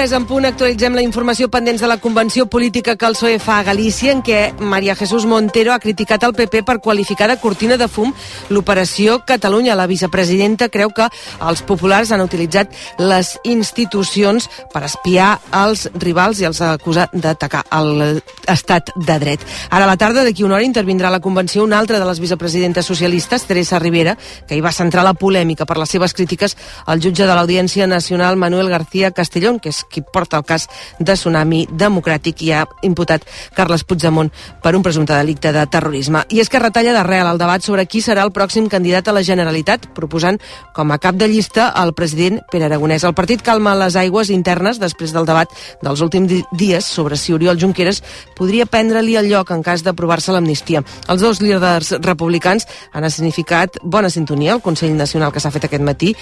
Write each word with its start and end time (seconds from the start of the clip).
3 0.00 0.14
en 0.16 0.24
punt 0.24 0.46
actualitzem 0.48 0.94
la 0.96 1.02
informació 1.04 1.50
pendents 1.52 1.82
de 1.82 1.88
la 1.90 1.98
convenció 2.00 2.46
política 2.48 2.94
que 2.96 3.04
el 3.04 3.12
PSOE 3.18 3.38
fa 3.38 3.58
a 3.60 3.64
Galícia 3.66 4.14
en 4.14 4.22
què 4.24 4.54
Maria 4.56 4.94
Jesús 4.96 5.26
Montero 5.28 5.74
ha 5.74 5.78
criticat 5.82 6.22
el 6.24 6.32
PP 6.32 6.62
per 6.64 6.78
qualificar 6.80 7.26
de 7.28 7.36
cortina 7.36 7.76
de 7.76 7.84
fum 7.84 8.14
l'operació 8.48 9.18
Catalunya. 9.28 9.76
La 9.76 9.84
vicepresidenta 9.90 10.70
creu 10.72 10.94
que 10.96 11.04
els 11.44 11.60
populars 11.68 12.14
han 12.14 12.22
utilitzat 12.24 12.72
les 12.96 13.34
institucions 13.44 14.48
per 14.72 14.86
espiar 14.88 15.34
els 15.52 15.90
rivals 15.92 16.40
i 16.40 16.48
els 16.48 16.62
acusar 16.64 17.10
d'atacar 17.12 17.66
l'estat 17.82 18.94
de 18.96 19.18
dret. 19.20 19.44
Ara 19.68 19.84
a 19.84 19.90
la 19.90 19.98
tarda, 20.00 20.24
d'aquí 20.24 20.48
una 20.48 20.56
hora, 20.56 20.64
intervindrà 20.64 21.12
a 21.12 21.16
la 21.18 21.20
convenció 21.20 21.62
una 21.62 21.78
altra 21.78 22.00
de 22.00 22.08
les 22.08 22.24
vicepresidentes 22.24 22.88
socialistes, 22.88 23.44
Teresa 23.44 23.78
Rivera, 23.78 24.16
que 24.48 24.56
hi 24.56 24.64
va 24.64 24.72
centrar 24.72 25.04
la 25.04 25.12
polèmica 25.12 25.68
per 25.68 25.76
les 25.76 25.92
seves 25.92 26.16
crítiques 26.16 26.56
al 26.86 27.04
jutge 27.04 27.28
de 27.28 27.36
l'Audiència 27.36 27.90
Nacional 27.90 28.40
Manuel 28.40 28.72
García 28.72 29.10
Castelló 29.10 29.40
Castellón, 29.40 29.60
que 29.60 29.68
és 29.68 29.84
qui 29.90 30.02
porta 30.02 30.38
el 30.38 30.46
cas 30.46 30.68
de 30.98 31.12
Tsunami 31.12 31.66
Democràtic 31.70 32.44
i 32.46 32.52
ha 32.54 32.64
imputat 32.86 33.26
Carles 33.56 33.84
Puigdemont 33.84 34.30
per 34.62 34.74
un 34.76 34.84
presumpte 34.86 35.16
delicte 35.16 35.52
de 35.52 35.66
terrorisme. 35.66 36.24
I 36.30 36.40
és 36.40 36.48
que 36.48 36.62
retalla 36.62 36.94
d'arrel 36.94 37.26
el 37.26 37.40
debat 37.40 37.64
sobre 37.64 37.86
qui 37.90 38.00
serà 38.00 38.24
el 38.24 38.32
pròxim 38.32 38.68
candidat 38.70 39.08
a 39.08 39.14
la 39.16 39.24
Generalitat, 39.26 39.90
proposant 39.96 40.38
com 40.76 40.92
a 40.92 40.98
cap 41.02 41.18
de 41.18 41.28
llista 41.28 41.70
el 41.82 41.92
president 41.98 42.40
Pere 42.50 42.68
Aragonès. 42.68 43.04
El 43.04 43.16
partit 43.18 43.42
calma 43.42 43.74
les 43.78 43.96
aigües 43.98 44.30
internes 44.30 44.80
després 44.80 45.12
del 45.12 45.26
debat 45.28 45.50
dels 45.82 46.00
últims 46.00 46.32
dies 46.52 46.86
sobre 46.86 47.16
si 47.16 47.34
Oriol 47.34 47.58
Junqueras 47.60 48.02
podria 48.38 48.66
prendre-li 48.66 49.16
el 49.18 49.30
lloc 49.30 49.50
en 49.50 49.64
cas 49.66 49.82
d'aprovar-se 49.82 50.32
l'amnistia. 50.32 50.84
Els 51.08 51.22
dos 51.22 51.42
líders 51.42 51.92
republicans 52.04 52.66
han 52.92 53.08
significat 53.10 53.80
bona 53.82 54.10
sintonia 54.10 54.54
al 54.54 54.62
Consell 54.62 54.94
Nacional 54.96 55.32
que 55.32 55.40
s'ha 55.40 55.50
fet 55.50 55.66
aquest 55.66 55.82
matí. 55.82 56.14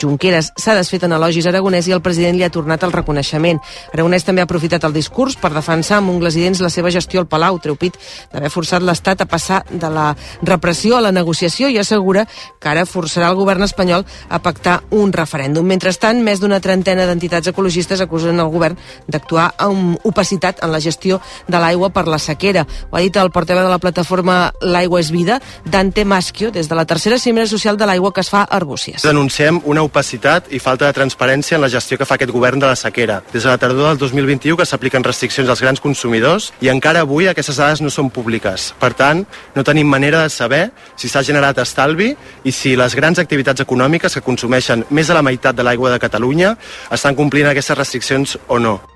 Junqueras 0.00 0.52
s'ha 0.58 0.74
desfet 0.78 1.04
en 1.06 1.14
elogis 1.18 1.46
Aragonès 1.46 1.88
i 1.88 1.96
el 1.96 2.02
president 2.02 2.38
li 2.38 2.46
ha 2.46 2.50
tornat 2.50 2.82
el 2.82 2.92
reconeixement. 2.92 3.11
Aragonès 3.18 4.24
també 4.24 4.42
ha 4.42 4.48
aprofitat 4.48 4.84
el 4.84 4.92
discurs 4.92 5.36
per 5.36 5.52
defensar 5.52 5.98
amb 5.98 6.10
ungles 6.10 6.36
i 6.36 6.44
dents 6.44 6.60
la 6.60 6.70
seva 6.70 6.90
gestió 6.90 7.20
al 7.20 7.28
Palau, 7.28 7.58
treu 7.62 7.76
pit 7.76 7.98
d'haver 8.32 8.50
forçat 8.50 8.82
l'Estat 8.82 9.22
a 9.22 9.26
passar 9.26 9.62
de 9.70 9.90
la 9.90 10.12
repressió 10.42 10.96
a 10.96 11.02
la 11.04 11.12
negociació 11.12 11.68
i 11.68 11.78
assegura 11.78 12.26
que 12.60 12.68
ara 12.68 12.86
forçarà 12.86 13.30
el 13.30 13.38
govern 13.38 13.62
espanyol 13.62 14.06
a 14.28 14.38
pactar 14.42 14.82
un 14.90 15.12
referèndum. 15.12 15.66
Mentrestant, 15.66 16.22
més 16.22 16.40
d'una 16.40 16.60
trentena 16.60 17.06
d'entitats 17.06 17.50
ecologistes 17.52 18.00
acusen 18.00 18.40
el 18.40 18.52
govern 18.52 18.78
d'actuar 19.08 19.52
amb 19.58 19.98
opacitat 20.08 20.62
en 20.62 20.72
la 20.72 20.80
gestió 20.80 21.20
de 21.48 21.58
l'aigua 21.58 21.90
per 21.90 22.06
la 22.08 22.18
sequera. 22.18 22.66
Ho 22.90 22.96
ha 22.96 23.04
dit 23.04 23.16
el 23.16 23.32
portaveu 23.34 23.66
de 23.66 23.72
la 23.72 23.80
plataforma 23.82 24.52
L'aigua 24.62 25.00
és 25.00 25.10
vida, 25.10 25.40
Dante 25.64 26.04
Maschio, 26.04 26.50
des 26.50 26.68
de 26.68 26.74
la 26.78 26.84
tercera 26.86 27.18
cimera 27.18 27.46
social 27.46 27.76
de 27.76 27.86
l'aigua 27.86 28.12
que 28.12 28.22
es 28.22 28.30
fa 28.30 28.42
a 28.44 28.56
Arbúcies. 28.56 29.02
Denunciem 29.02 29.60
una 29.64 29.82
opacitat 29.82 30.52
i 30.52 30.60
falta 30.62 30.86
de 30.86 30.96
transparència 30.96 31.56
en 31.56 31.64
la 31.64 31.70
gestió 31.72 31.98
que 31.98 32.06
fa 32.06 32.14
aquest 32.14 32.32
govern 32.32 32.62
de 32.62 32.70
la 32.70 32.76
sequera. 32.76 33.01
Des 33.32 33.42
de 33.42 33.48
la 33.48 33.58
tardor 33.58 33.88
del 33.88 33.98
2021 33.98 34.56
que 34.56 34.66
s'apliquen 34.68 35.04
restriccions 35.04 35.48
als 35.48 35.62
grans 35.64 35.80
consumidors 35.80 36.52
i 36.60 36.70
encara 36.72 37.02
avui 37.02 37.28
aquestes 37.28 37.58
dades 37.58 37.82
no 37.82 37.90
són 37.90 38.10
públiques. 38.10 38.72
Per 38.78 38.92
tant, 38.94 39.24
no 39.56 39.64
tenim 39.66 39.88
manera 39.88 40.22
de 40.22 40.30
saber 40.30 40.70
si 40.96 41.08
s'ha 41.08 41.24
generat 41.26 41.58
estalvi 41.58 42.12
i 42.44 42.52
si 42.52 42.76
les 42.76 42.94
grans 42.94 43.18
activitats 43.18 43.64
econòmiques 43.66 44.14
que 44.14 44.24
consumeixen 44.24 44.86
més 44.90 45.08
de 45.08 45.18
la 45.18 45.26
meitat 45.26 45.56
de 45.56 45.66
l'aigua 45.66 45.90
de 45.90 46.00
Catalunya 46.02 46.56
estan 46.90 47.18
complint 47.18 47.50
aquestes 47.50 47.78
restriccions 47.78 48.38
o 48.48 48.58
no. 48.58 48.91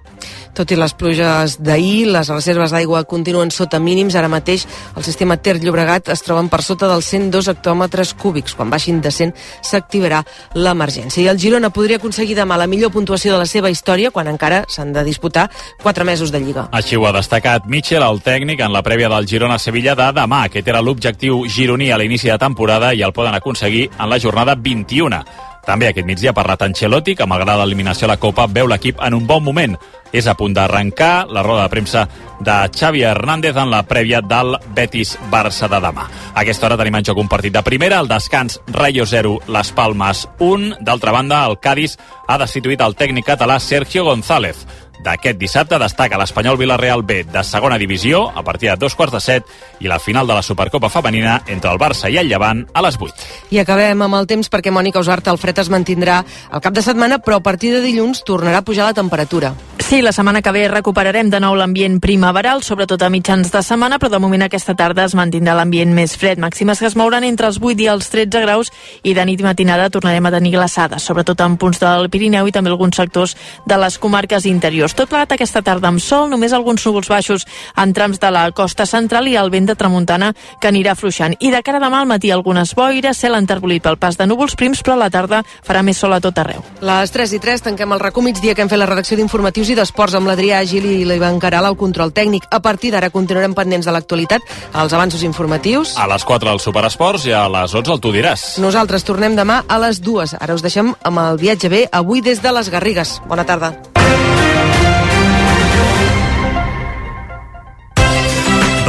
Tot 0.56 0.71
i 0.72 0.78
les 0.78 0.94
pluges 0.97 1.59
d'ahir, 1.60 2.06
les 2.09 2.28
reserves 2.32 2.72
d'aigua 2.72 3.04
continuen 3.04 3.50
sota 3.53 3.78
mínims. 3.82 4.16
Ara 4.16 4.31
mateix 4.32 4.66
el 4.97 5.04
sistema 5.04 5.37
Ter 5.37 5.59
Llobregat 5.60 6.09
es 6.15 6.22
troben 6.25 6.49
per 6.49 6.62
sota 6.65 6.88
dels 6.88 7.09
102 7.12 7.50
hectòmetres 7.53 8.15
cúbics. 8.15 8.55
Quan 8.56 8.71
baixin 8.72 9.03
de 9.05 9.12
100 9.12 9.34
s'activarà 9.62 10.22
l'emergència. 10.55 11.22
I 11.22 11.28
el 11.32 11.41
Girona 11.41 11.71
podria 11.71 12.00
aconseguir 12.00 12.37
demà 12.38 12.56
la 12.56 12.66
millor 12.66 12.93
puntuació 12.94 13.34
de 13.34 13.43
la 13.43 13.49
seva 13.50 13.71
història 13.71 14.10
quan 14.10 14.28
encara 14.32 14.65
s'han 14.69 14.93
de 14.93 15.05
disputar 15.05 15.49
4 15.82 16.05
mesos 16.05 16.32
de 16.32 16.41
Lliga. 16.41 16.69
Així 16.72 16.97
ho 16.97 17.06
ha 17.06 17.12
destacat 17.16 17.66
Mitchell, 17.66 18.03
el 18.03 18.22
tècnic, 18.22 18.60
en 18.60 18.72
la 18.72 18.82
prèvia 18.82 19.10
del 19.12 19.28
Girona-Sevilla 19.28 19.97
de 19.99 20.12
demà. 20.16 20.44
Aquest 20.47 20.69
era 20.69 20.81
l'objectiu 20.81 21.44
gironí 21.47 21.91
a 21.93 21.99
l'inici 22.00 22.31
de 22.32 22.38
temporada 22.38 22.94
i 22.94 23.03
el 23.03 23.12
poden 23.12 23.34
aconseguir 23.34 23.91
en 23.99 24.09
la 24.09 24.21
jornada 24.21 24.56
21. 24.56 25.22
També 25.66 25.88
aquest 25.91 26.06
migdia 26.06 26.31
ha 26.31 26.37
parlat 26.37 26.62
Ancelotti, 26.62 27.16
que 27.19 27.27
malgrat 27.27 27.59
l'eliminació 27.59 28.06
a 28.06 28.12
la 28.15 28.21
Copa 28.22 28.47
veu 28.47 28.69
l'equip 28.71 29.03
en 29.03 29.16
un 29.19 29.27
bon 29.27 29.43
moment. 29.43 29.75
És 30.15 30.28
a 30.31 30.37
punt 30.38 30.54
d'arrencar 30.54 31.27
la 31.34 31.43
roda 31.43 31.65
de 31.65 31.72
premsa 31.72 32.04
de 32.41 32.54
Xavi 32.71 33.03
Hernández 33.03 33.56
en 33.59 33.72
la 33.72 33.82
prèvia 33.82 34.21
del 34.22 34.55
Betis-Barça 34.76 35.69
de 35.69 35.81
demà. 35.82 36.06
A 36.32 36.44
aquesta 36.44 36.69
hora 36.69 36.78
tenim 36.78 36.94
en 37.00 37.09
joc 37.10 37.19
un 37.19 37.28
partit 37.28 37.53
de 37.53 37.65
primera, 37.66 37.99
el 37.99 38.09
descans 38.09 38.60
Rayo 38.69 39.05
0, 39.05 39.41
Les 39.49 39.72
Palmes 39.72 40.28
1. 40.38 40.78
D'altra 40.81 41.12
banda, 41.12 41.43
el 41.50 41.59
Cádiz 41.59 41.99
ha 42.28 42.38
destituït 42.38 42.81
el 42.81 42.94
tècnic 42.94 43.26
català 43.26 43.59
Sergio 43.60 44.05
González 44.06 44.62
d'aquest 45.04 45.38
dissabte 45.38 45.78
destaca 45.78 46.18
l'Espanyol 46.18 46.58
Villarreal 46.58 47.02
B 47.02 47.22
de 47.24 47.44
segona 47.44 47.78
divisió 47.78 48.26
a 48.34 48.42
partir 48.42 48.70
de 48.70 48.76
dos 48.76 48.94
quarts 48.94 49.14
de 49.14 49.20
set 49.20 49.54
i 49.80 49.88
la 49.88 49.98
final 49.98 50.26
de 50.26 50.34
la 50.34 50.42
Supercopa 50.42 50.90
femenina 50.90 51.42
entre 51.46 51.70
el 51.70 51.78
Barça 51.78 52.10
i 52.10 52.18
el 52.20 52.28
Llevant 52.28 52.64
a 52.72 52.82
les 52.82 52.98
8. 53.00 53.30
I 53.50 53.60
acabem 53.62 54.02
amb 54.02 54.18
el 54.18 54.26
temps 54.26 54.50
perquè 54.52 54.72
Mònica 54.72 55.02
Usart, 55.02 55.28
el 55.28 55.38
fred 55.38 55.58
es 55.62 55.70
mantindrà 55.72 56.22
el 56.52 56.62
cap 56.64 56.74
de 56.74 56.82
setmana, 56.82 57.18
però 57.18 57.40
a 57.40 57.44
partir 57.44 57.72
de 57.74 57.82
dilluns 57.84 58.24
tornarà 58.24 58.62
a 58.62 58.66
pujar 58.66 58.88
la 58.88 58.96
temperatura. 58.96 59.54
Sí, 59.86 60.00
la 60.02 60.10
setmana 60.10 60.40
que 60.42 60.50
ve 60.50 60.64
recuperarem 60.66 61.28
de 61.30 61.38
nou 61.38 61.54
l'ambient 61.54 62.00
primaveral, 62.02 62.64
sobretot 62.66 63.04
a 63.06 63.10
mitjans 63.12 63.52
de 63.52 63.60
setmana, 63.62 64.00
però 64.02 64.10
de 64.10 64.18
moment 64.18 64.42
aquesta 64.42 64.74
tarda 64.74 65.04
es 65.06 65.14
mantindrà 65.14 65.54
l'ambient 65.54 65.92
més 65.94 66.16
fred. 66.18 66.40
Màximes 66.42 66.80
que 66.82 66.88
es 66.88 66.96
mouran 66.98 67.22
entre 67.22 67.46
els 67.46 67.60
8 67.62 67.84
i 67.84 67.86
els 67.92 68.10
13 68.10 68.42
graus 68.42 68.72
i 69.06 69.14
de 69.14 69.24
nit 69.28 69.40
i 69.40 69.46
matinada 69.46 69.86
tornarem 69.94 70.26
a 70.26 70.32
tenir 70.34 70.56
glaçades, 70.56 71.06
sobretot 71.06 71.40
en 71.44 71.54
punts 71.60 71.78
del 71.78 72.10
Pirineu 72.10 72.48
i 72.48 72.54
també 72.56 72.72
alguns 72.72 72.98
sectors 72.98 73.36
de 73.66 73.78
les 73.78 73.98
comarques 74.02 74.46
interiors. 74.50 74.85
Tot 74.94 75.08
plegat 75.08 75.32
aquesta 75.32 75.62
tarda 75.62 75.88
amb 75.88 76.00
sol, 76.00 76.28
només 76.30 76.52
alguns 76.52 76.84
núvols 76.86 77.08
baixos 77.08 77.47
en 77.76 77.92
trams 77.97 78.20
de 78.20 78.30
la 78.30 78.44
costa 78.52 78.86
central 78.86 79.26
i 79.28 79.36
el 79.36 79.50
vent 79.50 79.66
de 79.66 79.74
tramuntana 79.74 80.32
que 80.60 80.69
anirà 80.69 80.94
fluixant. 80.94 81.34
I 81.41 81.50
de 81.50 81.62
cara 81.66 81.80
a 81.80 81.84
demà 81.84 82.02
al 82.02 82.10
matí 82.10 82.30
algunes 82.30 82.74
boires, 82.76 83.19
cel 83.19 83.34
enterbolit 83.34 83.82
pel 83.82 83.98
pas 83.98 84.19
de 84.19 84.26
núvols 84.26 84.56
prims, 84.56 84.82
però 84.84 84.94
a 84.94 85.02
la 85.04 85.10
tarda 85.10 85.42
farà 85.66 85.82
més 85.82 85.98
sol 85.98 86.14
a 86.14 86.20
tot 86.20 86.38
arreu. 86.38 86.62
Les 86.80 87.10
3 87.10 87.32
i 87.36 87.41
3 87.42 87.66
tanquem 87.66 87.92
el 87.92 88.02
racó 88.02 88.22
migdia 88.22 88.54
que 88.54 88.62
hem 88.62 88.70
fet 88.70 88.80
la 88.80 88.88
redacció 88.88 89.16
d'informatius 89.19 89.72
i 89.72 89.78
d'esports 89.78 90.14
amb 90.19 90.30
l'Adrià 90.30 90.62
Gil 90.69 90.86
i 90.86 91.04
l'Ivan 91.08 91.41
Caral 91.42 91.66
al 91.66 91.78
control 91.80 92.12
tècnic. 92.12 92.46
A 92.50 92.60
partir 92.60 92.92
d'ara 92.94 93.10
continuarem 93.10 93.54
pendents 93.56 93.86
de 93.86 93.94
l'actualitat, 93.94 94.42
els 94.75 94.92
avanços 94.92 95.25
informatius. 95.26 95.96
A 95.96 96.06
les 96.10 96.25
4 96.25 96.50
al 96.50 96.62
Superesports 96.62 97.26
i 97.26 97.34
a 97.36 97.46
les 97.48 97.75
11 97.75 97.96
el 97.96 98.00
Tu 98.00 98.14
diràs. 98.14 98.46
Nosaltres 98.62 99.04
tornem 99.04 99.36
demà 99.36 99.62
a 99.69 99.80
les 99.82 100.00
2. 100.04 100.38
Ara 100.41 100.54
us 100.54 100.64
deixem 100.64 100.94
amb 101.02 101.25
el 101.26 101.41
viatge 101.42 101.72
bé, 101.72 101.86
avui 101.92 102.20
des 102.20 102.42
de 102.42 102.52
les 102.52 102.70
Garrigues. 102.70 103.20
Bona 103.26 103.44
tarda. 103.48 103.75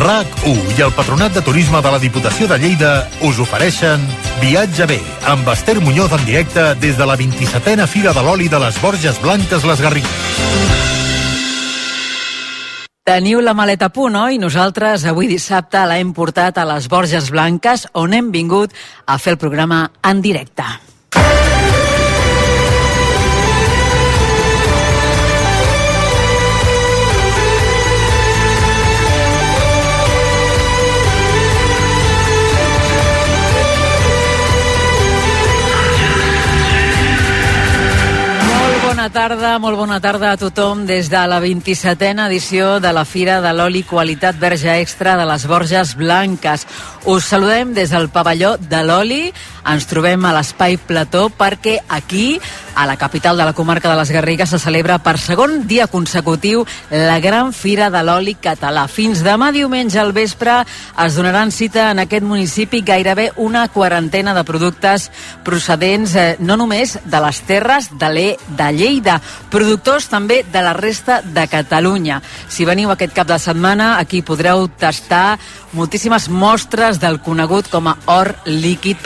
RAC1 0.08 0.78
i 0.78 0.84
el 0.86 0.94
Patronat 0.96 1.34
de 1.36 1.42
Turisme 1.44 1.82
de 1.84 1.92
la 1.92 1.98
Diputació 2.00 2.46
de 2.48 2.56
Lleida 2.62 2.92
us 3.28 3.42
ofereixen 3.44 4.00
Viatge 4.40 4.86
bé, 4.88 5.02
amb 5.28 5.50
Esther 5.52 5.82
Muñoz 5.84 6.14
en 6.16 6.24
directe 6.24 6.64
des 6.80 6.96
de 6.96 7.08
la 7.10 7.18
27a 7.20 7.88
Fira 7.92 8.14
de 8.16 8.24
l'Oli 8.24 8.48
de 8.48 8.62
les 8.64 8.80
Borges 8.80 9.20
Blanques 9.20 9.68
les 9.68 9.84
Garrigues. 9.84 10.16
Teniu 13.04 13.44
la 13.44 13.56
maleta 13.58 13.92
a 13.92 13.92
punt, 13.92 14.16
oi? 14.16 14.40
Nosaltres 14.40 15.04
avui 15.12 15.28
dissabte 15.28 15.84
l'hem 15.92 16.16
portat 16.16 16.56
a 16.56 16.68
les 16.72 16.88
Borges 16.88 17.28
Blanques, 17.34 17.90
on 17.92 18.16
hem 18.16 18.32
vingut 18.32 18.72
a 19.08 19.20
fer 19.20 19.36
el 19.36 19.42
programa 19.44 19.90
en 20.08 20.24
directe. 20.24 20.64
Tarda, 39.14 39.58
molt 39.60 39.78
bona 39.80 39.98
tarda 40.04 40.32
a 40.34 40.38
tothom 40.40 40.86
des 40.88 41.08
de 41.12 41.20
la 41.30 41.38
27a 41.44 42.26
edició 42.28 42.78
de 42.84 42.92
la 42.96 43.04
Fira 43.06 43.40
de 43.44 43.52
l'Oli 43.56 43.84
Qualitat 43.88 44.40
Verge 44.40 44.74
Extra 44.82 45.16
de 45.20 45.26
les 45.30 45.46
Borges 45.48 45.94
Blanques. 46.00 46.66
Us 47.06 47.30
saludem 47.32 47.74
des 47.76 47.94
del 47.94 48.10
pavelló 48.10 48.56
de 48.58 48.82
l'Oli, 48.84 49.34
ens 49.68 49.88
trobem 49.90 50.24
a 50.26 50.34
l'Espai 50.36 50.78
Plató 50.78 51.28
perquè 51.34 51.78
aquí, 51.90 52.40
a 52.78 52.86
la 52.86 52.98
capital 52.98 53.38
de 53.38 53.46
la 53.46 53.54
comarca 53.58 53.90
de 53.90 53.98
les 53.98 54.12
Garrigues, 54.14 54.50
se 54.50 54.60
celebra 54.60 55.00
per 55.04 55.18
segon 55.18 55.66
dia 55.68 55.88
consecutiu 55.88 56.66
la 56.92 57.20
Gran 57.20 57.54
Fira 57.54 57.90
de 57.90 58.04
l'Oli 58.06 58.36
Català. 58.40 58.88
Fins 58.88 59.24
demà 59.26 59.52
diumenge 59.52 60.00
al 60.00 60.14
vespre 60.14 60.62
es 61.04 61.18
donaran 61.18 61.52
cita 61.52 61.90
en 61.92 62.04
aquest 62.04 62.24
municipi 62.24 62.84
gairebé 62.86 63.32
una 63.36 63.68
quarantena 63.68 64.34
de 64.38 64.46
productes 64.48 65.10
procedents 65.44 66.16
eh, 66.16 66.36
no 66.40 66.58
només 66.58 66.98
de 67.04 67.22
les 67.24 67.42
terres 67.50 67.90
de 67.98 68.12
l'E 68.14 68.28
de 68.60 68.72
Lleida, 68.72 69.20
productors 69.52 70.08
també 70.12 70.44
de 70.52 70.62
la 70.64 70.74
resta 70.78 71.22
de 71.22 71.48
Catalunya. 71.50 72.22
Si 72.50 72.66
veniu 72.66 72.92
aquest 72.94 73.16
cap 73.16 73.28
de 73.28 73.40
setmana, 73.42 73.98
aquí 73.98 74.22
podreu 74.22 74.68
tastar 74.68 75.38
moltíssimes 75.74 76.30
mostres 76.30 77.00
del 77.02 77.20
conegut 77.22 77.68
com 77.70 77.90
a 77.92 77.98
or 78.08 78.34
líquid 78.46 79.02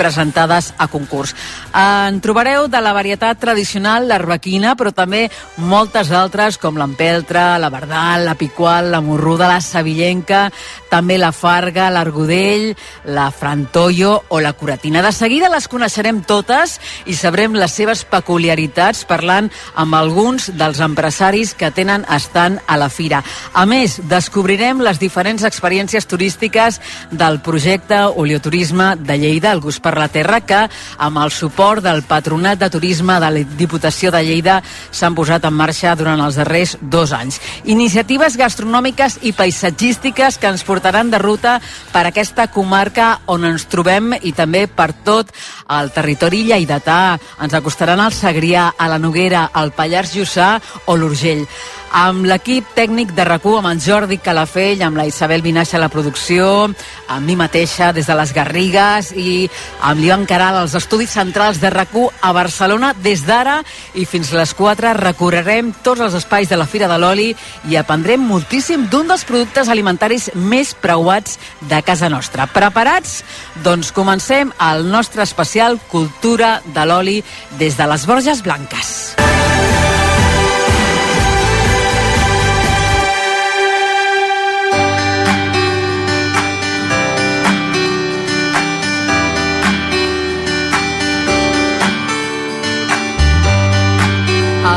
presentades 0.51 0.73
a 0.77 0.87
concurs. 0.87 1.35
En 1.73 2.19
trobareu 2.21 2.67
de 2.67 2.81
la 2.81 2.93
varietat 2.93 3.39
tradicional, 3.39 4.07
l'arbequina, 4.07 4.75
però 4.75 4.91
també 4.91 5.29
moltes 5.57 6.11
altres 6.11 6.57
com 6.59 6.77
l'empeltre, 6.77 7.57
la 7.59 7.69
verdal, 7.69 8.25
la 8.25 8.35
picual, 8.35 8.91
la 8.91 9.01
morruda, 9.01 9.47
la 9.47 9.61
savillenca, 9.61 10.49
també 10.89 11.17
la 11.17 11.31
farga, 11.31 11.89
l'argudell, 11.89 12.75
la 13.05 13.29
frantoio 13.31 14.23
o 14.29 14.41
la 14.41 14.53
curatina. 14.53 15.01
De 15.01 15.11
seguida 15.11 15.49
les 15.49 15.67
coneixerem 15.71 16.21
totes 16.27 16.79
i 17.05 17.15
sabrem 17.15 17.55
les 17.55 17.71
seves 17.71 18.03
peculiaritats 18.03 19.05
parlant 19.07 19.49
amb 19.75 19.95
alguns 19.95 20.51
dels 20.57 20.81
empresaris 20.83 21.55
que 21.55 21.71
tenen 21.71 22.05
estant 22.11 22.59
a 22.67 22.77
la 22.77 22.89
fira. 22.89 23.23
A 23.53 23.65
més, 23.65 24.01
descobrirem 24.11 24.83
les 24.83 24.99
diferents 24.99 25.47
experiències 25.47 26.05
turístiques 26.05 26.81
del 27.11 27.39
projecte 27.41 28.03
Oleoturisme 28.11 28.95
de 28.99 29.17
Lleida, 29.17 29.51
el 29.51 29.61
Gust 29.61 29.81
per 29.81 29.95
la 29.97 30.09
Terra, 30.11 30.40
que 30.47 30.61
amb 30.97 31.21
el 31.21 31.31
suport 31.31 31.83
del 31.83 32.03
Patronat 32.07 32.59
de 32.61 32.69
Turisme 32.73 33.17
de 33.19 33.29
la 33.31 33.43
Diputació 33.57 34.11
de 34.11 34.21
Lleida 34.25 34.59
s'han 34.91 35.15
posat 35.17 35.45
en 35.47 35.55
marxa 35.57 35.95
durant 35.95 36.21
els 36.21 36.39
darrers 36.39 36.77
dos 36.81 37.13
anys. 37.15 37.39
Iniciatives 37.65 38.37
gastronòmiques 38.39 39.19
i 39.27 39.33
paisatgístiques 39.37 40.37
que 40.37 40.51
ens 40.51 40.65
portaran 40.67 41.11
de 41.11 41.19
ruta 41.21 41.59
per 41.91 42.05
aquesta 42.07 42.47
comarca 42.53 43.21
on 43.27 43.45
ens 43.45 43.67
trobem 43.71 44.13
i 44.21 44.33
també 44.37 44.67
per 44.67 44.91
tot 45.05 45.31
el 45.69 45.91
territori 45.95 46.45
lleidatà. 46.49 47.17
Ens 47.41 47.53
acostaran 47.57 47.99
al 47.99 48.15
Segrià, 48.15 48.71
a 48.77 48.87
la 48.91 48.99
Noguera, 48.99 49.49
al 49.53 49.73
Pallars 49.75 50.15
Jussà 50.15 50.57
o 50.85 50.97
l'Urgell 50.97 51.47
amb 51.91 52.25
l'equip 52.25 52.67
tècnic 52.75 53.11
de 53.15 53.25
rac 53.27 53.45
amb 53.45 53.67
en 53.67 53.79
Jordi 53.81 54.17
Calafell, 54.21 54.81
amb 54.83 54.97
la 54.97 55.05
Isabel 55.09 55.41
Vinaixa 55.41 55.77
a 55.77 55.81
la 55.81 55.89
producció, 55.89 56.69
amb 57.07 57.25
mi 57.27 57.35
mateixa 57.35 57.91
des 57.91 58.07
de 58.07 58.15
les 58.15 58.33
Garrigues 58.33 59.11
i 59.11 59.49
amb 59.81 59.99
l'Ivan 59.99 60.25
Caral 60.25 60.57
als 60.59 60.75
estudis 60.77 61.11
centrals 61.11 61.59
de 61.59 61.69
rac 61.69 61.89
a 62.21 62.31
Barcelona 62.31 62.93
des 62.93 63.25
d'ara 63.25 63.57
i 63.93 64.05
fins 64.05 64.31
les 64.31 64.53
4 64.53 64.93
recorrerem 64.95 65.73
tots 65.83 65.99
els 66.01 66.13
espais 66.15 66.47
de 66.47 66.55
la 66.55 66.67
Fira 66.69 66.87
de 66.87 66.97
l'Oli 67.01 67.31
i 67.67 67.75
aprendrem 67.75 68.21
moltíssim 68.21 68.87
d'un 68.87 69.09
dels 69.11 69.25
productes 69.27 69.67
alimentaris 69.67 70.29
més 70.35 70.73
preuats 70.73 71.37
de 71.67 71.81
casa 71.83 72.07
nostra. 72.09 72.47
Preparats? 72.47 73.23
Doncs 73.65 73.91
comencem 73.91 74.53
el 74.71 74.87
nostre 74.87 75.23
especial 75.23 75.79
Cultura 75.91 76.61
de 76.65 76.85
l'Oli 76.85 77.19
des 77.59 77.75
de 77.75 77.91
les 77.91 78.07
Borges 78.07 78.45
Blanques. 78.45 79.30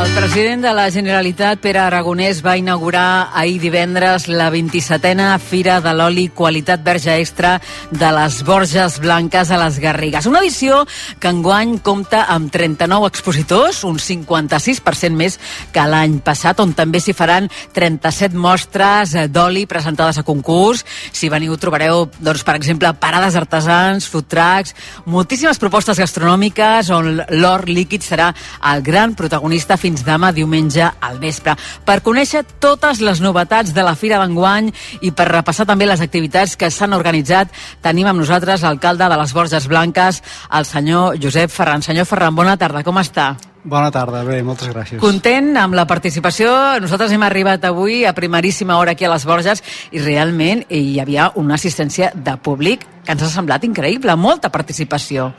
El 0.04 0.12
president 0.12 0.60
de 0.60 0.72
la 0.76 0.90
Generalitat, 0.92 1.62
Pere 1.64 1.78
Aragonès, 1.80 2.42
va 2.44 2.58
inaugurar 2.60 3.30
ahir 3.32 3.56
divendres 3.62 4.26
la 4.28 4.50
27a 4.52 5.38
Fira 5.40 5.78
de 5.80 5.94
l'Oli 5.96 6.26
Qualitat 6.28 6.82
Verge 6.84 7.14
Extra 7.22 7.54
de 7.90 8.10
les 8.12 8.42
Borges 8.44 8.98
Blanques 9.00 9.50
a 9.50 9.58
les 9.62 9.78
Garrigues. 9.80 10.26
Una 10.28 10.42
edició 10.44 10.82
que 11.18 11.32
enguany 11.32 11.78
compta 11.80 12.26
amb 12.34 12.52
39 12.52 13.08
expositors, 13.08 13.80
un 13.88 13.96
56% 13.96 15.16
més 15.16 15.38
que 15.72 15.86
l'any 15.88 16.18
passat, 16.26 16.60
on 16.60 16.76
també 16.76 17.00
s'hi 17.00 17.16
faran 17.16 17.48
37 17.72 18.36
mostres 18.36 19.16
d'oli 19.32 19.64
presentades 19.66 20.20
a 20.20 20.26
concurs. 20.26 20.84
Si 21.16 21.32
veniu 21.32 21.56
trobareu, 21.56 22.10
doncs, 22.20 22.44
per 22.44 22.58
exemple, 22.60 22.92
parades 23.00 23.40
artesans, 23.40 24.10
food 24.12 24.28
trucks, 24.28 24.76
moltíssimes 25.08 25.62
propostes 25.62 26.02
gastronòmiques 26.04 26.92
on 26.92 27.24
l'or 27.40 27.66
líquid 27.72 28.04
serà 28.04 28.34
el 28.74 28.84
gran 28.84 29.16
protagonista 29.16 29.80
fins 29.80 29.93
demà 30.02 30.32
diumenge 30.34 30.88
al 31.00 31.20
vespre. 31.22 31.54
Per 31.86 32.00
conèixer 32.02 32.42
totes 32.58 33.00
les 33.04 33.22
novetats 33.22 33.74
de 33.76 33.86
la 33.86 33.94
Fira 33.94 34.18
d'enguany 34.18 34.72
i 35.06 35.14
per 35.14 35.30
repassar 35.30 35.68
també 35.70 35.86
les 35.86 36.02
activitats 36.02 36.56
que 36.58 36.70
s'han 36.70 36.96
organitzat, 36.96 37.54
tenim 37.84 38.10
amb 38.10 38.24
nosaltres 38.24 38.66
l'alcalde 38.66 39.08
de 39.08 39.18
les 39.20 39.32
Borges 39.32 39.68
Blanques, 39.70 40.22
el 40.50 40.64
senyor 40.64 41.18
Josep 41.22 41.50
Ferran. 41.50 41.82
Senyor 41.82 42.08
Ferran, 42.08 42.34
bona 42.34 42.56
tarda, 42.58 42.82
com 42.82 42.98
està? 42.98 43.34
Bona 43.64 43.88
tarda, 43.88 44.20
bé, 44.28 44.42
moltes 44.44 44.68
gràcies. 44.68 45.00
Content 45.00 45.54
amb 45.56 45.76
la 45.78 45.86
participació. 45.88 46.50
Nosaltres 46.84 47.14
hem 47.16 47.22
arribat 47.24 47.64
avui 47.64 48.02
a 48.04 48.12
primeríssima 48.12 48.76
hora 48.76 48.92
aquí 48.92 49.06
a 49.08 49.12
les 49.14 49.24
Borges 49.24 49.64
i 49.90 50.02
realment 50.04 50.66
hi 50.68 50.98
havia 51.00 51.30
una 51.40 51.56
assistència 51.56 52.12
de 52.14 52.36
públic 52.36 52.84
que 53.04 53.12
ens 53.12 53.22
ha 53.22 53.28
semblat 53.28 53.64
increïble, 53.68 54.16
molta 54.16 54.50
participació. 54.52 55.30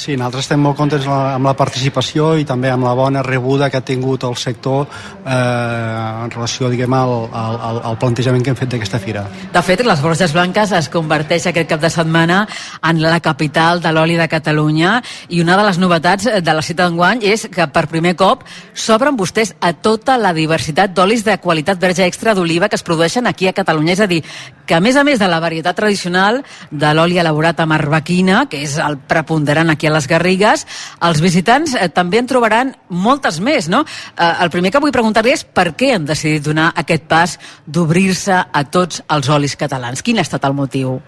Sí, 0.00 0.14
nosaltres 0.16 0.46
estem 0.46 0.62
molt 0.62 0.78
contents 0.78 1.04
amb 1.10 1.44
la 1.44 1.52
participació 1.58 2.30
i 2.40 2.46
també 2.48 2.70
amb 2.70 2.86
la 2.86 2.94
bona 2.96 3.24
rebuda 3.26 3.68
que 3.68 3.80
ha 3.80 3.84
tingut 3.84 4.22
el 4.24 4.36
sector 4.38 4.86
eh, 4.86 5.34
en 5.34 6.30
relació, 6.32 6.70
diguem, 6.72 6.94
al, 6.94 7.12
al, 7.36 7.80
al 7.90 7.98
plantejament 8.00 8.44
que 8.44 8.54
hem 8.54 8.56
fet 8.56 8.70
d'aquesta 8.72 9.00
fira. 9.02 9.26
De 9.52 9.62
fet, 9.66 9.82
les 9.84 10.00
Borges 10.00 10.32
Blanques 10.32 10.72
es 10.78 10.88
converteix 10.92 11.48
aquest 11.50 11.68
cap 11.74 11.82
de 11.82 11.90
setmana 11.92 12.44
en 12.86 13.02
la 13.02 13.18
capital 13.20 13.82
de 13.84 13.92
l'oli 13.92 14.16
de 14.16 14.28
Catalunya 14.30 14.94
i 15.28 15.42
una 15.42 15.58
de 15.58 15.66
les 15.66 15.80
novetats 15.82 16.30
de 16.40 16.54
la 16.56 16.64
cita 16.64 16.86
d'enguany 16.86 17.26
és 17.28 17.48
que 17.52 17.66
per 17.68 17.84
primer 17.90 18.14
cop 18.16 18.46
s'obren 18.72 19.18
vostès 19.18 19.52
a 19.60 19.74
tota 19.74 20.16
la 20.22 20.32
diversitat 20.32 20.94
d'olis 20.94 21.26
de 21.26 21.36
qualitat 21.42 21.82
verge 21.82 22.06
extra 22.06 22.32
d'oliva 22.38 22.70
que 22.70 22.78
es 22.78 22.86
produeixen 22.86 23.26
aquí 23.26 23.50
a 23.50 23.56
Catalunya. 23.56 23.98
És 23.98 24.00
a 24.06 24.08
dir, 24.08 24.22
que 24.64 24.78
a 24.78 24.80
més 24.80 24.96
a 24.96 25.02
més 25.04 25.18
de 25.18 25.26
la 25.28 25.42
varietat 25.42 25.76
tradicional 25.76 26.44
de 26.70 26.94
l'oli 26.94 27.09
elaborat 27.18 27.60
amb 27.60 27.74
arbequina, 27.74 28.44
que 28.50 28.62
és 28.62 28.76
el 28.78 28.98
preponderant 29.10 29.72
aquí 29.72 29.88
a 29.88 29.94
les 29.94 30.06
Garrigues, 30.10 30.66
els 31.02 31.20
visitants 31.20 31.74
eh, 31.74 31.88
també 31.88 32.20
en 32.22 32.30
trobaran 32.30 32.74
moltes 32.88 33.40
més, 33.40 33.68
no? 33.68 33.84
Eh, 34.16 34.32
el 34.44 34.52
primer 34.54 34.70
que 34.70 34.82
vull 34.82 34.94
preguntar-li 34.94 35.34
és 35.34 35.44
per 35.44 35.72
què 35.74 35.94
han 35.96 36.06
decidit 36.06 36.44
donar 36.46 36.70
aquest 36.76 37.08
pas 37.10 37.38
d'obrir-se 37.66 38.44
a 38.52 38.64
tots 38.70 39.02
els 39.08 39.28
olis 39.28 39.56
catalans. 39.56 40.02
Quin 40.02 40.18
ha 40.18 40.26
estat 40.28 40.44
el 40.46 40.54
motiu? 40.54 41.00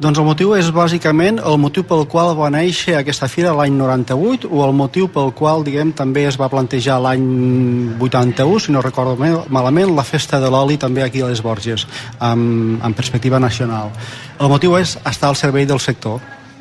Doncs 0.00 0.16
el 0.16 0.24
motiu 0.24 0.54
és 0.56 0.70
bàsicament 0.72 1.42
el 1.44 1.58
motiu 1.60 1.84
pel 1.84 2.06
qual 2.08 2.30
va 2.38 2.46
néixer 2.48 2.94
aquesta 2.96 3.26
fira 3.28 3.50
l'any 3.52 3.74
98 3.76 4.48
o 4.48 4.62
el 4.64 4.72
motiu 4.72 5.10
pel 5.12 5.28
qual, 5.36 5.60
diguem, 5.60 5.90
també 5.92 6.22
es 6.24 6.38
va 6.40 6.48
plantejar 6.48 6.96
l'any 7.04 7.26
81, 8.00 8.62
si 8.64 8.72
no 8.72 8.80
recordo 8.80 9.18
malament, 9.52 9.92
la 9.92 10.06
festa 10.08 10.40
de 10.40 10.48
l'oli 10.48 10.80
també 10.80 11.04
aquí 11.04 11.20
a 11.20 11.28
les 11.28 11.44
Borges, 11.44 11.84
amb, 12.16 12.80
amb 12.80 12.96
perspectiva 12.96 13.36
nacional. 13.44 13.92
El 14.40 14.48
motiu 14.48 14.78
és 14.80 14.96
estar 15.04 15.28
al 15.28 15.36
servei 15.36 15.68
del 15.68 15.84
sector, 15.84 16.16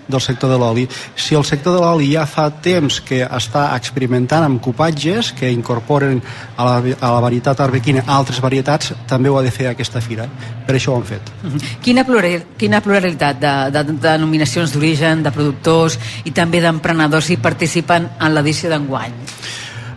del 0.10 0.22
sector 0.22 0.50
de 0.50 0.58
l'oli. 0.58 0.88
Si 1.16 1.38
el 1.38 1.46
sector 1.46 1.78
de 1.78 1.84
l'oli 1.84 2.12
ja 2.13 2.25
fa 2.25 2.50
temps 2.50 3.00
que 3.06 3.22
està 3.24 3.70
experimentant 3.78 4.44
amb 4.44 4.62
copatges 4.62 5.32
que 5.38 5.51
incorporen 5.54 6.20
a 6.58 6.66
la, 6.66 6.75
a 7.00 7.13
la 7.13 7.24
varietat 7.24 7.62
arbequina 7.63 8.04
altres 8.08 8.42
varietats, 8.42 8.94
també 9.08 9.30
ho 9.30 9.38
ha 9.38 9.46
de 9.46 9.54
fer 9.54 9.70
aquesta 9.70 10.01
fira. 10.01 10.28
Per 10.66 10.75
això 10.75 10.94
ho 10.94 10.98
han 10.98 11.06
fet. 11.06 11.32
-huh. 11.44 11.62
quina, 11.82 12.04
plural, 12.04 12.46
quina 12.58 12.82
pluralitat 12.82 13.39
de, 13.39 13.54
de, 13.72 13.84
de 13.84 13.94
denominacions 13.94 14.74
d'origen, 14.74 15.24
de 15.24 15.32
productors 15.32 16.00
i 16.24 16.32
també 16.32 16.62
d'emprenedors 16.62 17.30
hi 17.30 17.38
participen 17.38 18.10
en 18.20 18.34
l'edició 18.34 18.70
d'enguany? 18.70 19.13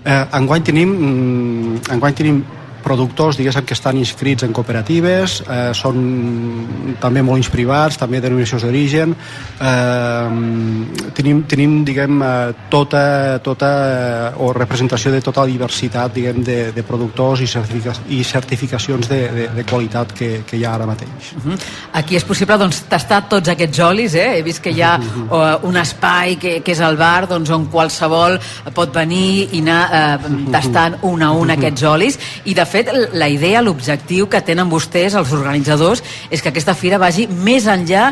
Eh, 0.04 0.24
enguany 0.32 0.62
tenim, 0.62 0.90
mm, 0.90 1.80
enguany 1.94 2.14
tenim 2.14 2.44
productors, 2.82 3.38
diguéssim, 3.38 3.64
que 3.66 3.74
estan 3.74 3.96
inscrits 3.96 4.44
en 4.46 4.52
cooperatives, 4.52 5.42
eh, 5.46 5.70
són 5.74 6.96
també 7.00 7.22
molins 7.22 7.50
privats, 7.52 7.98
també 7.98 8.20
denominacions 8.20 8.62
d'origen, 8.62 9.14
eh, 9.60 11.10
tenim, 11.14 11.44
tenim, 11.48 11.84
diguem, 11.84 12.22
eh, 12.22 12.54
tota, 12.70 13.38
tota, 13.42 14.34
o 14.38 14.52
representació 14.52 15.12
de 15.12 15.20
tota 15.20 15.42
la 15.42 15.46
diversitat, 15.46 16.12
diguem, 16.14 16.42
de, 16.42 16.58
de 16.72 16.82
productors 16.82 17.40
i, 17.40 17.46
certifica, 17.46 17.94
i 18.08 18.22
certificacions 18.24 19.08
de, 19.08 19.20
de, 19.32 19.48
de 19.56 19.64
qualitat 19.64 20.12
que, 20.12 20.30
que 20.46 20.56
hi 20.56 20.64
ha 20.64 20.74
ara 20.74 20.86
mateix. 20.86 21.32
Uh 21.36 21.52
-huh. 21.52 21.58
Aquí 21.92 22.16
és 22.16 22.24
possible 22.24 22.58
doncs, 22.58 22.82
tastar 22.88 23.28
tots 23.28 23.48
aquests 23.48 23.78
olis, 23.78 24.14
eh? 24.14 24.38
he 24.38 24.42
vist 24.42 24.60
que 24.60 24.70
hi 24.70 24.82
ha 24.82 24.98
uh, 24.98 25.68
un 25.68 25.76
espai 25.76 26.36
que, 26.36 26.60
que 26.62 26.72
és 26.72 26.80
el 26.80 26.96
bar 26.96 27.28
doncs, 27.28 27.50
on 27.50 27.66
qualsevol 27.66 28.38
pot 28.74 28.94
venir 28.94 29.48
i 29.52 29.60
anar 29.60 29.82
eh, 29.92 30.32
tastant 30.52 30.98
un 31.08 31.22
a 31.22 31.30
un 31.32 31.52
aquests 31.54 31.82
olis 31.88 32.18
i 32.44 32.54
de 32.54 32.64
fet 32.72 32.90
la 33.12 33.28
idea, 33.28 33.62
l'objectiu 33.64 34.28
que 34.32 34.42
tenen 34.44 34.70
vostès, 34.72 35.16
els 35.18 35.32
organitzadors, 35.36 36.02
és 36.30 36.42
que 36.42 36.52
aquesta 36.52 36.74
fira 36.78 37.00
vagi 37.02 37.28
més 37.28 37.68
enllà 37.70 38.10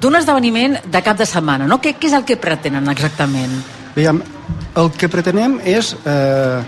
d'un 0.00 0.16
esdeveniment 0.18 0.78
de 0.86 1.04
cap 1.04 1.18
de 1.18 1.26
setmana, 1.26 1.68
no? 1.68 1.80
Què, 1.82 1.96
què 1.98 2.10
és 2.10 2.16
el 2.16 2.26
que 2.26 2.38
pretenen 2.40 2.88
exactament? 2.92 3.58
Veiem, 3.96 4.20
el 4.78 4.92
que 4.94 5.08
pretenem 5.10 5.58
és 5.66 5.94
eh, 6.06 6.60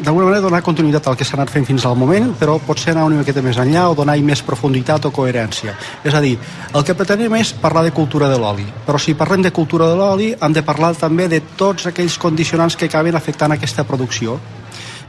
d'alguna 0.00 0.28
manera 0.28 0.44
donar 0.44 0.62
continuïtat 0.64 1.08
al 1.10 1.16
que 1.18 1.26
s'ha 1.26 1.36
anat 1.36 1.50
fent 1.52 1.66
fins 1.68 1.84
al 1.86 1.96
moment, 1.98 2.30
però 2.38 2.56
potser 2.64 2.92
anar 2.94 3.06
una 3.08 3.20
miqueta 3.20 3.42
més 3.44 3.58
enllà 3.60 3.88
o 3.90 3.96
donar 3.98 4.16
més 4.24 4.42
profunditat 4.46 5.08
o 5.08 5.12
coherència. 5.14 5.74
És 6.04 6.14
a 6.14 6.22
dir, 6.24 6.36
el 6.74 6.86
que 6.86 6.96
pretenem 6.96 7.34
és 7.40 7.52
parlar 7.52 7.84
de 7.86 7.92
cultura 7.96 8.30
de 8.30 8.38
l'oli, 8.40 8.66
però 8.86 9.00
si 9.00 9.16
parlem 9.18 9.44
de 9.44 9.52
cultura 9.52 9.90
de 9.90 9.98
l'oli 9.98 10.30
hem 10.32 10.56
de 10.56 10.64
parlar 10.64 10.94
també 10.96 11.28
de 11.28 11.42
tots 11.56 11.90
aquells 11.90 12.18
condicionants 12.18 12.76
que 12.76 12.88
acaben 12.88 13.16
afectant 13.16 13.56
aquesta 13.56 13.84
producció. 13.84 14.38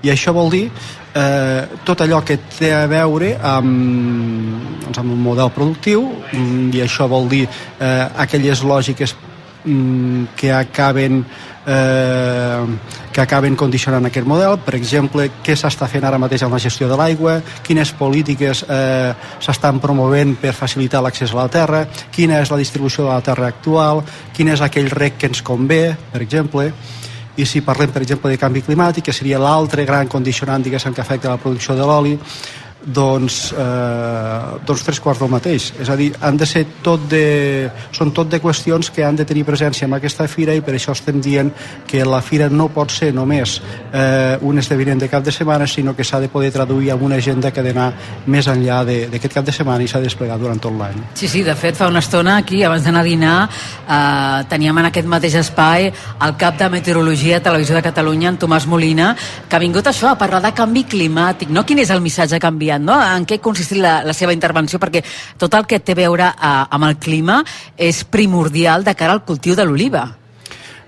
I 0.01 0.11
això 0.13 0.33
vol 0.33 0.49
dir 0.53 0.65
eh, 0.67 1.67
tot 1.85 2.01
allò 2.01 2.21
que 2.25 2.39
té 2.57 2.71
a 2.73 2.85
veure 2.89 3.35
amb, 3.37 4.81
doncs, 4.85 4.97
amb 4.97 5.13
un 5.13 5.21
model 5.21 5.51
productiu 5.53 6.07
mm, 6.31 6.71
i 6.73 6.83
això 6.85 7.07
vol 7.11 7.29
dir 7.29 7.43
eh, 7.45 8.07
aquelles 8.25 8.63
lògiques 8.65 9.15
mm, 9.65 10.33
que 10.35 10.53
acaben 10.53 11.23
eh, 11.67 12.65
que 13.11 13.21
acaben 13.21 13.55
condicionant 13.59 14.05
aquest 14.07 14.27
model, 14.27 14.57
per 14.63 14.75
exemple, 14.77 15.27
què 15.43 15.55
s'està 15.59 15.87
fent 15.91 16.05
ara 16.07 16.19
mateix 16.21 16.45
amb 16.45 16.55
la 16.55 16.61
gestió 16.63 16.87
de 16.87 16.97
l'aigua, 16.97 17.39
quines 17.65 17.91
polítiques 17.99 18.63
eh, 18.63 19.11
s'estan 19.43 19.81
promovent 19.83 20.37
per 20.39 20.55
facilitar 20.55 21.03
l'accés 21.03 21.35
a 21.35 21.41
la 21.41 21.49
terra, 21.51 21.83
quina 22.11 22.39
és 22.41 22.51
la 22.51 22.59
distribució 22.61 23.05
de 23.05 23.11
la 23.11 23.25
terra 23.25 23.51
actual, 23.51 24.01
quin 24.33 24.53
és 24.55 24.63
aquell 24.63 24.89
rec 24.95 25.19
que 25.19 25.31
ens 25.31 25.43
convé, 25.43 25.83
per 26.13 26.23
exemple, 26.23 26.71
i 27.37 27.45
si 27.45 27.61
parlem, 27.63 27.91
per 27.93 28.01
exemple, 28.03 28.31
de 28.31 28.39
canvi 28.39 28.63
climàtic, 28.65 29.05
que 29.07 29.15
seria 29.15 29.39
l'altre 29.39 29.85
gran 29.85 30.09
condicionant, 30.11 30.63
diguéssim, 30.63 30.93
que 30.93 31.01
afecta 31.01 31.31
la 31.31 31.39
producció 31.39 31.75
de 31.75 31.87
l'oli, 31.87 32.17
doncs, 32.85 33.53
eh, 33.53 34.59
doncs 34.65 34.83
tres 34.83 34.99
quarts 34.99 35.21
del 35.21 35.29
mateix. 35.29 35.71
És 35.79 35.89
a 35.89 35.95
dir, 35.95 36.11
han 36.21 36.37
de 36.37 36.45
ser 36.45 36.65
tot 36.81 37.07
de, 37.09 37.69
són 37.93 38.11
tot 38.11 38.29
de 38.29 38.41
qüestions 38.41 38.91
que 38.91 39.05
han 39.05 39.15
de 39.15 39.25
tenir 39.25 39.45
presència 39.45 39.85
en 39.85 39.93
aquesta 39.93 40.27
fira 40.27 40.55
i 40.55 40.61
per 40.65 40.73
això 40.75 40.95
estem 40.95 41.21
dient 41.21 41.51
que 41.87 42.03
la 42.05 42.21
fira 42.21 42.49
no 42.49 42.69
pot 42.73 42.91
ser 42.91 43.11
només 43.13 43.59
eh, 43.93 44.37
un 44.41 44.57
esdeveniment 44.57 45.01
de 45.01 45.09
cap 45.09 45.23
de 45.23 45.31
setmana, 45.31 45.67
sinó 45.67 45.95
que 45.95 46.03
s'ha 46.03 46.19
de 46.19 46.29
poder 46.29 46.51
traduir 46.51 46.91
en 46.91 47.03
una 47.03 47.15
agenda 47.15 47.51
que 47.51 47.61
ha 47.61 47.63
d'anar 47.63 47.91
més 48.25 48.47
enllà 48.47 48.81
d'aquest 48.85 49.33
cap 49.33 49.45
de 49.45 49.53
setmana 49.53 49.83
i 49.83 49.87
s'ha 49.87 50.01
de 50.01 50.09
desplegar 50.09 50.39
durant 50.39 50.59
tot 50.59 50.73
l'any. 50.73 50.97
Sí, 51.13 51.27
sí, 51.27 51.43
de 51.43 51.55
fet, 51.55 51.77
fa 51.77 51.87
una 51.91 52.01
estona 52.01 52.37
aquí, 52.41 52.63
abans 52.63 52.83
d'anar 52.83 53.01
a 53.01 53.09
dinar, 53.09 53.37
eh, 53.87 54.43
teníem 54.49 54.77
en 54.77 54.89
aquest 54.89 55.07
mateix 55.07 55.35
espai 55.35 55.91
el 55.91 56.35
cap 56.37 56.57
de 56.57 56.69
Meteorologia 56.69 57.37
a 57.37 57.45
Televisió 57.45 57.75
de 57.75 57.85
Catalunya, 57.85 58.29
en 58.29 58.41
Tomàs 58.41 58.65
Molina, 58.65 59.15
que 59.47 59.55
ha 59.55 59.59
vingut 59.61 59.87
això, 59.87 60.09
a 60.11 60.17
parlar 60.17 60.41
de 60.41 60.53
canvi 60.57 60.85
climàtic, 60.89 61.49
no? 61.49 61.65
Quin 61.65 61.79
és 61.79 61.91
el 61.93 62.01
missatge 62.01 62.39
canviat 62.39 62.70
canviat, 62.71 62.81
no? 62.81 62.95
En 63.17 63.25
què 63.25 63.39
consistit 63.41 63.81
la, 63.81 64.01
la 64.05 64.13
seva 64.13 64.33
intervenció? 64.33 64.79
Perquè 64.79 65.03
tot 65.37 65.53
el 65.53 65.67
que 65.67 65.79
té 65.79 65.93
a 65.93 66.01
veure 66.01 66.31
a, 66.31 66.67
amb 66.71 66.87
el 66.87 66.97
clima 66.97 67.41
és 67.77 68.03
primordial 68.03 68.83
de 68.83 68.95
cara 68.95 69.13
al 69.13 69.23
cultiu 69.25 69.55
de 69.55 69.65
l'oliva. 69.65 70.07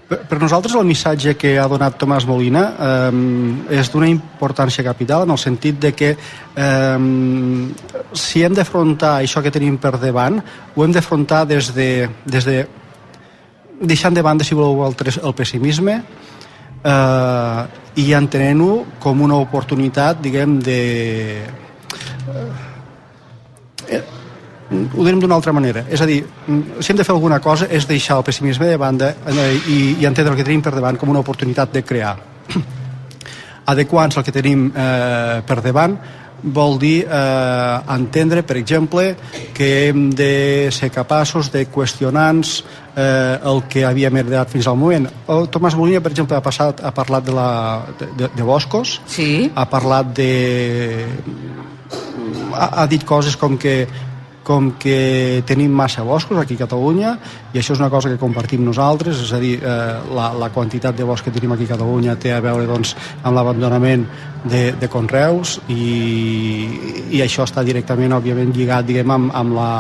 Per, 0.07 0.19
per 0.27 0.39
nosaltres 0.39 0.75
el 0.75 0.85
missatge 0.85 1.35
que 1.39 1.55
ha 1.57 1.67
donat 1.71 1.95
Tomàs 1.97 2.25
Molina 2.27 2.63
eh, 2.75 3.77
és 3.79 3.89
d'una 3.89 4.09
importància 4.11 4.83
capital 4.83 5.23
en 5.23 5.31
el 5.31 5.39
sentit 5.39 5.79
de 5.79 5.93
que 5.95 6.13
eh, 6.13 6.97
si 8.13 8.43
hem 8.43 8.53
d'afrontar 8.53 9.15
això 9.21 9.41
que 9.41 9.51
tenim 9.51 9.79
per 9.79 9.95
davant, 9.99 10.41
ho 10.75 10.83
hem 10.83 10.93
d'afrontar 10.93 11.45
des 11.47 11.71
de, 11.73 12.09
des 12.25 12.45
de 12.45 12.65
deixant 13.83 14.13
de 14.15 14.21
banda, 14.21 14.45
si 14.45 14.55
voleu, 14.55 14.85
el, 14.85 14.95
el 15.23 15.33
pessimisme, 15.35 15.97
eh, 16.83 17.63
i 17.95 18.05
entenent-ho 18.17 18.99
com 18.99 19.23
una 19.23 19.39
oportunitat, 19.41 20.21
diguem, 20.23 20.59
de, 20.63 20.79
eh, 22.29 24.01
ho 24.73 25.05
direm 25.05 25.19
d'una 25.21 25.35
altra 25.35 25.53
manera. 25.53 25.85
És 25.89 26.01
a 26.01 26.07
dir, 26.09 26.23
si 26.79 26.91
hem 26.91 26.97
de 26.99 27.05
fer 27.05 27.13
alguna 27.13 27.39
cosa 27.43 27.67
és 27.69 27.87
deixar 27.89 28.17
el 28.19 28.25
pessimisme 28.27 28.69
de 28.69 28.77
banda 28.77 29.13
eh, 29.27 29.51
i, 29.67 29.79
i 30.01 30.09
entendre 30.09 30.33
el 30.33 30.39
que 30.39 30.47
tenim 30.47 30.63
per 30.63 30.73
davant 30.75 30.97
com 30.99 31.11
una 31.13 31.21
oportunitat 31.23 31.73
de 31.73 31.83
crear. 31.85 32.17
Adequar-nos 33.73 34.19
al 34.19 34.27
que 34.27 34.35
tenim 34.35 34.67
eh, 34.71 35.41
per 35.47 35.61
davant 35.63 35.97
vol 36.43 36.75
dir 36.75 37.05
eh, 37.07 37.77
entendre, 37.95 38.43
per 38.43 38.57
exemple, 38.59 39.13
que 39.55 39.69
hem 39.87 40.09
de 40.11 40.69
ser 40.75 40.89
capaços 40.91 41.47
de 41.53 41.63
qüestionar-nos 41.71 42.57
eh, 42.95 43.39
el 43.47 43.63
que 43.71 43.85
havíem 43.87 44.19
heredat 44.19 44.51
fins 44.51 44.67
al 44.67 44.75
moment. 44.75 45.07
El 45.31 45.47
Tomàs 45.47 45.77
Molina, 45.79 46.03
per 46.03 46.11
exemple, 46.11 46.35
ha, 46.35 46.43
passat, 46.43 46.83
ha 46.83 46.91
parlat 46.91 47.23
de, 47.23 47.37
la, 47.37 47.49
de, 47.95 48.27
de 48.27 48.43
boscos, 48.43 48.99
sí. 49.07 49.47
ha 49.55 49.65
parlat 49.71 50.11
de 50.19 51.07
ha, 52.53 52.67
ha 52.83 52.87
dit 52.87 53.03
coses 53.05 53.37
com 53.39 53.57
que 53.57 53.87
com 54.43 54.73
que 54.75 55.41
tenim 55.47 55.71
massa 55.71 56.03
boscos 56.03 56.37
aquí 56.37 56.57
a 56.59 56.65
Catalunya 56.65 57.13
i 57.53 57.59
això 57.59 57.73
és 57.73 57.79
una 57.79 57.89
cosa 57.89 58.11
que 58.11 58.19
compartim 58.19 58.63
nosaltres, 58.65 59.21
és 59.23 59.31
a 59.31 59.39
dir, 59.39 59.55
eh, 59.63 59.99
la, 60.13 60.33
la 60.35 60.49
quantitat 60.51 60.97
de 60.97 61.07
bosc 61.07 61.23
que 61.23 61.31
tenim 61.31 61.55
aquí 61.55 61.63
a 61.63 61.73
Catalunya 61.73 62.17
té 62.19 62.33
a 62.35 62.41
veure 62.43 62.67
doncs, 62.67 62.93
amb 63.23 63.37
l'abandonament 63.37 64.05
de, 64.43 64.73
de 64.79 64.89
conreus 64.91 65.61
i, 65.71 65.87
i 67.15 67.23
això 67.23 67.47
està 67.47 67.63
directament, 67.63 68.13
òbviament, 68.19 68.51
lligat 68.53 68.85
diguem, 68.91 69.15
amb, 69.15 69.31
amb, 69.31 69.55
la, 69.55 69.71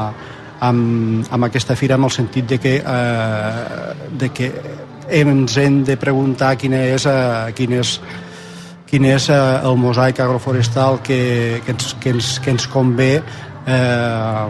amb, 0.63 1.27
amb 1.29 1.49
aquesta 1.51 1.75
fira 1.75 1.99
en 1.99 2.07
el 2.07 2.15
sentit 2.15 2.47
de 2.55 2.59
que, 2.63 2.77
eh, 2.79 3.93
de 4.23 4.31
que 4.31 4.51
ens 5.11 5.57
hem 5.59 5.83
de 5.83 5.99
preguntar 5.99 6.55
quina 6.55 6.79
és, 6.95 7.05
eh, 7.05 7.51
quin 7.57 7.75
és 7.83 7.97
quin 8.93 9.07
és 9.09 9.25
eh, 9.33 9.35
el 9.65 9.79
mosaic 9.81 10.19
agroforestal 10.21 10.99
que, 11.01 11.17
que, 11.65 11.73
ens, 11.73 11.95
que, 11.97 12.11
ens, 12.13 12.35
que 12.43 12.51
ens 12.53 12.67
convé 12.69 13.13
eh, 13.17 14.45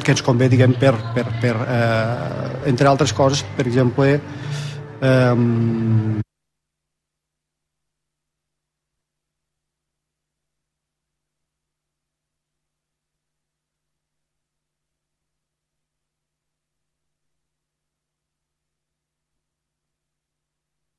que 0.00 0.14
ens 0.14 0.22
convé 0.24 0.48
diguem, 0.48 0.72
per, 0.80 0.94
per, 1.12 1.26
per 1.42 1.52
eh, 1.66 2.70
entre 2.72 2.88
altres 2.88 3.12
coses 3.12 3.44
per 3.58 3.68
exemple 3.68 4.14
eh, 4.16 6.24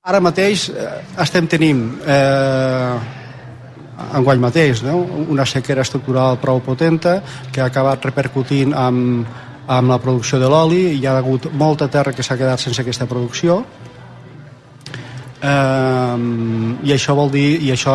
Ara 0.01 0.17
mateix 0.17 0.63
eh, 0.73 0.85
estem 1.21 1.45
tenint 1.45 1.81
eh, 2.09 2.93
enguany 4.17 4.39
mateix 4.41 4.79
no? 4.81 4.95
una 5.29 5.45
sequera 5.45 5.83
estructural 5.85 6.39
prou 6.41 6.57
potenta 6.65 7.19
que 7.53 7.61
ha 7.61 7.67
acabat 7.69 8.07
repercutint 8.09 8.73
amb, 8.73 9.27
amb 9.69 9.93
la 9.93 9.99
producció 10.01 10.39
de 10.41 10.49
l'oli 10.49 10.79
hi 10.95 11.05
ha 11.05 11.13
hagut 11.19 11.45
molta 11.53 11.85
terra 11.85 12.15
que 12.17 12.25
s'ha 12.25 12.39
quedat 12.39 12.63
sense 12.63 12.81
aquesta 12.81 13.05
producció 13.05 13.59
Um, 15.41 16.75
i 16.85 16.91
això 16.93 17.15
vol 17.17 17.31
dir 17.33 17.63
i 17.65 17.71
això 17.73 17.93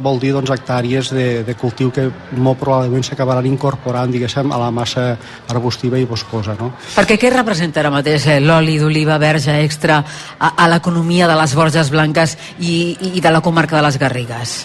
vol 0.00 0.16
dir 0.16 0.30
doncs, 0.32 0.48
hectàrees 0.54 1.10
de, 1.12 1.24
de 1.44 1.54
cultiu 1.60 1.90
que 1.92 2.06
molt 2.40 2.56
probablement 2.56 3.04
s'acabaran 3.04 3.44
incorporant 3.44 4.14
diguéssim 4.14 4.48
a 4.48 4.60
la 4.62 4.70
massa 4.72 5.04
arbustiva 5.52 6.00
i 6.00 6.06
boscosa 6.08 6.54
no? 6.56 6.70
perquè 6.94 7.18
què 7.20 7.28
representa 7.34 7.82
ara 7.82 7.90
mateix 7.92 8.24
eh, 8.32 8.38
l'oli 8.40 8.78
d'oliva 8.80 9.18
verge 9.20 9.58
extra 9.60 9.98
a, 10.00 10.54
a 10.56 10.70
l'economia 10.72 11.28
de 11.28 11.36
les 11.36 11.54
Borges 11.58 11.92
Blanques 11.92 12.32
i, 12.64 12.78
i 13.12 13.20
de 13.20 13.34
la 13.34 13.44
comarca 13.44 13.76
de 13.76 13.84
les 13.84 14.00
Garrigues? 14.00 14.56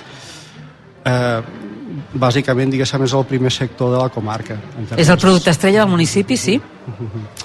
Eh, 1.04 1.42
bàsicament 2.16 2.72
diguéssim 2.72 3.04
és 3.10 3.18
el 3.20 3.28
primer 3.28 3.52
sector 3.52 3.92
de 3.92 4.00
la 4.00 4.08
comarca 4.08 4.56
és 4.96 5.12
el 5.12 5.20
producte 5.20 5.52
estrella 5.52 5.84
del 5.84 5.92
municipi, 5.92 6.40
sí? 6.40 6.56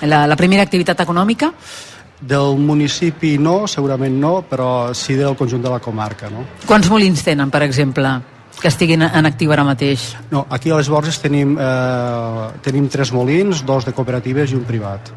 La, 0.06 0.28
la 0.30 0.38
primera 0.38 0.62
activitat 0.62 1.02
econòmica? 1.02 1.50
Del 2.20 2.56
municipi 2.56 3.36
no, 3.38 3.66
segurament 3.68 4.16
no, 4.20 4.40
però 4.48 4.94
sí 4.96 5.18
del 5.18 5.36
conjunt 5.36 5.62
de 5.62 5.72
la 5.74 5.80
comarca. 5.84 6.30
No? 6.32 6.46
Quants 6.64 6.88
molins 6.88 7.20
tenen, 7.26 7.52
per 7.52 7.60
exemple, 7.66 8.14
que 8.60 8.70
estiguin 8.72 9.04
en 9.04 9.28
actiu 9.28 9.52
ara 9.52 9.66
mateix? 9.68 10.14
No, 10.30 10.46
aquí 10.48 10.72
a 10.72 10.80
les 10.80 10.88
Borges 10.88 11.20
tenim, 11.20 11.58
eh, 11.60 12.48
tenim 12.64 12.88
tres 12.88 13.12
molins, 13.12 13.64
dos 13.68 13.84
de 13.84 13.92
cooperatives 13.92 14.52
i 14.52 14.56
un 14.56 14.64
privat. 14.64 15.12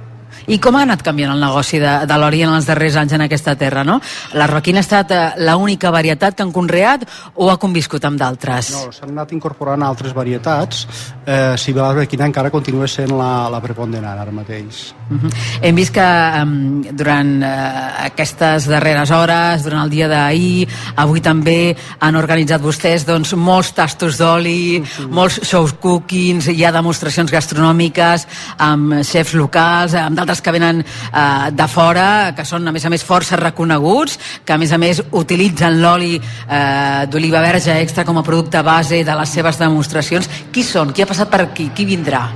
I 0.47 0.59
com 0.59 0.75
ha 0.75 0.83
anat 0.83 1.03
canviant 1.03 1.33
el 1.33 1.39
negoci 1.39 1.79
de, 1.79 2.05
de 2.07 2.17
l'oli 2.17 2.43
en 2.43 2.53
els 2.53 2.65
darrers 2.69 2.95
anys 2.95 3.13
en 3.13 3.21
aquesta 3.21 3.55
terra, 3.55 3.83
no? 3.83 3.99
La 4.33 4.47
roquina 4.47 4.79
ha 4.79 4.85
estat 4.85 5.11
eh, 5.11 5.21
l'única 5.49 5.91
varietat 5.91 6.35
que 6.35 6.43
han 6.43 6.51
conreat 6.51 7.05
o 7.35 7.49
ha 7.49 7.57
conviscut 7.57 8.05
amb 8.05 8.19
d'altres? 8.19 8.71
No, 8.75 8.93
s'han 8.95 9.13
anat 9.15 9.33
incorporant 9.33 9.83
altres 9.83 10.13
varietats, 10.13 10.85
eh, 11.25 11.55
si 11.57 11.73
bé 11.73 11.81
l'arlequina 11.81 12.27
encara 12.29 12.51
continua 12.53 12.87
sent 12.87 13.11
la, 13.17 13.49
la 13.51 13.61
preponderant 13.63 14.19
ara 14.19 14.31
mateix. 14.31 14.93
Uh 15.09 15.17
-huh. 15.17 15.31
Hem 15.61 15.75
vist 15.75 15.93
que 15.93 16.05
um, 16.43 16.83
durant 16.93 17.41
uh, 17.41 18.05
aquestes 18.05 18.67
darreres 18.67 19.09
hores, 19.11 19.63
durant 19.63 19.83
el 19.83 19.89
dia 19.89 20.07
d'ahir, 20.07 20.67
avui 20.95 21.21
també 21.21 21.75
han 21.99 22.15
organitzat 22.15 22.61
vostès 22.61 23.05
doncs, 23.05 23.33
molts 23.33 23.73
tastos 23.73 24.17
d'oli, 24.17 24.79
uh 24.79 24.85
-huh. 24.85 25.09
molts 25.09 25.39
shows 25.43 25.73
cookings, 25.73 26.47
hi 26.47 26.63
ha 26.63 26.71
demostracions 26.71 27.31
gastronòmiques 27.31 28.27
amb 28.57 29.03
chefs 29.03 29.33
locals, 29.33 29.93
amb 29.93 30.15
d'altres 30.15 30.28
que 30.37 30.53
venen 30.53 30.83
uh, 30.83 31.49
de 31.49 31.67
fora, 31.67 32.33
que 32.37 32.45
són 32.45 32.69
a 32.69 32.73
més 32.75 32.85
a 32.85 32.93
més 32.93 33.03
força 33.03 33.39
reconeguts, 33.41 34.19
que 34.45 34.53
a 34.53 34.59
més 34.61 34.71
a 34.71 34.77
més 34.77 35.01
utilitzen 35.17 35.81
l'oli 35.81 36.19
uh, 36.21 37.09
d'oliva 37.09 37.41
verge 37.41 37.73
extra 37.81 38.05
com 38.05 38.21
a 38.21 38.25
producte 38.25 38.61
base 38.61 39.01
de 39.03 39.17
les 39.17 39.33
seves 39.33 39.57
demostracions. 39.57 40.29
Qui 40.53 40.63
són? 40.63 40.93
Qui 40.93 41.01
ha 41.01 41.09
passat 41.09 41.33
per 41.33 41.41
aquí? 41.47 41.71
Qui 41.73 41.89
vindrà? 41.89 42.27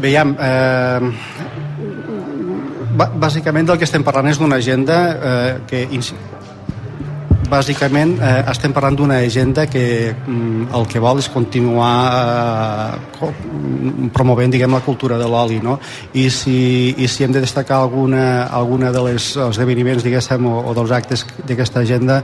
Veiem, 0.00 0.32
eh, 0.40 1.00
bàsicament 2.96 3.68
del 3.68 3.78
que 3.78 3.84
estem 3.84 4.04
parlant 4.04 4.30
és 4.30 4.40
d'una 4.40 4.56
agenda 4.62 4.98
eh, 5.12 5.58
que 5.68 5.84
bàsicament 7.52 8.16
eh, 8.18 8.40
estem 8.52 8.72
parlant 8.74 8.96
d'una 8.96 9.20
agenda 9.26 9.66
que 9.70 9.84
mm, 10.14 10.72
el 10.74 10.86
que 10.88 11.02
vol 11.02 11.20
és 11.22 11.28
continuar 11.32 11.92
eh, 13.20 13.30
promovent 14.14 14.54
diguem, 14.54 14.72
la 14.72 14.82
cultura 14.84 15.18
de 15.20 15.28
l'oli 15.28 15.60
no? 15.64 15.78
I, 16.14 16.28
si, 16.32 16.56
i 16.96 17.08
si 17.08 17.26
hem 17.26 17.34
de 17.34 17.44
destacar 17.44 17.82
alguna, 17.82 18.48
alguna 18.48 18.92
de 18.94 19.04
les 19.10 19.32
esdeveniments 19.36 20.04
diguéssim, 20.04 20.46
o, 20.48 20.62
o 20.70 20.76
dels 20.78 20.94
actes 20.96 21.26
d'aquesta 21.44 21.84
agenda 21.84 22.22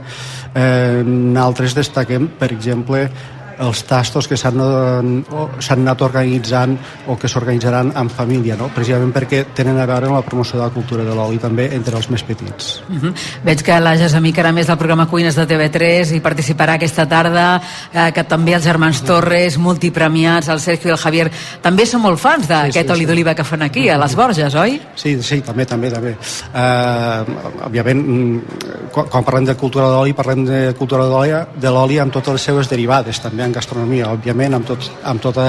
eh, 0.53 1.01
nosaltres 1.05 1.77
destaquem 1.77 2.31
per 2.39 2.51
exemple 2.55 3.07
els 3.59 3.83
tastos 3.83 4.27
que 4.29 4.37
s'han 4.39 4.59
anat 4.59 6.01
organitzant 6.05 6.77
o 7.07 7.17
que 7.19 7.27
s'organitzaran 7.27 7.91
en 7.99 8.09
família, 8.09 8.55
no? 8.59 8.69
precisament 8.73 9.11
perquè 9.15 9.43
tenen 9.55 9.79
a 9.79 9.87
veure 9.89 10.09
amb 10.09 10.19
la 10.19 10.23
promoció 10.25 10.59
de 10.59 10.65
la 10.65 10.73
cultura 10.73 11.03
de 11.03 11.15
l'oli 11.15 11.41
també 11.41 11.69
entre 11.75 11.97
els 11.97 12.09
més 12.09 12.23
petits. 12.23 12.81
Uh 12.87 12.95
-huh. 13.01 13.13
Veig 13.43 13.63
que 13.63 13.79
la 13.79 13.97
Jasmí 13.97 14.33
més 14.53 14.67
del 14.67 14.77
programa 14.77 15.07
Cuines 15.07 15.35
de 15.35 15.45
TV3 15.47 16.15
i 16.15 16.21
participarà 16.21 16.75
aquesta 16.75 17.05
tarda, 17.05 17.61
eh, 17.93 18.11
que 18.13 18.23
també 18.23 18.53
els 18.53 18.63
germans 18.63 19.01
Torres, 19.03 19.57
multipremiats, 19.57 20.47
el 20.47 20.59
Sergio 20.59 20.89
i 20.89 20.91
el 20.91 20.97
Javier, 20.97 21.31
també 21.61 21.85
són 21.85 22.01
molt 22.01 22.19
fans 22.19 22.47
d'aquest 22.47 22.73
sí, 22.73 22.87
sí, 22.87 22.91
oli 22.91 23.01
sí. 23.01 23.05
d'oliva 23.05 23.35
que 23.35 23.43
fan 23.43 23.61
aquí, 23.61 23.89
a 23.89 23.97
les 23.97 24.15
Borges, 24.15 24.55
oi? 24.55 24.81
Sí, 24.95 25.21
sí, 25.21 25.41
també, 25.41 25.65
també, 25.65 25.91
també. 25.91 26.15
Uh, 26.53 27.65
òbviament, 27.65 27.99
mm, 28.07 28.41
quan, 28.91 29.07
quan 29.07 29.23
parlem 29.23 29.45
de 29.45 29.55
cultura 29.55 29.87
de 29.87 29.93
l'oli, 29.93 30.13
parlem 30.13 30.45
de 30.45 30.73
cultura 30.77 31.03
de 31.55 31.69
l'oli 31.69 31.99
amb 31.99 32.13
totes 32.13 32.33
les 32.33 32.41
seves 32.41 32.69
derivades, 32.69 33.19
també 33.19 33.48
en 33.49 33.55
gastronomia, 33.55 34.09
òbviament, 34.13 34.55
amb, 34.55 34.67
tots, 34.69 34.91
amb, 35.03 35.21
tota, 35.21 35.45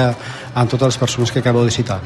amb 0.55 0.71
totes 0.71 0.95
les 0.95 0.99
persones 0.99 1.31
que 1.31 1.41
acabo 1.41 1.63
de 1.65 1.71
citar. 1.71 2.01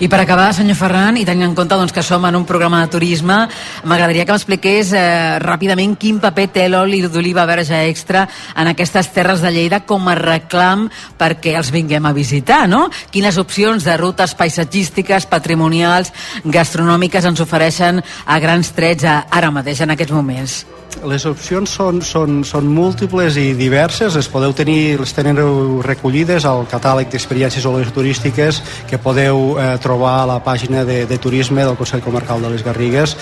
I 0.00 0.08
per 0.08 0.20
acabar, 0.22 0.48
senyor 0.56 0.78
Ferran, 0.78 1.18
i 1.20 1.24
tenint 1.28 1.50
en 1.50 1.56
compte 1.58 1.76
doncs, 1.76 1.94
que 1.94 2.02
som 2.02 2.24
en 2.26 2.38
un 2.38 2.46
programa 2.48 2.80
de 2.82 2.90
turisme, 2.92 3.36
m'agradaria 3.84 4.24
que 4.26 4.34
m'expliqués 4.34 4.92
eh, 4.96 5.38
ràpidament 5.42 5.96
quin 6.00 6.20
paper 6.22 6.48
té 6.54 6.66
l'oli 6.72 7.02
d'oliva 7.04 7.46
verge 7.48 7.82
extra 7.86 8.26
en 8.56 8.72
aquestes 8.72 9.12
terres 9.14 9.44
de 9.44 9.52
Lleida 9.52 9.82
com 9.86 10.08
a 10.08 10.16
reclam 10.18 10.88
perquè 11.18 11.56
els 11.60 11.70
vinguem 11.74 12.06
a 12.06 12.14
visitar, 12.16 12.64
no? 12.68 12.86
Quines 13.12 13.38
opcions 13.38 13.84
de 13.84 13.96
rutes 14.00 14.34
paisatgístiques, 14.34 15.28
patrimonials, 15.30 16.12
gastronòmiques 16.44 17.28
ens 17.28 17.44
ofereixen 17.44 18.02
a 18.26 18.40
grans 18.42 18.72
trets 18.76 19.06
ara 19.06 19.52
mateix, 19.52 19.84
en 19.84 19.94
aquests 19.94 20.16
moments? 20.16 20.64
Les 21.04 21.26
opcions 21.28 21.70
són, 21.70 22.00
són, 22.02 22.40
són 22.46 22.68
múltiples 22.72 23.36
i 23.36 23.50
diverses, 23.58 24.16
les 24.16 24.28
podeu 24.32 24.54
tenir, 24.56 24.96
les 25.00 25.12
tenen 25.12 25.38
recollides 25.84 26.46
al 26.48 26.64
catàleg 26.70 27.10
d'experiències 27.12 27.66
turístiques 27.94 28.62
que 28.88 28.98
podeu 28.98 29.58
eh, 29.58 29.76
trobar 29.82 30.22
a 30.22 30.26
la 30.32 30.38
pàgina 30.40 30.84
de, 30.84 31.04
de 31.06 31.18
turisme 31.18 31.64
del 31.64 31.76
Consell 31.76 32.02
Comarcal 32.02 32.42
de 32.42 32.50
les 32.54 32.64
Garrigues, 32.64 33.16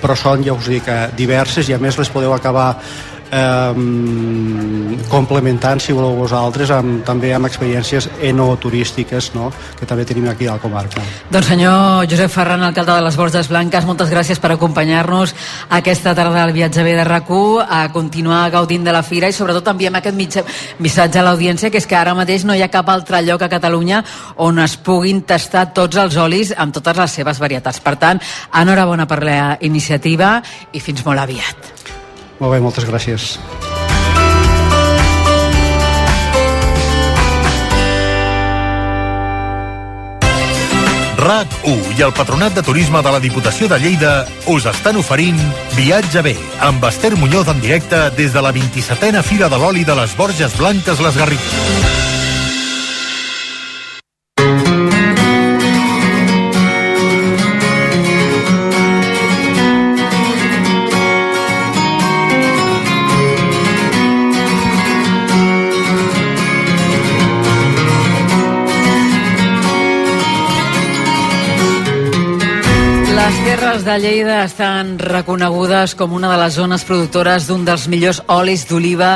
però 0.00 0.16
són, 0.16 0.44
ja 0.44 0.56
us 0.56 0.70
dic, 0.72 0.88
eh, 0.88 1.10
diverses 1.16 1.68
i 1.68 1.76
a 1.76 1.78
més 1.78 1.98
les 2.00 2.10
podeu 2.10 2.32
acabar 2.32 2.72
eh, 3.30 4.98
complementant, 5.10 5.80
si 5.80 5.94
voleu 5.96 6.14
vosaltres, 6.18 6.70
amb, 6.74 7.00
també 7.06 7.32
amb 7.34 7.48
experiències 7.48 8.08
enoturístiques 8.30 9.32
no? 9.34 9.50
que 9.78 9.86
també 9.86 10.04
tenim 10.08 10.28
aquí 10.30 10.46
a 10.46 10.56
la 10.56 10.62
comarca. 10.62 11.02
Doncs 11.30 11.50
senyor 11.52 12.06
Josep 12.10 12.32
Ferran, 12.32 12.62
alcalde 12.66 12.94
de 12.98 13.06
les 13.06 13.16
Borges 13.18 13.50
Blanques, 13.50 13.86
moltes 13.88 14.10
gràcies 14.12 14.40
per 14.42 14.52
acompanyar-nos 14.54 15.34
aquesta 15.80 16.14
tarda 16.14 16.44
al 16.44 16.54
viatge 16.56 16.84
B 16.86 16.94
de 16.98 17.04
rac 17.06 17.30
a 17.30 17.92
continuar 17.92 18.50
gaudint 18.50 18.84
de 18.84 18.92
la 18.92 19.02
fira 19.06 19.28
i 19.28 19.32
sobretot 19.32 19.68
enviem 19.70 19.94
aquest 19.94 20.16
mitja, 20.16 20.42
missatge 20.82 21.20
a 21.20 21.22
l'audiència 21.22 21.70
que 21.70 21.78
és 21.78 21.86
que 21.86 21.94
ara 21.94 22.14
mateix 22.14 22.44
no 22.44 22.56
hi 22.56 22.62
ha 22.64 22.70
cap 22.72 22.88
altre 22.90 23.20
lloc 23.22 23.42
a 23.42 23.50
Catalunya 23.52 24.02
on 24.42 24.58
es 24.58 24.76
puguin 24.76 25.22
tastar 25.22 25.68
tots 25.76 26.00
els 26.00 26.16
olis 26.16 26.54
amb 26.56 26.74
totes 26.74 26.96
les 26.96 27.18
seves 27.20 27.38
varietats. 27.38 27.80
Per 27.80 27.94
tant, 28.00 28.22
enhorabona 28.62 29.06
per 29.06 29.22
la 29.22 29.58
iniciativa 29.60 30.40
i 30.72 30.80
fins 30.80 31.04
molt 31.06 31.22
aviat. 31.22 31.79
Molt 32.40 32.54
bé, 32.56 32.60
moltes 32.64 32.88
gràcies. 32.88 33.36
RAC1 41.20 41.98
i 41.98 42.02
el 42.02 42.14
Patronat 42.16 42.56
de 42.56 42.62
Turisme 42.64 43.02
de 43.04 43.12
la 43.12 43.20
Diputació 43.20 43.68
de 43.68 43.76
Lleida 43.82 44.14
us 44.48 44.64
estan 44.70 44.96
oferint 44.96 45.38
Viatge 45.76 46.24
bé, 46.24 46.34
amb 46.64 46.84
Esther 46.88 47.12
Muñoz 47.20 47.52
en 47.52 47.60
directe 47.60 48.06
des 48.16 48.32
de 48.32 48.40
la 48.40 48.54
27a 48.56 49.22
Fira 49.22 49.52
de 49.52 49.60
l'Oli 49.60 49.84
de 49.84 50.00
les 50.00 50.16
Borges 50.16 50.56
Blanques 50.56 51.04
Les 51.04 51.20
Garrigues. 51.20 51.99
Terres 73.70 73.84
de 73.84 73.98
Lleida 74.02 74.38
estan 74.42 74.96
reconegudes 74.98 75.92
com 75.94 76.10
una 76.16 76.26
de 76.32 76.38
les 76.40 76.56
zones 76.58 76.82
productores 76.82 77.44
d'un 77.46 77.62
dels 77.62 77.84
millors 77.86 78.18
olis 78.26 78.64
d'oliva 78.66 79.12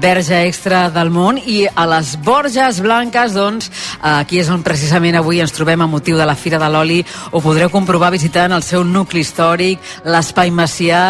verge 0.00 0.38
extra 0.46 0.86
del 0.88 1.10
món 1.12 1.36
i 1.36 1.66
a 1.68 1.84
les 1.84 2.14
Borges 2.24 2.78
Blanques, 2.80 3.34
doncs, 3.36 3.68
aquí 4.00 4.40
és 4.40 4.48
on 4.48 4.64
precisament 4.64 5.18
avui 5.18 5.42
ens 5.44 5.52
trobem 5.52 5.84
a 5.84 5.88
motiu 5.90 6.16
de 6.16 6.24
la 6.24 6.32
Fira 6.32 6.56
de 6.56 6.70
l'Oli. 6.72 7.02
Ho 7.32 7.42
podreu 7.44 7.68
comprovar 7.68 8.08
visitant 8.14 8.56
el 8.56 8.64
seu 8.64 8.86
nucli 8.88 9.20
històric, 9.20 9.84
l'Espai 10.08 10.48
Macià, 10.48 11.02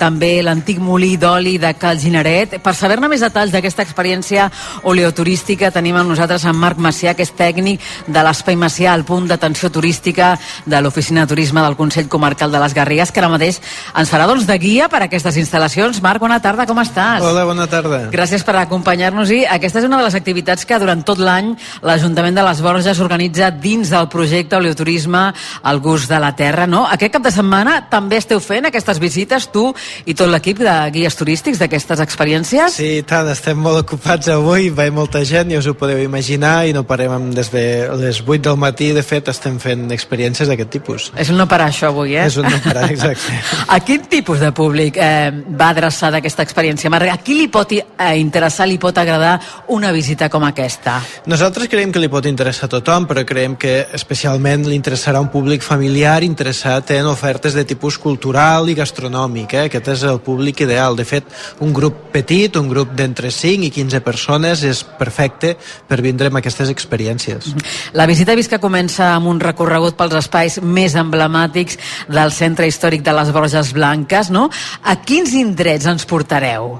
també 0.00 0.38
l'antic 0.40 0.80
molí 0.80 1.18
d'oli 1.20 1.58
de 1.60 1.74
Cal 1.76 2.00
Gineret. 2.00 2.56
Per 2.64 2.72
saber-ne 2.72 3.12
més 3.12 3.26
detalls 3.26 3.52
d'aquesta 3.52 3.84
experiència 3.84 4.48
oleoturística 4.88 5.68
tenim 5.74 6.00
amb 6.00 6.14
nosaltres 6.14 6.48
en 6.48 6.56
Marc 6.56 6.80
Macià, 6.80 7.12
que 7.12 7.28
és 7.28 7.36
tècnic 7.36 7.84
de 8.08 8.24
l'Espai 8.24 8.56
Macià, 8.56 8.94
al 8.94 9.04
punt 9.04 9.28
d'atenció 9.28 9.68
turística 9.68 10.32
de 10.64 10.80
l'Oficina 10.80 11.26
de 11.26 11.34
Turisme 11.34 11.60
del 11.60 11.76
Consell 11.76 12.08
Comarcal 12.08 12.37
comarcal 12.38 12.52
de 12.52 12.58
les 12.60 12.74
Garrigues, 12.74 13.10
que 13.10 13.20
ara 13.20 13.28
mateix 13.28 13.58
ens 13.98 14.10
farà 14.10 14.26
doncs, 14.28 14.46
de 14.46 14.56
guia 14.58 14.88
per 14.88 15.02
a 15.02 15.06
aquestes 15.08 15.36
instal·lacions. 15.36 16.00
Marc, 16.02 16.20
bona 16.20 16.38
tarda, 16.40 16.66
com 16.66 16.78
estàs? 16.78 17.22
Hola, 17.22 17.44
bona 17.44 17.66
tarda. 17.66 18.08
Gràcies 18.12 18.44
per 18.46 18.54
acompanyar-nos 18.60 19.30
i 19.30 19.44
aquesta 19.44 19.80
és 19.80 19.86
una 19.88 19.98
de 19.98 20.06
les 20.06 20.14
activitats 20.14 20.64
que 20.64 20.78
durant 20.78 21.02
tot 21.02 21.18
l'any 21.18 21.54
l'Ajuntament 21.82 22.36
de 22.36 22.44
les 22.46 22.62
Borges 22.62 23.00
organitza 23.00 23.50
dins 23.50 23.90
del 23.90 24.08
projecte 24.08 24.56
Oleoturisme 24.56 25.32
al 25.62 25.80
gust 25.80 26.08
de 26.08 26.20
la 26.20 26.34
terra, 26.36 26.66
no? 26.66 26.84
Aquest 26.86 27.16
cap 27.16 27.24
de 27.24 27.32
setmana 27.34 27.80
també 27.90 28.20
esteu 28.22 28.40
fent 28.40 28.68
aquestes 28.68 29.00
visites, 29.02 29.48
tu 29.50 29.72
i 30.06 30.14
tot 30.14 30.30
l'equip 30.30 30.62
de 30.62 30.76
guies 30.94 31.16
turístics 31.18 31.58
d'aquestes 31.58 32.00
experiències? 32.04 32.78
Sí, 32.78 33.02
tant, 33.08 33.28
estem 33.32 33.58
molt 33.58 33.82
ocupats 33.82 34.30
avui, 34.30 34.70
ve 34.70 34.90
molta 34.94 35.24
gent, 35.26 35.50
ja 35.50 35.58
us 35.58 35.66
ho 35.66 35.74
podeu 35.78 36.00
imaginar, 36.04 36.68
i 36.68 36.76
no 36.76 36.84
parem 36.86 37.32
des 37.34 37.50
de 37.50 37.66
les 37.98 38.22
8 38.22 38.44
del 38.46 38.60
matí, 38.60 38.92
de 38.94 39.02
fet, 39.02 39.28
estem 39.32 39.58
fent 39.62 39.88
experiències 39.94 40.48
d'aquest 40.48 40.70
tipus. 40.78 41.10
És 41.18 41.32
no 41.34 41.48
parar 41.50 41.70
això 41.72 41.90
avui, 41.90 42.14
eh? 42.16 42.27
És 42.28 42.36
un 42.36 42.48
no 42.48 42.58
parar, 42.64 42.88
exacte. 42.94 43.36
a 43.68 43.78
quin 43.80 44.04
tipus 44.10 44.40
de 44.42 44.50
públic 44.52 44.98
eh, 45.00 45.30
va 45.58 45.70
adreçada 45.72 46.20
aquesta 46.20 46.44
experiència? 46.44 46.90
A 46.92 47.18
qui 47.24 47.38
li 47.38 47.48
pot 47.52 47.72
eh, 47.72 47.82
interessar, 48.20 48.66
li 48.68 48.78
pot 48.80 48.98
agradar 49.00 49.38
una 49.74 49.92
visita 49.94 50.28
com 50.28 50.44
aquesta? 50.44 50.98
Nosaltres 51.30 51.70
creiem 51.72 51.92
que 51.94 52.02
li 52.02 52.10
pot 52.12 52.26
interessar 52.28 52.68
a 52.68 52.74
tothom, 52.76 53.06
però 53.08 53.24
creiem 53.28 53.56
que 53.60 53.74
especialment 53.96 54.66
li 54.68 54.76
interessarà 54.76 55.22
un 55.24 55.30
públic 55.32 55.64
familiar 55.64 56.20
interessat 56.26 56.92
en 56.98 57.08
ofertes 57.08 57.56
de 57.56 57.64
tipus 57.68 57.98
cultural 57.98 58.68
i 58.68 58.76
gastronòmic. 58.76 59.54
Eh? 59.54 59.64
Aquest 59.68 59.92
és 59.94 60.04
el 60.08 60.20
públic 60.24 60.62
ideal. 60.66 60.96
De 60.98 61.06
fet, 61.08 61.24
un 61.64 61.72
grup 61.72 62.08
petit, 62.12 62.56
un 62.60 62.68
grup 62.68 62.92
d'entre 62.98 63.32
5 63.32 63.68
i 63.68 63.72
15 63.74 64.02
persones 64.04 64.64
és 64.66 64.84
perfecte 64.98 65.54
per 65.88 66.00
vindre 66.04 66.28
amb 66.28 66.40
aquestes 66.42 66.68
experiències. 66.72 67.54
La 67.92 68.06
visita 68.06 68.34
que 68.48 68.60
comença 68.60 69.14
amb 69.14 69.26
un 69.30 69.40
recorregut 69.40 69.96
pels 69.98 70.14
espais 70.20 70.58
més 70.62 70.94
emblemàtics 70.98 71.78
del 72.08 72.30
centre 72.32 72.68
històric 72.68 73.02
de 73.02 73.14
les 73.16 73.32
Borges 73.32 73.72
Blanques, 73.74 74.30
no? 74.30 74.48
A 74.84 74.98
quins 75.02 75.32
indrets 75.34 75.88
ens 75.88 76.04
portareu? 76.08 76.76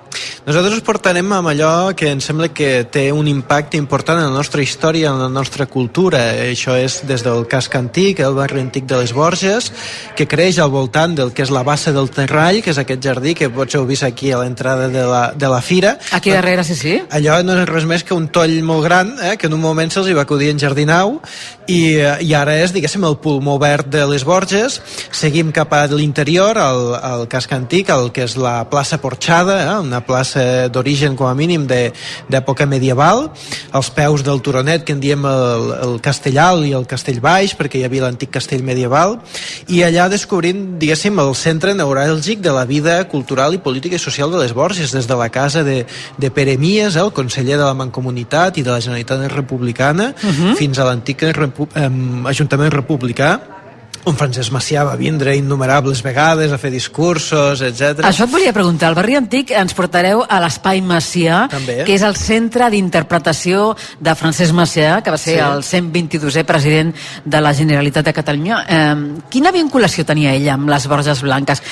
Nosaltres 0.47 0.79
us 0.79 0.85
portarem 0.85 1.33
amb 1.33 1.51
allò 1.51 1.73
que 1.97 2.11
ens 2.13 2.29
sembla 2.29 2.51
que 2.53 2.85
té 2.93 3.09
un 3.13 3.29
impacte 3.29 3.77
important 3.81 4.21
en 4.21 4.29
la 4.31 4.37
nostra 4.37 4.63
història, 4.63 5.11
en 5.11 5.21
la 5.21 5.29
nostra 5.29 5.67
cultura. 5.67 6.21
Això 6.47 6.77
és 6.79 7.01
des 7.09 7.25
del 7.25 7.47
casc 7.51 7.75
antic, 7.79 8.21
el 8.25 8.37
barri 8.37 8.63
antic 8.63 8.87
de 8.89 9.01
les 9.01 9.13
Borges, 9.17 9.73
que 10.17 10.29
creix 10.29 10.59
al 10.59 10.71
voltant 10.71 11.17
del 11.19 11.33
que 11.33 11.45
és 11.45 11.53
la 11.55 11.65
bassa 11.67 11.93
del 11.93 12.11
Terrall, 12.15 12.63
que 12.63 12.73
és 12.73 12.81
aquest 12.81 13.03
jardí 13.05 13.35
que 13.35 13.51
potser 13.51 13.81
heu 13.81 13.87
vist 13.89 14.07
aquí 14.07 14.33
a 14.33 14.43
l'entrada 14.43 14.89
de, 14.89 15.05
la, 15.05 15.33
de 15.37 15.49
la 15.49 15.61
fira. 15.61 15.97
Aquí 16.13 16.31
darrere, 16.31 16.65
sí, 16.65 16.77
sí. 16.77 16.97
Allò 17.11 17.41
no 17.45 17.59
és 17.59 17.69
res 17.69 17.89
més 17.89 18.05
que 18.05 18.17
un 18.17 18.29
toll 18.33 18.57
molt 18.63 18.85
gran, 18.85 19.15
eh, 19.23 19.37
que 19.37 19.49
en 19.49 19.57
un 19.57 19.63
moment 19.65 19.93
se'ls 19.93 20.09
hi 20.09 20.17
va 20.17 20.25
acudir 20.27 20.51
en 20.53 20.61
Jardinau, 20.99 21.21
i, 21.69 21.99
eh, 22.01 22.25
i 22.25 22.33
ara 22.33 22.55
és, 22.57 22.73
diguéssim, 22.73 23.03
el 23.05 23.19
pulmó 23.21 23.59
verd 23.61 23.91
de 23.93 24.07
les 24.09 24.25
Borges. 24.25 24.79
Seguim 25.13 25.51
cap 25.53 25.73
a 25.77 25.83
l'interior, 25.93 26.57
al, 26.57 26.95
al 26.97 27.27
casc 27.29 27.53
antic, 27.53 27.91
el 27.93 28.09
que 28.17 28.25
és 28.25 28.39
la 28.41 28.63
plaça 28.71 28.97
Porxada, 29.03 29.59
eh, 29.61 29.75
una 29.85 30.01
plaça 30.01 30.69
d'origen, 30.73 31.15
com 31.17 31.29
a 31.29 31.35
mínim, 31.37 31.67
d'època 31.69 32.67
medieval, 32.67 33.29
als 33.73 33.91
peus 33.93 34.25
del 34.25 34.41
Turonet, 34.41 34.85
que 34.85 34.97
en 34.97 35.03
diem 35.03 35.27
el, 35.29 35.75
el 35.83 36.01
Castell 36.01 36.39
Alt 36.41 36.65
i 36.65 36.73
el 36.73 36.87
Castell 36.89 37.21
Baix, 37.21 37.53
perquè 37.59 37.83
hi 37.83 37.85
havia 37.85 38.07
l'antic 38.07 38.33
castell 38.33 38.65
medieval, 38.65 39.19
i 39.69 39.83
allà 39.85 40.09
descobrint, 40.09 40.79
diguéssim, 40.81 41.21
el 41.21 41.35
centre 41.37 41.77
neuràlgic 41.77 42.41
de 42.41 42.57
la 42.57 42.65
vida 42.65 42.97
cultural 43.13 43.53
i 43.53 43.61
política 43.61 44.01
i 44.01 44.03
social 44.03 44.33
de 44.33 44.41
les 44.41 44.57
Borges, 44.57 44.97
des 44.97 45.07
de 45.07 45.21
la 45.21 45.29
casa 45.29 45.63
de, 45.69 45.83
de 46.17 46.33
Pere 46.33 46.57
Mies, 46.57 46.97
el 46.97 47.13
conseller 47.13 47.61
de 47.61 47.67
la 47.67 47.77
Mancomunitat 47.77 48.57
i 48.57 48.65
de 48.65 48.73
la 48.73 48.81
Generalitat 48.81 49.29
Republicana, 49.37 50.15
uh 50.17 50.33
-huh. 50.33 50.57
fins 50.57 50.79
a 50.79 50.88
l'antic 50.89 51.23
Repu 51.37 51.69
eh, 51.75 51.87
Ajuntament 52.33 52.73
Republicà, 52.75 53.37
on 54.09 54.17
Francesc 54.17 54.53
Macià 54.55 54.85
va 54.87 54.95
vindre 54.97 55.35
innumerables 55.37 56.01
vegades 56.07 56.53
a 56.55 56.59
fer 56.61 56.71
discursos, 56.73 57.61
etc. 57.67 58.01
Això 58.07 58.25
et 58.25 58.33
volia 58.33 58.55
preguntar. 58.57 58.89
Al 58.89 58.97
barri 58.97 59.19
antic 59.19 59.51
ens 59.53 59.75
portareu 59.77 60.23
a 60.25 60.39
l'Espai 60.41 60.81
Macià, 60.81 61.43
També. 61.53 61.83
que 61.85 61.93
és 61.97 62.05
el 62.07 62.17
centre 62.17 62.71
d'interpretació 62.73 63.75
de 64.01 64.15
Francesc 64.17 64.55
Macià, 64.57 65.03
que 65.03 65.13
va 65.13 65.19
ser 65.21 65.37
Sí. 65.37 65.43
el 65.45 65.63
122è 65.63 66.45
president 66.45 66.95
de 67.25 67.41
la 67.41 67.53
Generalitat 67.53 68.05
de 68.07 68.15
Catalunya. 68.15 68.65
Eh, 68.69 68.97
quina 69.29 69.53
vinculació 69.53 70.07
tenia 70.07 70.33
ell 70.35 70.49
amb 70.49 70.71
les 70.71 70.87
Borges 70.89 71.21
Blanques? 71.21 71.63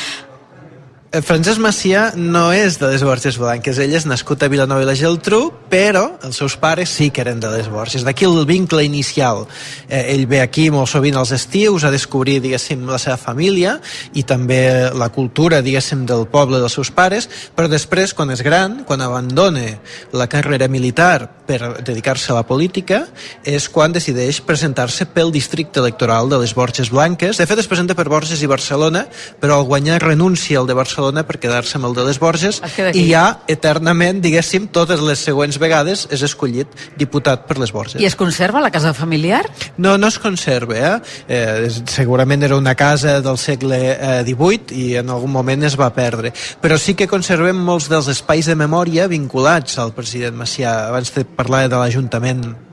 Eh, 1.12 1.20
Francesc 1.22 1.60
Macià 1.62 2.08
no 2.18 2.48
és 2.50 2.80
de 2.80 2.88
les 2.90 3.02
Borges 3.06 3.36
Blanques, 3.38 3.78
ell 3.78 3.92
és 3.94 4.08
nascut 4.10 4.42
a 4.42 4.48
Vilanova 4.50 4.82
i 4.82 4.86
la 4.88 4.94
Geltrú, 4.98 5.52
però 5.70 6.16
els 6.26 6.40
seus 6.40 6.56
pares 6.58 6.90
sí 6.90 7.12
que 7.14 7.22
eren 7.22 7.38
de 7.38 7.50
les 7.52 7.68
Borges. 7.70 8.02
D'aquí 8.02 8.26
el 8.26 8.42
vincle 8.48 8.82
inicial. 8.82 9.44
Eh, 9.86 10.16
ell 10.16 10.26
ve 10.26 10.40
aquí 10.42 10.66
molt 10.74 10.90
sovint 10.90 11.14
als 11.14 11.30
estius 11.36 11.84
a 11.86 11.92
descobrir, 11.94 12.40
diguéssim, 12.42 12.82
la 12.90 12.98
seva 12.98 13.14
família 13.22 13.76
i 14.18 14.24
també 14.26 14.90
la 14.98 15.08
cultura, 15.14 15.62
diguéssim, 15.62 16.02
del 16.10 16.26
poble 16.26 16.58
dels 16.58 16.74
seus 16.74 16.90
pares, 16.90 17.30
però 17.54 17.70
després, 17.70 18.10
quan 18.10 18.34
és 18.34 18.42
gran, 18.42 18.82
quan 18.82 19.00
abandona 19.00 19.78
la 20.10 20.26
carrera 20.26 20.66
militar 20.66 21.30
per 21.46 21.84
dedicar-se 21.86 22.32
a 22.32 22.40
la 22.40 22.46
política, 22.48 23.04
és 23.46 23.68
quan 23.70 23.94
decideix 23.94 24.42
presentar-se 24.42 25.06
pel 25.14 25.30
districte 25.30 25.78
electoral 25.78 26.28
de 26.28 26.42
les 26.42 26.56
Borges 26.58 26.90
Blanques. 26.90 27.38
De 27.38 27.46
fet, 27.46 27.62
es 27.62 27.70
presenta 27.70 27.94
per 27.94 28.08
Borges 28.10 28.42
i 28.42 28.50
Barcelona, 28.50 29.06
però 29.38 29.60
al 29.60 29.70
guanyar 29.70 30.02
renuncia 30.02 30.58
al 30.58 30.66
de 30.66 30.74
Barcelona 30.74 30.95
per 31.26 31.38
quedar-se 31.42 31.76
amb 31.78 31.88
el 31.88 31.94
de 31.96 32.04
les 32.06 32.18
Borges 32.20 32.60
i 32.94 33.06
ja 33.10 33.24
eternament, 33.50 34.20
diguéssim, 34.24 34.68
totes 34.72 35.00
les 35.04 35.22
següents 35.22 35.58
vegades 35.60 36.06
és 36.10 36.22
escollit 36.26 36.68
diputat 36.98 37.46
per 37.48 37.58
les 37.60 37.72
Borges. 37.72 38.00
I 38.00 38.08
es 38.08 38.16
conserva 38.16 38.62
la 38.64 38.72
casa 38.74 38.94
familiar? 38.96 39.44
No, 39.76 39.96
no 39.98 40.08
es 40.08 40.18
conserva, 40.18 40.76
eh? 40.76 40.96
eh 41.28 41.70
segurament 41.86 42.42
era 42.42 42.56
una 42.56 42.74
casa 42.74 43.20
del 43.20 43.38
segle 43.38 43.80
eh, 43.92 44.22
XVIII 44.26 44.76
i 44.76 44.86
en 45.00 45.10
algun 45.10 45.32
moment 45.32 45.66
es 45.68 45.78
va 45.78 45.92
perdre. 45.94 46.32
Però 46.62 46.78
sí 46.80 46.96
que 46.98 47.08
conservem 47.10 47.56
molts 47.56 47.90
dels 47.92 48.08
espais 48.12 48.48
de 48.48 48.56
memòria 48.58 49.08
vinculats 49.08 49.78
al 49.78 49.94
president 49.96 50.36
Macià. 50.36 50.86
Abans 50.90 51.12
te 51.12 51.24
parlava 51.24 51.70
de 51.70 51.80
l'Ajuntament 51.80 52.65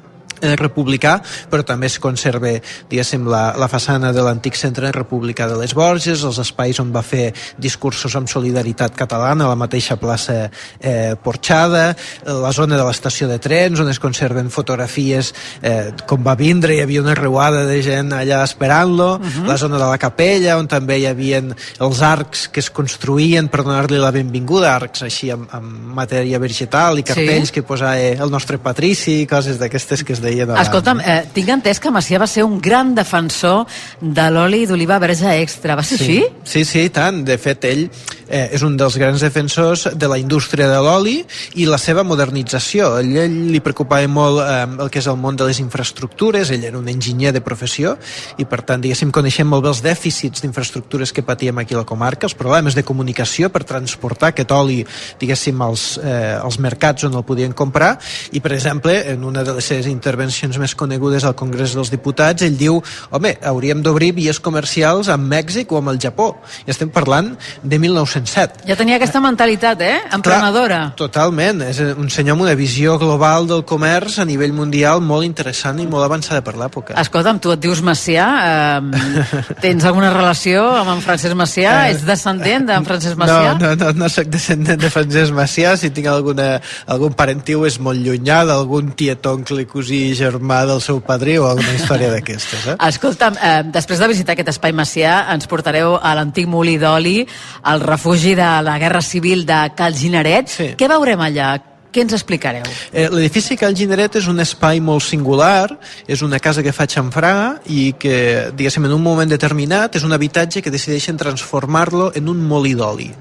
republicà, 0.59 1.17
però 1.49 1.63
també 1.63 1.87
es 1.87 1.99
conserva, 1.99 2.51
diguéssim, 2.89 3.27
la, 3.29 3.53
la 3.59 3.67
façana 3.71 4.11
de 4.13 4.23
l'antic 4.25 4.57
centre 4.59 4.91
republicà 4.91 5.47
de 5.47 5.57
les 5.59 5.73
Borges, 5.73 6.23
els 6.23 6.39
espais 6.41 6.79
on 6.83 6.91
va 6.93 7.01
fer 7.05 7.31
discursos 7.57 8.15
amb 8.15 8.29
solidaritat 8.29 8.95
catalana, 8.99 9.47
la 9.47 9.59
mateixa 9.59 9.97
plaça 9.97 10.49
eh, 10.79 11.15
Porxada, 11.23 11.95
la 12.25 12.51
zona 12.51 12.77
de 12.77 12.83
l'estació 12.85 13.27
de 13.29 13.39
trens, 13.39 13.79
on 13.79 13.89
es 13.89 13.99
conserven 13.99 14.49
fotografies 14.53 15.33
eh, 15.61 15.91
com 16.07 16.23
va 16.23 16.35
vindre, 16.35 16.75
hi 16.75 16.83
havia 16.83 17.01
una 17.01 17.15
reuada 17.15 17.65
de 17.69 17.81
gent 17.85 18.11
allà 18.13 18.43
esperant-lo, 18.43 19.15
uh 19.15 19.19
-huh. 19.19 19.47
la 19.47 19.57
zona 19.57 19.77
de 19.77 19.85
la 19.85 19.97
capella, 19.97 20.57
on 20.57 20.67
també 20.67 20.99
hi 20.99 21.07
havia 21.07 21.41
els 21.79 22.01
arcs 22.01 22.47
que 22.49 22.59
es 22.59 22.69
construïen 22.71 23.47
per 23.47 23.63
donar-li 23.63 23.97
la 23.97 24.11
benvinguda, 24.11 24.75
arcs 24.75 25.03
així 25.03 25.31
amb, 25.31 25.47
amb 25.51 25.93
matèria 25.95 26.39
vegetal 26.39 26.99
i 26.99 27.03
cartells 27.03 27.47
Sí. 27.47 27.53
que 27.53 27.63
posava 27.63 27.97
el 27.97 28.31
nostre 28.31 28.57
patrici 28.57 29.21
i 29.21 29.27
coses 29.27 29.59
d'aquestes 29.59 30.03
que 30.03 30.13
es 30.13 30.21
deien 30.21 30.32
abans. 30.41 30.61
Escolta'm, 30.61 30.99
eh, 30.99 31.23
tinc 31.33 31.49
entès 31.49 31.79
que 31.79 31.91
Macià 31.91 32.19
va 32.19 32.27
ser 32.27 32.43
un 32.43 32.59
gran 32.61 32.95
defensor 32.95 33.65
de 34.01 34.29
l'oli 34.31 34.65
d'oliva 34.65 34.99
verge 34.99 35.29
extra. 35.41 35.75
Va 35.75 35.83
ser 35.83 35.97
sí. 35.97 36.03
així? 36.03 36.19
Sí, 36.43 36.65
sí, 36.65 36.89
tant. 36.89 37.23
De 37.23 37.37
fet, 37.37 37.65
ell 37.69 37.87
eh, 38.27 38.49
és 38.55 38.63
un 38.65 38.75
dels 38.77 38.97
grans 38.97 39.21
defensors 39.21 39.87
de 39.93 40.07
la 40.09 40.17
indústria 40.17 40.67
de 40.69 40.79
l'oli 40.81 41.19
i 41.61 41.67
la 41.69 41.77
seva 41.77 42.03
modernització. 42.03 42.95
A 42.97 43.03
ell, 43.03 43.13
ell 43.25 43.37
li 43.53 43.61
preocupava 43.63 44.07
molt 44.09 44.41
eh, 44.43 44.65
el 44.85 44.91
que 44.91 45.01
és 45.03 45.09
el 45.11 45.19
món 45.21 45.37
de 45.37 45.47
les 45.47 45.61
infraestructures, 45.61 46.51
ell 46.51 46.65
era 46.65 46.79
un 46.79 46.89
enginyer 46.89 47.33
de 47.35 47.43
professió 47.45 47.95
i, 48.37 48.47
per 48.49 48.63
tant, 48.65 48.81
diguéssim, 48.83 49.11
coneixem 49.13 49.47
molt 49.49 49.65
bé 49.65 49.71
els 49.73 49.83
dèficits 49.85 50.43
d'infraestructures 50.43 51.13
que 51.13 51.25
patíem 51.25 51.61
aquí 51.61 51.77
a 51.77 51.83
la 51.83 51.87
comarca, 51.89 52.27
els 52.27 52.37
problemes 52.37 52.75
de 52.75 52.85
comunicació 52.87 53.51
per 53.53 53.63
transportar 53.69 54.33
aquest 54.33 54.51
oli, 54.55 54.81
diguéssim, 55.21 55.61
als, 55.61 55.99
eh, 56.01 56.33
als 56.39 56.59
mercats 56.59 57.05
on 57.07 57.19
el 57.19 57.25
podien 57.27 57.53
comprar 57.53 57.95
i, 58.31 58.41
per 58.41 58.53
exemple, 58.55 58.95
en 59.13 59.23
una 59.23 59.43
de 59.43 59.53
les 59.53 59.65
seves 59.65 59.87
intervencions 59.87 60.22
més 60.59 60.75
conegudes 60.75 61.23
al 61.23 61.35
Congrés 61.35 61.73
dels 61.75 61.91
Diputats, 61.91 62.43
ell 62.45 62.57
diu, 62.57 62.79
home, 63.11 63.35
hauríem 63.43 63.81
d'obrir 63.83 64.13
vies 64.15 64.39
comercials 64.39 65.09
amb 65.09 65.27
Mèxic 65.29 65.71
o 65.71 65.79
amb 65.81 65.89
el 65.93 65.99
Japó. 65.99 66.33
I 66.65 66.71
estem 66.71 66.89
parlant 66.93 67.33
de 67.63 67.79
1907. 67.79 68.67
Ja 68.69 68.77
tenia 68.79 68.97
aquesta 68.99 69.21
mentalitat, 69.23 69.81
eh? 69.81 69.97
Emprenedora. 70.13 70.79
Clar, 70.93 70.97
totalment. 70.99 71.63
És 71.67 71.79
un 71.79 72.09
senyor 72.13 72.37
amb 72.37 72.45
una 72.45 72.55
visió 72.55 72.97
global 73.01 73.47
del 73.49 73.63
comerç 73.67 74.19
a 74.19 74.25
nivell 74.25 74.53
mundial 74.55 75.01
molt 75.03 75.25
interessant 75.27 75.79
i 75.81 75.87
molt 75.89 76.05
avançada 76.05 76.43
per 76.45 76.55
l'època. 76.59 76.95
Escolta'm, 77.01 77.39
tu 77.43 77.51
et 77.53 77.61
dius 77.63 77.83
Macià, 77.85 78.27
eh, 78.47 79.23
tens 79.65 79.85
alguna 79.85 80.11
relació 80.13 80.63
amb 80.79 80.95
en 80.95 81.03
Francesc 81.05 81.37
Macià? 81.37 81.75
Eh, 81.87 81.93
Ets 81.93 82.05
descendent 82.07 82.67
d'en 82.69 82.87
Francesc 82.87 83.19
Macià? 83.19 83.55
No, 83.59 83.73
no, 83.73 83.75
no, 83.79 83.91
no 84.03 84.09
soc 84.11 84.31
descendent 84.33 84.81
de 84.81 84.91
Francesc 84.93 85.35
Macià. 85.35 85.75
Si 85.79 85.91
tinc 85.93 86.09
alguna, 86.11 86.57
algun 86.93 87.15
parentiu 87.17 87.65
és 87.69 87.79
molt 87.83 88.01
llunyà 88.03 88.43
d'algun 88.49 88.93
tiet, 88.97 89.25
oncle, 89.29 89.65
cosí, 89.69 90.12
germà 90.17 90.63
del 90.69 90.81
seu 90.81 91.01
padrí 91.03 91.37
o 91.37 91.47
alguna 91.49 91.73
història 91.75 92.11
d'aquestes. 92.13 92.67
Eh? 92.73 92.77
Escolta'm, 92.89 93.37
eh, 93.41 93.63
després 93.73 93.99
de 93.99 94.07
visitar 94.11 94.37
aquest 94.37 94.53
espai 94.53 94.73
Macià, 94.73 95.19
ens 95.33 95.49
portareu 95.51 95.97
a 96.01 96.15
l'antic 96.15 96.47
molí 96.47 96.77
d'oli, 96.81 97.27
al 97.63 97.81
refugi 97.81 98.35
de 98.35 98.49
la 98.63 98.79
Guerra 98.79 99.01
Civil 99.01 99.45
de 99.45 99.59
Cal 99.75 99.95
Gineret. 99.97 100.49
Sí. 100.49 100.73
Què 100.77 100.89
veurem 100.89 101.21
allà? 101.21 101.53
Què 101.93 102.01
ens 102.01 102.13
explicareu? 102.17 102.63
Eh, 102.91 103.05
L'edifici 103.13 103.53
Cal 103.59 103.75
Gineret 103.77 104.15
és 104.17 104.25
un 104.31 104.41
espai 104.41 104.79
molt 104.81 105.03
singular, 105.05 105.69
és 106.09 106.23
una 106.25 106.39
casa 106.41 106.63
que 106.65 106.71
fa 106.73 106.87
xamfrà 106.89 107.33
i 107.69 107.91
que, 108.01 108.49
diguéssim, 108.57 108.87
en 108.87 108.95
un 108.95 109.03
moment 109.03 109.29
determinat 109.29 109.93
és 109.99 110.03
un 110.07 110.15
habitatge 110.15 110.63
que 110.65 110.71
decideixen 110.73 111.19
transformar-lo 111.21 112.07
en 112.17 112.31
un 112.33 112.39
molí 112.49 112.73
d'oli. 112.73 113.11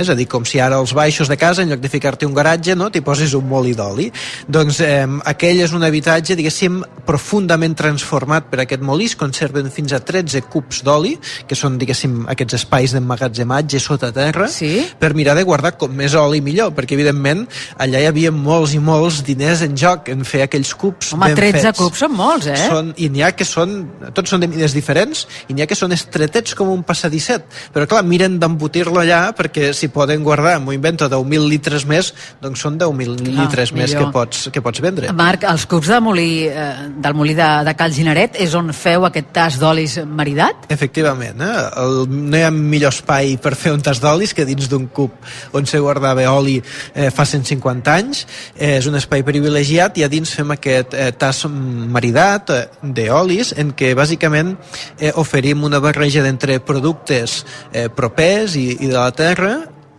És 0.00 0.08
a 0.08 0.16
dir, 0.16 0.24
com 0.32 0.46
si 0.48 0.62
ara 0.64 0.78
als 0.80 0.94
baixos 0.96 1.28
de 1.28 1.36
casa, 1.36 1.60
en 1.60 1.68
lloc 1.74 1.82
de 1.84 1.90
ficar-te 1.92 2.24
un 2.24 2.32
garatge, 2.32 2.72
no, 2.74 2.88
t'hi 2.88 3.02
poses 3.04 3.34
un 3.36 3.44
molí 3.50 3.74
d'oli. 3.76 4.08
Doncs 4.48 4.80
eh, 4.80 5.04
aquell 5.28 5.60
és 5.66 5.76
un 5.76 5.84
habitatge, 5.84 6.32
diguéssim, 6.38 6.80
profundament 7.04 7.76
transformat 7.76 8.48
per 8.48 8.62
aquest 8.64 8.80
molí, 8.80 9.10
es 9.12 9.16
conserven 9.18 9.68
fins 9.74 9.92
a 9.92 10.00
13 10.00 10.40
cubs 10.48 10.80
d'oli, 10.86 11.18
que 11.48 11.58
són, 11.58 11.76
diguéssim, 11.76 12.22
aquests 12.32 12.62
espais 12.62 12.96
d'emmagatzematge 12.96 13.80
sota 13.82 14.08
terra, 14.14 14.48
Sí? 14.48 14.86
per 14.98 15.12
mirar 15.18 15.34
de 15.36 15.42
guardar 15.44 15.76
com 15.76 15.92
més 15.92 16.14
oli 16.14 16.40
millor, 16.40 16.72
perquè 16.72 16.94
evidentment 16.96 17.44
allà 17.76 18.00
hi 18.00 18.06
havia 18.06 18.21
molts 18.30 18.74
i 18.76 18.80
molts 18.82 19.22
diners 19.26 19.62
en 19.66 19.74
joc 19.78 20.08
en 20.12 20.22
fer 20.28 20.44
aquells 20.46 20.72
cubs 20.78 21.12
Home, 21.16 21.26
ben 21.32 21.36
13 21.36 21.66
fets. 21.66 21.78
cubs 21.80 22.02
són 22.04 22.14
molts, 22.16 22.46
eh? 22.46 22.58
Són, 22.68 22.92
I 22.96 23.08
n'hi 23.12 23.24
ha 23.26 23.32
que 23.34 23.46
són, 23.48 23.74
tots 24.14 24.30
són 24.30 24.44
de 24.44 24.48
mides 24.52 24.74
diferents, 24.76 25.26
i 25.48 25.56
n'hi 25.56 25.64
ha 25.64 25.68
que 25.70 25.78
són 25.78 25.92
estretets 25.96 26.54
com 26.58 26.70
un 26.72 26.84
passadisset. 26.86 27.46
Però 27.74 27.86
clar, 27.88 28.04
miren 28.06 28.38
d'embotir-lo 28.42 29.00
allà 29.02 29.22
perquè 29.36 29.72
si 29.76 29.88
poden 29.92 30.22
guardar, 30.22 30.58
m'ho 30.60 30.74
invento, 30.76 31.08
10.000 31.10 31.48
litres 31.48 31.86
més, 31.88 32.12
doncs 32.42 32.62
són 32.62 32.78
10.000 32.80 33.18
litres 33.26 33.72
més 33.72 33.90
millor. 33.92 34.06
que 34.06 34.12
pots, 34.12 34.48
que 34.52 34.62
pots 34.64 34.84
vendre. 34.84 35.12
Marc, 35.16 35.46
els 35.48 35.66
cubs 35.70 35.90
de 35.90 36.00
molí, 36.04 36.30
eh, 36.46 36.70
del 37.02 37.16
molí 37.18 37.34
de, 37.38 37.48
de 37.66 37.74
Cal 37.78 37.92
Gineret 37.94 38.38
és 38.42 38.54
on 38.58 38.72
feu 38.76 39.06
aquest 39.08 39.32
tas 39.32 39.58
d'olis 39.60 39.98
maridat? 40.06 40.68
Efectivament, 40.72 41.40
eh? 41.40 41.54
El, 41.82 42.02
no 42.10 42.38
hi 42.38 42.44
ha 42.46 42.52
millor 42.54 42.92
espai 42.92 43.36
per 43.42 43.54
fer 43.58 43.72
un 43.74 43.82
tas 43.84 44.00
d'olis 44.02 44.34
que 44.36 44.46
dins 44.48 44.68
d'un 44.70 44.86
cub 44.92 45.14
on 45.56 45.66
se 45.68 45.80
guardava 45.82 46.24
oli 46.32 46.58
eh, 46.60 47.10
fa 47.14 47.24
150 47.28 47.92
anys 47.92 48.11
anys, 48.12 48.26
eh, 48.56 48.76
és 48.78 48.86
un 48.86 48.98
espai 48.98 49.24
privilegiat 49.24 49.96
i 49.98 50.04
a 50.04 50.10
dins 50.12 50.30
fem 50.36 50.52
aquest 50.52 50.94
eh, 50.94 51.10
tas 51.16 51.44
maridat 51.48 52.52
eh, 52.52 52.62
d'olis 52.82 53.54
en 53.56 53.72
què 53.72 53.94
bàsicament 53.96 54.54
eh, 54.98 55.12
oferim 55.16 55.64
una 55.64 55.80
barreja 55.80 56.22
d'entre 56.22 56.60
productes 56.60 57.42
eh, 57.72 57.88
propers 57.88 58.56
i, 58.56 58.68
i 58.80 58.90
de 58.90 58.98
la 58.98 59.10
terra 59.16 59.54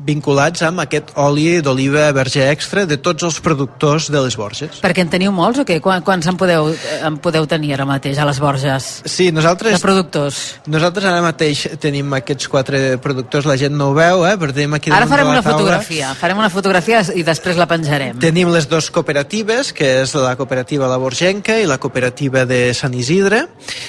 vinculats 0.06 0.64
amb 0.68 0.84
aquest 0.84 1.14
oli 1.20 1.62
d'oliva 1.64 2.10
verge 2.16 2.44
extra 2.52 2.86
de 2.90 2.98
tots 2.98 3.24
els 3.24 3.40
productors 3.44 4.10
de 4.12 4.22
les 4.26 4.36
Borges. 4.40 4.82
Perquè 4.84 5.04
en 5.06 5.12
teniu 5.14 5.32
molts 5.36 5.62
o 5.62 5.66
què? 5.68 5.80
Quants 5.84 6.28
en 6.30 6.38
podeu, 6.40 6.72
en 7.04 7.18
podeu 7.24 7.48
tenir 7.50 7.74
ara 7.78 7.86
mateix 7.88 8.20
a 8.20 8.28
les 8.28 8.40
Borges? 8.44 8.90
Sí, 9.10 9.30
nosaltres... 9.36 9.78
De 9.78 9.84
productors. 9.84 10.40
Nosaltres 10.68 11.08
ara 11.10 11.22
mateix 11.24 11.66
tenim 11.84 12.14
aquests 12.18 12.50
quatre 12.52 12.84
productors, 13.04 13.48
la 13.50 13.58
gent 13.60 13.76
no 13.78 13.92
ho 13.92 13.98
veu, 13.98 14.26
eh? 14.28 14.36
però 14.40 14.56
tenim 14.56 14.76
aquí 14.78 14.92
Ara 14.94 15.08
farem 15.10 15.30
una 15.32 15.42
taula. 15.42 15.58
fotografia, 15.58 16.14
farem 16.20 16.40
una 16.42 16.50
fotografia 16.54 17.04
i 17.16 17.24
després 17.26 17.60
la 17.60 17.68
penjarem. 17.70 18.20
Tenim 18.24 18.52
les 18.54 18.68
dues 18.70 18.90
cooperatives, 18.94 19.74
que 19.76 19.90
és 20.04 20.16
la 20.20 20.36
cooperativa 20.40 20.88
La 20.92 20.98
Borgenca 21.02 21.58
i 21.60 21.68
la 21.70 21.78
cooperativa 21.82 22.46
de 22.50 22.74
Sant 22.78 22.94
Isidre. 22.98 23.46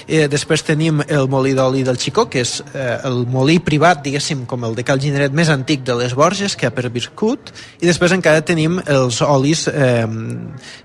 Eh, 0.06 0.26
després 0.30 0.62
tenim 0.66 1.02
el 1.08 1.28
molí 1.32 1.54
d'oli 1.56 1.82
del 1.86 1.98
Xicó, 1.98 2.26
que 2.30 2.42
és 2.44 2.58
eh, 2.74 2.98
el 3.04 3.24
molí 3.30 3.58
privat, 3.64 4.02
diguéssim, 4.04 4.44
com 4.50 4.64
el 4.68 4.74
de 4.76 4.84
Cal 4.84 5.00
Gineret 5.00 5.32
més 5.34 5.48
antic 5.52 5.82
de 5.84 5.94
les 5.98 6.03
Borges, 6.12 6.56
que 6.60 6.68
ha 6.68 6.74
perviscut, 6.74 7.54
i 7.80 7.88
després 7.88 8.12
encara 8.12 8.44
tenim 8.44 8.76
els 8.84 9.22
olis 9.24 9.64
eh, 9.72 10.04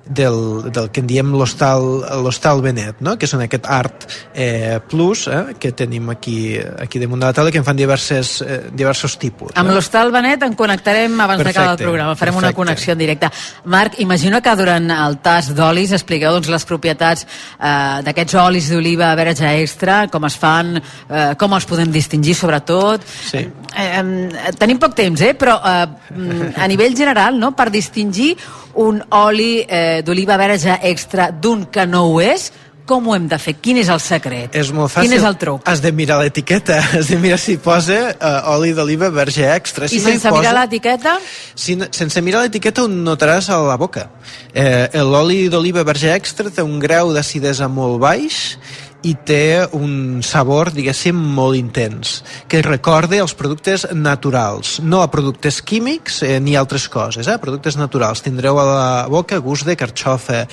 del, 0.07 0.39
del 0.71 0.87
que 0.95 1.03
en 1.03 1.09
diem 1.09 1.33
l'hostal 1.35 2.63
Benet, 2.63 3.01
no? 3.03 3.17
que 3.19 3.27
són 3.27 3.43
aquest 3.43 3.67
art 3.67 4.07
eh, 4.33 4.79
plus 4.89 5.25
eh, 5.27 5.57
que 5.59 5.73
tenim 5.75 6.09
aquí, 6.13 6.55
aquí 6.57 7.01
damunt 7.03 7.19
de 7.19 7.27
la 7.27 7.35
taula, 7.35 7.51
que 7.51 7.59
en 7.59 7.67
fan 7.67 7.77
diverses, 7.77 8.39
eh, 8.45 8.61
diversos 8.71 9.17
tipus. 9.19 9.51
Amb 9.59 9.73
l'hostal 9.75 10.13
Benet 10.15 10.47
en 10.47 10.55
connectarem 10.55 11.19
abans 11.19 11.43
d'acabar 11.43 11.75
el 11.75 11.83
programa, 11.83 12.15
farem 12.15 12.37
perfecte. 12.37 12.47
una 12.47 12.55
connexió 12.55 12.93
en 12.93 13.03
directe. 13.03 13.29
Marc, 13.65 13.99
imagino 13.99 14.41
que 14.41 14.55
durant 14.55 14.89
el 14.95 15.19
tas 15.25 15.51
d'olis 15.55 15.93
expliqueu 15.97 16.37
doncs, 16.37 16.49
les 16.53 16.65
propietats 16.69 17.25
eh, 17.25 17.99
d'aquests 18.05 18.39
olis 18.39 18.69
d'oliva 18.71 19.11
verge 19.19 19.49
extra, 19.59 20.01
com 20.07 20.25
es 20.29 20.37
fan, 20.39 20.77
eh, 20.77 21.33
com 21.39 21.53
els 21.57 21.67
podem 21.69 21.91
distingir 21.91 22.35
sobretot. 22.37 23.05
Sí. 23.31 23.45
Eh, 23.69 23.89
eh, 23.89 24.53
tenim 24.59 24.79
poc 24.81 24.95
temps, 24.97 25.08
eh? 25.17 25.33
però 25.33 25.57
eh, 25.63 26.53
a 26.55 26.67
nivell 26.67 26.95
general, 26.95 27.37
no? 27.39 27.53
per 27.57 27.69
distingir 27.73 28.35
un 28.79 29.01
oli 29.09 29.61
eh, 29.65 30.01
d'oliva 30.05 30.37
verge 30.37 30.77
extra 30.81 31.31
d'un 31.31 31.65
que 31.71 31.85
no 31.89 32.05
ho 32.11 32.19
és, 32.21 32.51
com 32.89 33.05
ho 33.05 33.13
hem 33.13 33.27
de 33.29 33.37
fer? 33.37 33.53
Quin 33.61 33.77
és 33.77 33.89
el 33.93 33.99
secret? 34.01 34.55
És 34.57 34.71
molt 34.73 34.89
fàcil. 34.89 35.05
Quin 35.05 35.19
és 35.19 35.25
el 35.27 35.35
truc? 35.37 35.61
Has 35.69 35.83
de 35.83 35.91
mirar 35.93 36.17
l'etiqueta, 36.23 36.79
has 36.97 37.11
de 37.11 37.19
mirar 37.21 37.37
si 37.37 37.59
posa 37.61 37.99
uh, 38.15 38.49
oli 38.55 38.73
d'oliva 38.73 39.11
verge 39.13 39.45
extra. 39.45 39.87
Si 39.87 39.99
I 39.99 40.01
no 40.01 40.09
sense 40.09 40.25
posa, 40.25 40.41
mirar 40.41 40.55
l'etiqueta? 40.57 41.15
Si, 41.53 41.77
sense 41.93 42.23
mirar 42.25 42.41
l'etiqueta 42.47 42.85
ho 42.85 42.89
notaràs 42.89 43.51
a 43.53 43.61
la 43.67 43.77
boca. 43.77 44.07
Eh, 44.49 44.89
L'oli 45.05 45.43
d'oliva 45.53 45.85
verge 45.85 46.09
extra 46.15 46.49
té 46.49 46.65
un 46.65 46.79
grau 46.81 47.13
d'acidesa 47.13 47.69
molt 47.69 48.01
baix 48.01 48.57
i 49.03 49.13
té 49.25 49.63
un 49.77 50.19
sabor, 50.25 50.73
diguéssim, 50.75 51.15
molt 51.15 51.55
intens, 51.59 52.19
que 52.51 52.61
recorda 52.65 53.21
els 53.23 53.35
productes 53.37 53.85
naturals, 53.95 54.77
no 54.83 55.01
a 55.03 55.09
productes 55.11 55.61
químics 55.63 56.21
eh, 56.27 56.35
ni 56.43 56.57
altres 56.59 56.89
coses, 56.91 57.27
eh? 57.27 57.37
productes 57.39 57.79
naturals. 57.79 58.23
Tindreu 58.25 58.59
a 58.59 58.67
la 58.67 58.91
boca 59.11 59.39
gust 59.43 59.67
de 59.69 59.77
carxofa, 59.79 60.45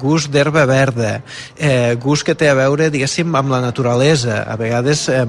gust 0.00 0.32
d'herba 0.34 0.66
verda, 0.68 1.16
eh, 1.56 1.96
gust 2.00 2.28
que 2.28 2.36
té 2.36 2.50
a 2.50 2.58
veure, 2.58 2.90
diguéssim, 2.92 3.32
amb 3.34 3.52
la 3.54 3.64
naturalesa. 3.64 4.42
A 4.44 4.56
vegades... 4.60 5.08
Eh, 5.08 5.26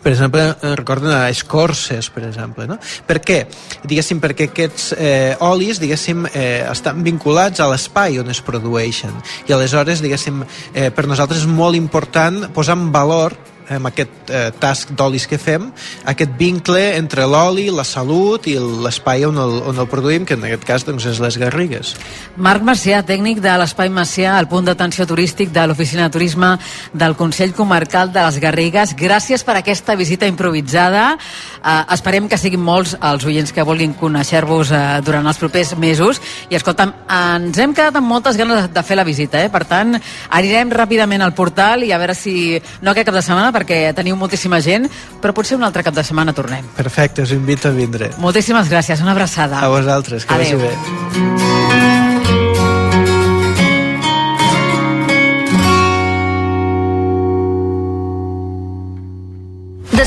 per 0.00 0.12
exemple, 0.12 0.44
recorden 0.74 1.12
a 1.12 1.28
escorces, 1.30 2.08
per 2.10 2.24
exemple, 2.24 2.66
no? 2.66 2.78
Per 3.06 3.18
què? 3.22 3.42
Diguéssim, 3.84 4.22
perquè 4.22 4.48
aquests 4.48 4.92
eh, 4.96 5.36
olis, 5.44 5.78
diguéssim, 5.82 6.24
eh, 6.32 6.64
estan 6.70 7.04
vinculats 7.04 7.60
a 7.60 7.68
l'espai 7.70 8.18
on 8.22 8.32
es 8.32 8.40
produeixen. 8.42 9.14
I 9.46 9.54
aleshores, 9.54 10.02
diguéssim, 10.02 10.42
eh, 10.72 10.88
per 10.94 11.06
nosaltres 11.10 11.44
és 11.44 11.50
molt 11.50 11.76
important 11.78 12.48
posar 12.56 12.78
en 12.78 12.88
valor 12.94 13.36
amb 13.78 13.90
aquest 13.90 14.30
eh, 14.30 14.48
tasc 14.60 14.92
d'olis 14.96 15.26
que 15.30 15.38
fem, 15.40 15.68
aquest 16.08 16.34
vincle 16.38 16.80
entre 16.96 17.26
l'oli, 17.28 17.68
la 17.72 17.84
salut 17.86 18.46
i 18.50 18.56
l'espai 18.58 19.26
on, 19.28 19.38
el, 19.38 19.58
on 19.72 19.82
el 19.82 19.88
produïm, 19.90 20.26
que 20.28 20.36
en 20.38 20.46
aquest 20.48 20.66
cas 20.68 20.86
doncs, 20.88 21.06
és 21.10 21.20
les 21.22 21.38
Garrigues. 21.40 21.94
Marc 22.36 22.64
Macià, 22.66 23.02
tècnic 23.06 23.40
de 23.44 23.54
l'Espai 23.60 23.90
Macià, 23.92 24.36
el 24.40 24.48
punt 24.50 24.66
d'atenció 24.66 25.06
turístic 25.08 25.52
de 25.54 25.66
l'Oficina 25.68 26.08
de 26.08 26.14
Turisme 26.16 26.54
del 26.92 27.16
Consell 27.18 27.54
Comarcal 27.56 28.12
de 28.12 28.24
les 28.26 28.38
Garrigues. 28.42 28.96
Gràcies 28.98 29.44
per 29.46 29.56
aquesta 29.58 29.96
visita 29.98 30.28
improvisada. 30.30 31.16
Eh, 31.62 31.78
esperem 31.94 32.28
que 32.28 32.40
siguin 32.40 32.62
molts 32.62 32.96
els 32.98 33.26
oients 33.28 33.52
que 33.52 33.66
vulguin 33.66 33.94
conèixer-vos 33.98 34.72
eh, 34.72 34.82
durant 35.04 35.26
els 35.26 35.40
propers 35.40 35.74
mesos. 35.78 36.20
I 36.50 36.58
escolta'm, 36.58 36.94
ens 37.12 37.58
hem 37.58 37.74
quedat 37.76 37.96
amb 38.00 38.08
moltes 38.08 38.36
ganes 38.40 38.68
de 38.72 38.82
fer 38.86 38.98
la 38.98 39.06
visita, 39.06 39.40
eh? 39.42 39.50
per 39.52 39.64
tant, 39.68 39.96
anirem 40.30 40.72
ràpidament 40.72 41.22
al 41.22 41.34
portal 41.36 41.84
i 41.86 41.92
a 41.92 42.00
veure 42.00 42.16
si, 42.18 42.58
no 42.82 42.92
aquest 42.92 43.08
cap 43.08 43.16
de 43.16 43.22
setmana, 43.24 43.52
perquè 43.54 43.61
teniu 43.94 44.16
moltíssima 44.16 44.60
gent, 44.60 44.88
però 45.22 45.32
potser 45.32 45.56
un 45.56 45.64
altre 45.64 45.82
cap 45.82 45.94
de 45.94 46.04
setmana 46.04 46.32
tornem. 46.36 46.66
Perfecte, 46.76 47.22
us 47.22 47.32
invito 47.32 47.68
a 47.68 47.72
vindre. 47.76 48.10
Moltíssimes 48.18 48.68
gràcies, 48.68 49.00
una 49.02 49.12
abraçada. 49.12 49.60
A 49.60 49.68
vosaltres, 49.68 50.26
que 50.26 50.34
Adeu. 50.34 50.58
vagi 50.58 50.66
bé. 50.66 52.01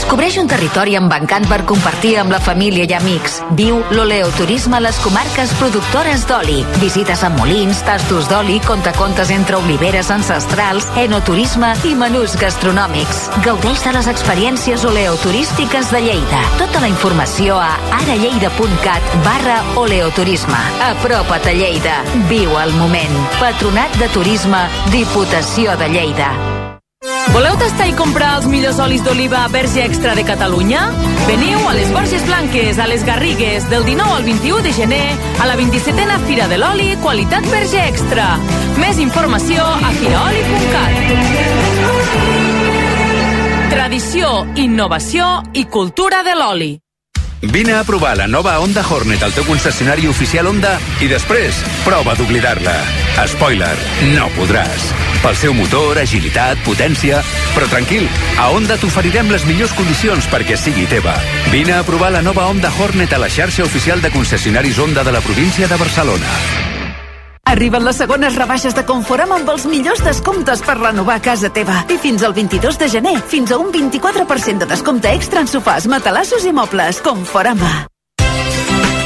Descobreix 0.05 0.35
un 0.37 0.45
territori 0.47 0.93
amb 0.95 1.09
encant 1.15 1.47
per 1.49 1.63
compartir 1.65 2.11
amb 2.21 2.29
la 2.31 2.37
família 2.39 2.85
i 2.85 2.93
amics. 2.93 3.39
Viu 3.57 3.79
l'oleoturisme 3.89 4.77
a 4.77 4.83
les 4.85 4.99
comarques 5.01 5.51
productores 5.57 6.27
d'oli. 6.29 6.59
Visites 6.77 7.23
a 7.25 7.31
molins, 7.33 7.81
tastos 7.87 8.29
d'oli, 8.29 8.59
contacontes 8.67 9.33
entre 9.33 9.57
oliveres 9.57 10.13
ancestrals, 10.13 10.85
enoturisme 11.01 11.73
i 11.89 11.95
menús 11.97 12.37
gastronòmics. 12.37 13.25
Gaudeix 13.43 13.81
de 13.81 13.97
les 13.97 14.09
experiències 14.13 14.85
oleoturístiques 14.85 15.89
de 15.91 16.05
Lleida. 16.05 16.47
Tota 16.61 16.85
la 16.85 16.91
informació 16.93 17.57
a 17.57 17.73
aralleida.cat 18.03 19.15
barra 19.25 19.63
oleoturisme. 19.81 20.61
Apropa't 20.93 21.49
a 21.49 21.57
Lleida. 21.57 22.03
Viu 22.29 22.53
el 22.61 22.77
moment. 22.77 23.23
Patronat 23.41 23.97
de 23.97 24.13
Turisme, 24.13 24.67
Diputació 24.93 25.73
de 25.81 25.89
Lleida. 25.97 26.54
Voleu 27.33 27.53
tastar 27.59 27.85
i 27.89 27.93
comprar 27.97 28.37
els 28.39 28.45
millors 28.49 28.79
olis 28.81 29.03
d'oliva 29.05 29.43
verge 29.53 29.83
extra 29.83 30.15
de 30.17 30.23
Catalunya? 30.25 30.81
Veniu 31.27 31.67
a 31.69 31.73
les 31.77 31.91
Borges 31.93 32.23
Blanques, 32.25 32.79
a 32.79 32.87
les 32.89 33.03
Garrigues, 33.05 33.67
del 33.69 33.85
19 33.85 34.15
al 34.15 34.23
21 34.25 34.61
de 34.65 34.71
gener, 34.73 35.09
a 35.41 35.45
la 35.45 35.55
27a 35.59 36.17
Fira 36.25 36.47
de 36.49 36.57
l'Oli, 36.61 36.95
qualitat 37.03 37.45
verge 37.51 37.83
extra. 37.83 38.39
Més 38.81 38.97
informació 39.03 39.61
a 39.65 39.91
firaoli.cat. 39.99 40.95
Tradició, 43.75 44.47
innovació 44.55 45.43
i 45.53 45.65
cultura 45.69 46.23
de 46.25 46.33
l'oli. 46.39 46.84
Vine 47.41 47.73
a 47.73 47.83
provar 47.83 48.17
la 48.17 48.27
nova 48.27 48.59
Honda 48.59 48.83
Hornet 48.87 49.23
al 49.23 49.33
teu 49.35 49.45
concessionari 49.45 50.07
oficial 50.07 50.47
Honda 50.47 50.75
i 51.03 51.09
després 51.11 51.59
prova 51.85 52.15
d'oblidar-la. 52.17 52.75
Spoiler, 53.29 53.75
no 54.15 54.29
podràs. 54.37 54.89
Pel 55.23 55.37
seu 55.39 55.53
motor, 55.57 55.99
agilitat, 56.01 56.61
potència... 56.65 57.21
Però 57.55 57.67
tranquil, 57.71 58.07
a 58.41 58.49
Honda 58.51 58.79
t'oferirem 58.81 59.31
les 59.31 59.45
millors 59.47 59.75
condicions 59.77 60.29
perquè 60.31 60.57
sigui 60.59 60.87
teva. 60.91 61.15
Vine 61.51 61.77
a 61.77 61.83
provar 61.87 62.13
la 62.15 62.23
nova 62.25 62.47
Honda 62.49 62.71
Hornet 62.79 63.13
a 63.13 63.21
la 63.21 63.31
xarxa 63.31 63.67
oficial 63.67 64.01
de 64.01 64.13
concessionaris 64.15 64.79
Honda 64.79 65.03
de 65.03 65.15
la 65.15 65.23
província 65.23 65.67
de 65.67 65.79
Barcelona. 65.79 66.74
Arriben 67.45 67.85
les 67.85 67.95
segones 68.01 68.35
rebaixes 68.35 68.73
de 68.75 68.83
Conforam 68.89 69.31
amb 69.35 69.49
els 69.53 69.67
millors 69.69 70.01
descomptes 70.03 70.63
per 70.65 70.79
renovar 70.79 71.19
casa 71.23 71.51
teva. 71.53 71.83
I 71.93 71.99
fins 72.01 72.25
al 72.25 72.33
22 72.33 72.79
de 72.81 72.89
gener, 72.89 73.17
fins 73.31 73.53
a 73.53 73.59
un 73.61 73.71
24% 73.71 74.65
de 74.65 74.69
descompte 74.73 75.13
extra 75.13 75.45
en 75.45 75.47
sofàs, 75.47 75.85
matalassos 75.87 76.45
i 76.45 76.53
mobles. 76.55 77.01
Conforama. 77.05 77.85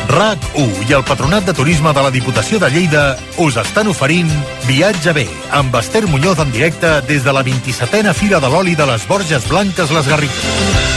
RAC1 0.09 0.87
i 0.89 0.95
el 0.97 1.03
Patronat 1.05 1.45
de 1.45 1.53
Turisme 1.53 1.93
de 1.93 2.01
la 2.01 2.09
Diputació 2.09 2.57
de 2.63 2.71
Lleida 2.73 3.03
us 3.37 3.59
estan 3.61 3.91
oferint 3.91 4.31
Viatge 4.65 5.13
bé, 5.13 5.27
amb 5.53 5.75
Esther 5.77 6.07
Muñoz 6.09 6.41
en 6.41 6.51
directe 6.55 6.95
des 7.05 7.23
de 7.23 7.35
la 7.35 7.45
27a 7.45 8.15
Fira 8.17 8.41
de 8.41 8.49
l'Oli 8.49 8.73
de 8.75 8.89
les 8.89 9.05
Borges 9.07 9.45
Blanques 9.51 9.93
Les 9.93 10.09
Garrigues. 10.09 10.88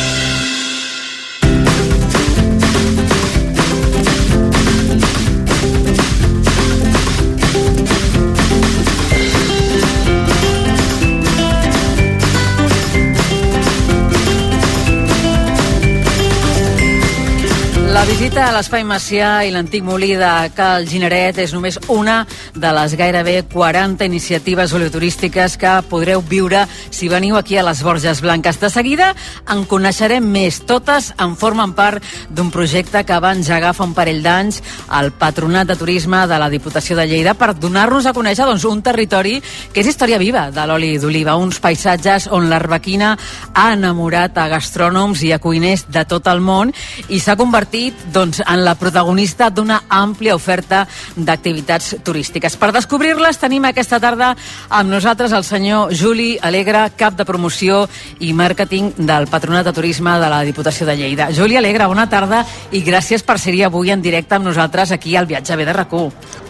Visita 18.13 18.43
a 18.45 18.53
l'Espai 18.53 18.83
Macià 18.85 19.29
i 19.49 19.51
l'antic 19.55 19.81
molí 19.87 20.11
de 20.21 20.29
Cal 20.53 20.85
Gineret 20.85 21.39
és 21.41 21.53
només 21.57 21.79
una 21.89 22.19
de 22.53 22.73
les 22.77 22.93
gairebé 23.01 23.39
40 23.49 24.05
iniciatives 24.05 24.75
oleoturístiques 24.77 25.55
que 25.57 25.71
podreu 25.89 26.21
viure 26.21 26.67
si 26.91 27.09
veniu 27.09 27.39
aquí 27.39 27.57
a 27.57 27.65
les 27.65 27.81
Borges 27.83 28.21
Blanques. 28.21 28.59
De 28.61 28.69
seguida 28.69 29.15
en 29.49 29.63
coneixerem 29.65 30.27
més. 30.29 30.59
Totes 30.69 31.13
en 31.17 31.39
formen 31.41 31.73
part 31.79 32.05
d'un 32.29 32.51
projecte 32.53 33.01
que 33.09 33.21
va 33.23 33.33
engegar 33.33 33.73
fa 33.73 33.87
un 33.89 33.95
parell 33.97 34.21
d'anys 34.21 34.61
al 34.93 35.09
Patronat 35.17 35.73
de 35.73 35.79
Turisme 35.81 36.27
de 36.29 36.41
la 36.43 36.51
Diputació 36.53 36.99
de 37.01 37.09
Lleida 37.09 37.33
per 37.33 37.55
donar-nos 37.57 38.05
a 38.05 38.13
conèixer 38.13 38.45
doncs, 38.45 38.69
un 38.69 38.85
territori 38.85 39.39
que 39.73 39.81
és 39.81 39.89
història 39.89 40.21
viva 40.21 40.51
de 40.53 40.67
l'oli 40.69 40.99
d'oliva, 40.99 41.39
uns 41.41 41.63
paisatges 41.65 42.29
on 42.29 42.51
l'arbequina 42.53 43.17
ha 43.55 43.67
enamorat 43.73 44.37
a 44.37 44.51
gastrònoms 44.53 45.25
i 45.25 45.33
a 45.33 45.41
cuiners 45.41 45.89
de 45.89 46.05
tot 46.05 46.29
el 46.29 46.45
món 46.45 46.77
i 47.09 47.23
s'ha 47.23 47.41
convertit 47.41 48.02
doncs, 48.13 48.43
en 48.43 48.65
la 48.65 48.75
protagonista 48.75 49.51
d'una 49.51 49.83
àmplia 49.89 50.35
oferta 50.35 50.87
d'activitats 51.17 51.97
turístiques. 52.05 52.57
Per 52.57 52.73
descobrir-les 52.75 53.39
tenim 53.39 53.65
aquesta 53.69 54.01
tarda 54.03 54.33
amb 54.69 54.91
nosaltres 54.91 55.33
el 55.33 55.45
senyor 55.45 55.93
Juli 55.95 56.37
Alegre, 56.41 56.89
cap 56.97 57.17
de 57.19 57.27
promoció 57.29 57.85
i 58.21 58.33
màrqueting 58.37 58.93
del 58.99 59.29
Patronat 59.31 59.69
de 59.69 59.75
Turisme 59.77 60.17
de 60.21 60.31
la 60.33 60.43
Diputació 60.47 60.87
de 60.89 60.97
Lleida. 60.97 61.31
Juli 61.35 61.57
Alegre, 61.57 61.87
bona 61.87 62.09
tarda 62.09 62.43
i 62.73 62.83
gràcies 62.85 63.25
per 63.27 63.39
ser-hi 63.39 63.63
avui 63.67 63.93
en 63.93 64.03
directe 64.03 64.37
amb 64.37 64.49
nosaltres 64.49 64.93
aquí 64.93 65.17
al 65.17 65.29
Viatge 65.31 65.57
B 65.57 65.67
de 65.69 65.77
rac 65.77 65.93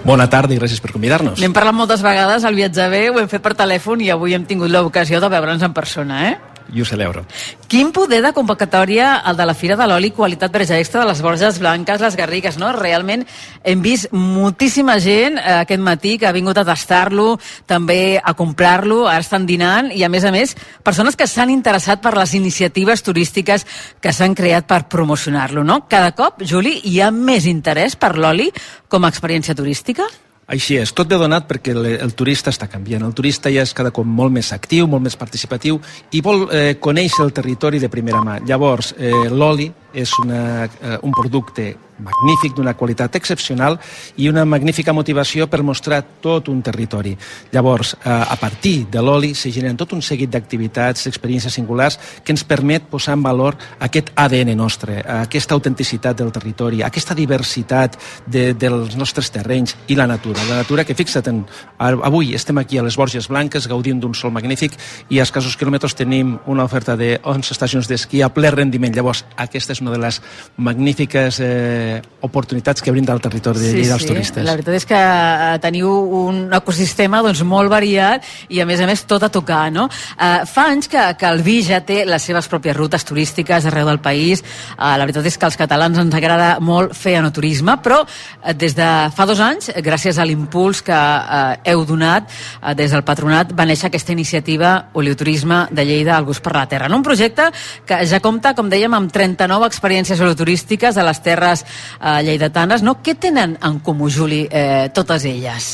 Bona 0.05 0.29
tarda 0.31 0.55
i 0.55 0.59
gràcies 0.59 0.81
per 0.83 0.93
convidar-nos. 0.93 1.41
N'hem 1.41 1.55
parlat 1.55 1.75
moltes 1.75 2.03
vegades 2.03 2.45
al 2.45 2.55
Viatge 2.55 2.89
B, 2.89 3.03
ho 3.11 3.19
hem 3.19 3.29
fet 3.31 3.43
per 3.43 3.57
telèfon 3.59 4.01
i 4.01 4.11
avui 4.15 4.35
hem 4.35 4.47
tingut 4.47 4.71
l'ocasió 4.71 5.21
de 5.21 5.31
veure'ns 5.33 5.63
en 5.67 5.75
persona, 5.75 6.29
eh? 6.31 6.52
I 6.73 6.81
ho 6.81 6.87
celebro. 6.89 7.25
Quin 7.69 7.93
poder 7.93 8.23
de 8.25 8.33
convocatòria 8.33 9.23
el 9.29 9.37
de 9.37 9.47
la 9.47 9.55
Fira 9.55 9.77
de 9.77 9.87
l'Oli 9.89 10.11
Qualitat 10.17 10.53
Verge 10.53 10.79
Extra 10.81 11.03
de 11.03 11.11
les 11.11 11.23
Borges 11.23 11.59
Blanques, 11.61 12.01
les 12.01 12.17
Garrigues, 12.17 12.59
no? 12.61 12.73
Realment 12.77 13.25
hem 13.65 13.85
vist 13.85 14.11
moltíssima 14.13 14.99
gent 15.01 15.39
eh, 15.39 15.61
aquest 15.63 15.85
matí 15.85 16.17
que 16.19 16.29
ha 16.29 16.35
vingut 16.35 16.59
a 16.59 16.67
tastar-lo, 16.67 17.37
també 17.67 18.19
a 18.23 18.35
comprar-lo, 18.39 19.07
ara 19.09 19.23
estan 19.25 19.47
dinant, 19.47 19.93
i 19.93 20.05
a 20.05 20.11
més 20.13 20.25
a 20.25 20.33
més, 20.35 20.57
persones 20.83 21.17
que 21.17 21.29
s'han 21.29 21.53
interessat 21.53 22.03
per 22.03 22.17
les 22.17 22.35
iniciatives 22.39 23.05
turístiques 23.05 23.67
que 24.01 24.13
s'han 24.13 24.35
creat 24.35 24.67
per 24.69 24.85
promocionar-lo, 24.89 25.65
no? 25.65 25.83
Cada 25.89 26.17
cop, 26.17 26.43
Juli, 26.43 26.79
hi 26.89 27.01
ha 27.01 27.13
més 27.13 27.47
interès 27.47 27.97
per 27.97 28.17
l'oli 28.17 28.51
com 28.89 29.05
a 29.05 29.13
experiència 29.13 29.57
turística? 29.57 30.09
Així 30.53 30.77
és, 30.77 30.91
tot 30.93 31.09
ve 31.09 31.17
donat 31.17 31.47
perquè 31.49 31.73
el, 31.73 31.87
el 32.05 32.13
turista 32.13 32.53
està 32.53 32.69
canviant. 32.69 33.07
El 33.07 33.15
turista 33.17 33.51
ja 33.53 33.65
és 33.65 33.73
cada 33.77 33.93
cop 33.95 34.05
molt 34.05 34.35
més 34.35 34.53
actiu, 34.53 34.89
molt 34.91 35.07
més 35.07 35.17
participatiu 35.17 35.79
i 36.13 36.21
vol 36.25 36.45
eh, 36.53 36.75
conèixer 36.81 37.25
el 37.25 37.33
territori 37.33 37.81
de 37.81 37.89
primera 37.93 38.21
mà. 38.25 38.37
Llavors, 38.45 38.93
eh, 38.99 39.31
l'oli 39.33 39.71
és 39.93 40.13
una, 40.25 40.65
eh, 40.65 40.99
un 41.03 41.13
producte 41.13 41.77
magnífic, 42.03 42.55
d'una 42.57 42.75
qualitat 42.75 43.17
excepcional 43.17 43.79
i 44.17 44.29
una 44.29 44.45
magnífica 44.49 44.93
motivació 44.93 45.49
per 45.51 45.63
mostrar 45.63 46.03
tot 46.23 46.49
un 46.49 46.63
territori. 46.63 47.17
Llavors, 47.53 47.95
eh, 47.95 48.11
a 48.11 48.37
partir 48.37 48.87
de 48.91 49.03
l'oli 49.03 49.35
se 49.35 49.53
generen 49.53 49.77
tot 49.77 49.93
un 49.93 50.03
seguit 50.03 50.31
d'activitats, 50.31 51.07
experiències 51.07 51.53
singulars 51.53 51.99
que 52.25 52.33
ens 52.33 52.45
permet 52.45 52.89
posar 52.91 53.15
en 53.15 53.23
valor 53.23 53.57
aquest 53.81 54.11
ADN 54.15 54.57
nostre, 54.57 55.03
aquesta 55.03 55.55
autenticitat 55.55 56.17
del 56.17 56.33
territori, 56.33 56.83
aquesta 56.83 57.15
diversitat 57.15 57.99
de, 58.27 58.55
dels 58.55 58.97
nostres 58.97 59.31
terrenys 59.31 59.77
i 59.89 59.97
la 59.97 60.07
natura. 60.07 60.41
La 60.49 60.57
natura 60.63 60.85
que, 60.85 60.95
fixa't, 60.95 61.29
en, 61.29 61.45
avui 61.79 62.35
estem 62.35 62.59
aquí 62.59 62.79
a 62.79 62.83
les 62.83 62.97
Borges 62.97 63.29
Blanques 63.29 63.69
gaudint 63.69 64.01
d'un 64.01 64.15
sol 64.15 64.33
magnífic 64.33 64.73
i 65.11 65.21
a 65.21 65.23
escassos 65.23 65.57
quilòmetres 65.57 65.95
tenim 65.95 66.39
una 66.47 66.65
oferta 66.65 66.97
de 66.97 67.21
11 67.23 67.53
estacions 67.53 67.89
d'esquí 67.89 68.23
a 68.23 68.33
ple 68.33 68.51
rendiment. 68.51 68.95
Llavors, 68.95 69.25
aquesta 69.37 69.73
és 69.73 69.82
una 69.83 69.93
de 69.93 69.99
les 69.99 70.21
magnífiques 70.57 71.39
eh, 71.43 72.01
oportunitats 72.23 72.83
que 72.83 72.91
brinda 72.95 73.13
el 73.13 73.21
territori 73.21 73.61
de 73.61 73.73
Lleida 73.73 73.97
sí, 73.97 73.99
als 73.99 74.07
turistes. 74.07 74.47
La 74.47 74.55
veritat 74.57 74.79
és 74.79 74.87
que 74.89 74.99
eh, 74.99 75.59
teniu 75.63 75.91
un 76.23 76.45
ecosistema 76.55 77.23
doncs, 77.25 77.43
molt 77.47 77.71
variat 77.73 78.25
i 78.49 78.63
a 78.63 78.67
més 78.69 78.81
a 78.81 78.89
més 78.89 79.05
tot 79.11 79.23
a 79.27 79.31
tocar, 79.33 79.67
no? 79.75 79.89
Uh, 80.17 80.45
fa 80.49 80.69
anys 80.71 80.89
que, 80.91 81.03
que 81.19 81.29
el 81.29 81.43
Vi 81.45 81.59
ja 81.67 81.81
té 81.87 82.03
les 82.07 82.23
seves 82.23 82.49
pròpies 82.51 82.77
rutes 82.77 83.05
turístiques 83.09 83.67
arreu 83.69 83.89
del 83.89 84.01
país. 84.03 84.43
Uh, 84.77 84.95
la 85.01 85.07
veritat 85.07 85.27
és 85.29 85.39
que 85.39 85.49
als 85.49 85.59
catalans 85.59 85.99
ens 85.99 86.15
agrada 86.15 86.55
molt 86.63 86.95
fer 86.97 87.17
anoturisme, 87.19 87.77
però 87.83 88.03
uh, 88.05 88.55
des 88.55 88.77
de 88.79 88.89
fa 89.17 89.27
dos 89.29 89.43
anys, 89.43 89.73
gràcies 89.83 90.19
a 90.19 90.27
l'impuls 90.29 90.83
que 90.87 90.95
uh, 90.95 91.57
heu 91.73 91.85
donat 91.89 92.31
uh, 92.31 92.73
des 92.79 92.95
del 92.95 93.05
patronat, 93.07 93.53
va 93.57 93.67
néixer 93.69 93.91
aquesta 93.91 94.15
iniciativa 94.15 94.75
Oleoturisme 94.95 95.67
de 95.73 95.87
Lleida 95.89 96.17
al 96.17 96.29
gust 96.29 96.43
per 96.45 96.55
la 96.57 96.67
terra. 96.71 96.87
En 96.87 96.95
un 96.95 97.03
projecte 97.03 97.49
que 97.87 98.03
ja 98.07 98.23
compta, 98.23 98.55
com 98.55 98.71
dèiem, 98.71 98.95
amb 98.95 99.13
39 99.13 99.72
experiències 99.73 100.21
oleoturístiques 100.21 101.01
a 101.01 101.09
les 101.09 101.25
terres 101.25 101.65
eh, 101.65 102.21
lleidatanes, 102.27 102.85
no? 102.85 102.99
Què 103.03 103.17
tenen 103.17 103.57
en 103.65 103.81
comú, 103.81 104.13
Juli, 104.13 104.45
eh, 104.51 104.91
totes 104.95 105.25
elles? 105.25 105.73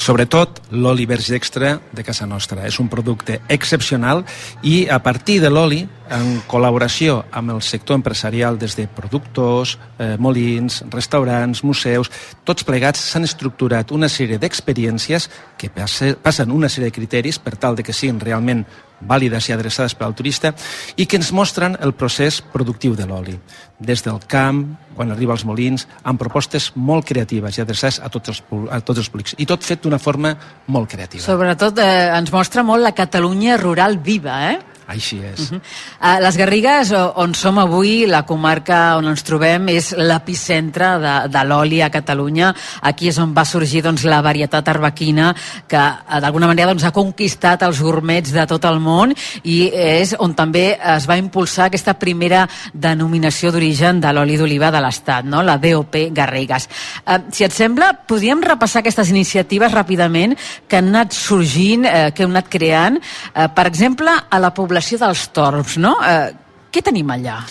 Sobretot 0.00 0.62
l'oli 0.72 1.04
verge 1.04 1.34
extra 1.36 1.74
de 1.92 2.02
casa 2.02 2.24
nostra. 2.24 2.64
És 2.64 2.78
un 2.80 2.88
producte 2.88 3.42
excepcional 3.52 4.22
i 4.64 4.86
a 4.88 4.96
partir 5.04 5.42
de 5.42 5.50
l'oli, 5.52 5.82
en 6.10 6.40
col·laboració 6.48 7.18
amb 7.36 7.52
el 7.52 7.60
sector 7.62 7.98
empresarial 7.98 8.56
des 8.58 8.78
de 8.78 8.86
productors, 8.88 9.76
eh, 9.98 10.16
molins, 10.18 10.80
restaurants, 10.90 11.60
museus, 11.68 12.08
tots 12.48 12.64
plegats 12.64 13.04
s'han 13.12 13.28
estructurat 13.28 13.92
una 13.92 14.08
sèrie 14.08 14.40
d'experiències 14.40 15.28
que 15.60 15.68
passen 15.68 16.50
una 16.50 16.72
sèrie 16.72 16.88
de 16.88 16.96
criteris 16.96 17.38
per 17.38 17.58
tal 17.60 17.76
de 17.76 17.84
que 17.84 17.92
siguin 17.92 18.24
realment 18.24 18.64
vàlides 19.00 19.48
i 19.48 19.54
adreçades 19.54 19.94
per 19.96 20.06
al 20.06 20.14
turista 20.14 20.52
i 20.96 21.06
que 21.06 21.18
ens 21.20 21.32
mostren 21.32 21.76
el 21.80 21.94
procés 21.96 22.40
productiu 22.52 22.96
de 22.96 23.06
l'oli. 23.08 23.36
Des 23.80 24.02
del 24.04 24.20
camp, 24.28 24.64
quan 24.96 25.12
arriba 25.12 25.32
als 25.32 25.46
molins, 25.48 25.86
amb 26.04 26.20
propostes 26.20 26.70
molt 26.76 27.06
creatives 27.08 27.58
i 27.58 27.64
adreçades 27.64 28.00
a 28.04 28.10
tots 28.12 28.34
els, 28.34 28.42
a 28.70 28.80
tots 28.80 29.00
els 29.00 29.08
públics. 29.08 29.36
I 29.38 29.46
tot 29.48 29.64
fet 29.64 29.84
d'una 29.84 29.98
forma 29.98 30.34
molt 30.68 30.90
creativa. 30.92 31.24
Sobretot 31.24 31.80
eh, 31.80 32.10
ens 32.18 32.32
mostra 32.32 32.64
molt 32.66 32.84
la 32.84 32.94
Catalunya 32.96 33.56
rural 33.60 33.98
viva, 34.04 34.42
eh? 34.52 34.58
Així 34.90 35.20
és. 35.22 35.50
Uh 35.50 35.56
-huh. 35.56 35.60
uh, 36.00 36.20
les 36.20 36.36
Garrigues, 36.36 36.92
on 37.14 37.34
som 37.34 37.58
avui, 37.58 38.06
la 38.06 38.24
comarca 38.26 38.96
on 38.96 39.06
ens 39.06 39.22
trobem, 39.22 39.68
és 39.68 39.94
l'epicentre 39.96 40.98
de, 40.98 41.28
de 41.28 41.44
l'oli 41.44 41.80
a 41.82 41.90
Catalunya. 41.90 42.54
Aquí 42.82 43.08
és 43.08 43.18
on 43.18 43.32
va 43.32 43.44
sorgir 43.44 43.82
doncs, 43.82 44.04
la 44.04 44.20
varietat 44.20 44.68
arbequina 44.68 45.34
que 45.68 45.76
uh, 45.76 46.20
d'alguna 46.20 46.48
manera 46.48 46.68
doncs, 46.70 46.84
ha 46.84 46.90
conquistat 46.90 47.62
els 47.62 47.80
gourmets 47.80 48.32
de 48.32 48.46
tot 48.46 48.64
el 48.64 48.80
món 48.80 49.14
i 49.44 49.70
és 49.72 50.14
on 50.18 50.34
també 50.34 50.76
es 50.96 51.06
va 51.06 51.16
impulsar 51.16 51.66
aquesta 51.66 51.94
primera 51.94 52.48
denominació 52.72 53.52
d'origen 53.52 54.00
de 54.00 54.12
l'oli 54.12 54.36
d'oliva 54.36 54.70
de 54.70 54.80
l'Estat, 54.80 55.24
no? 55.24 55.42
la 55.42 55.56
DOP 55.56 55.94
Garrigues. 56.12 56.68
Uh, 57.06 57.18
si 57.30 57.44
et 57.44 57.52
sembla, 57.52 57.92
podríem 58.06 58.42
repassar 58.42 58.80
aquestes 58.80 59.08
iniciatives 59.10 59.72
ràpidament 59.72 60.36
que 60.66 60.76
han 60.76 60.88
anat 60.88 61.12
sorgint, 61.12 61.84
uh, 61.84 62.10
que 62.12 62.24
hem 62.24 62.30
anat 62.30 62.48
creant. 62.48 62.98
Uh, 63.34 63.46
per 63.54 63.66
exemple, 63.66 64.10
a 64.10 64.38
la 64.38 64.50
població 64.50 64.79
població 64.80 64.96
dels 64.96 65.26
torms, 65.36 65.76
no? 65.76 65.90
Eh, 66.00 66.32
què 66.72 66.80
tenim 66.80 67.10
allà? 67.12 67.42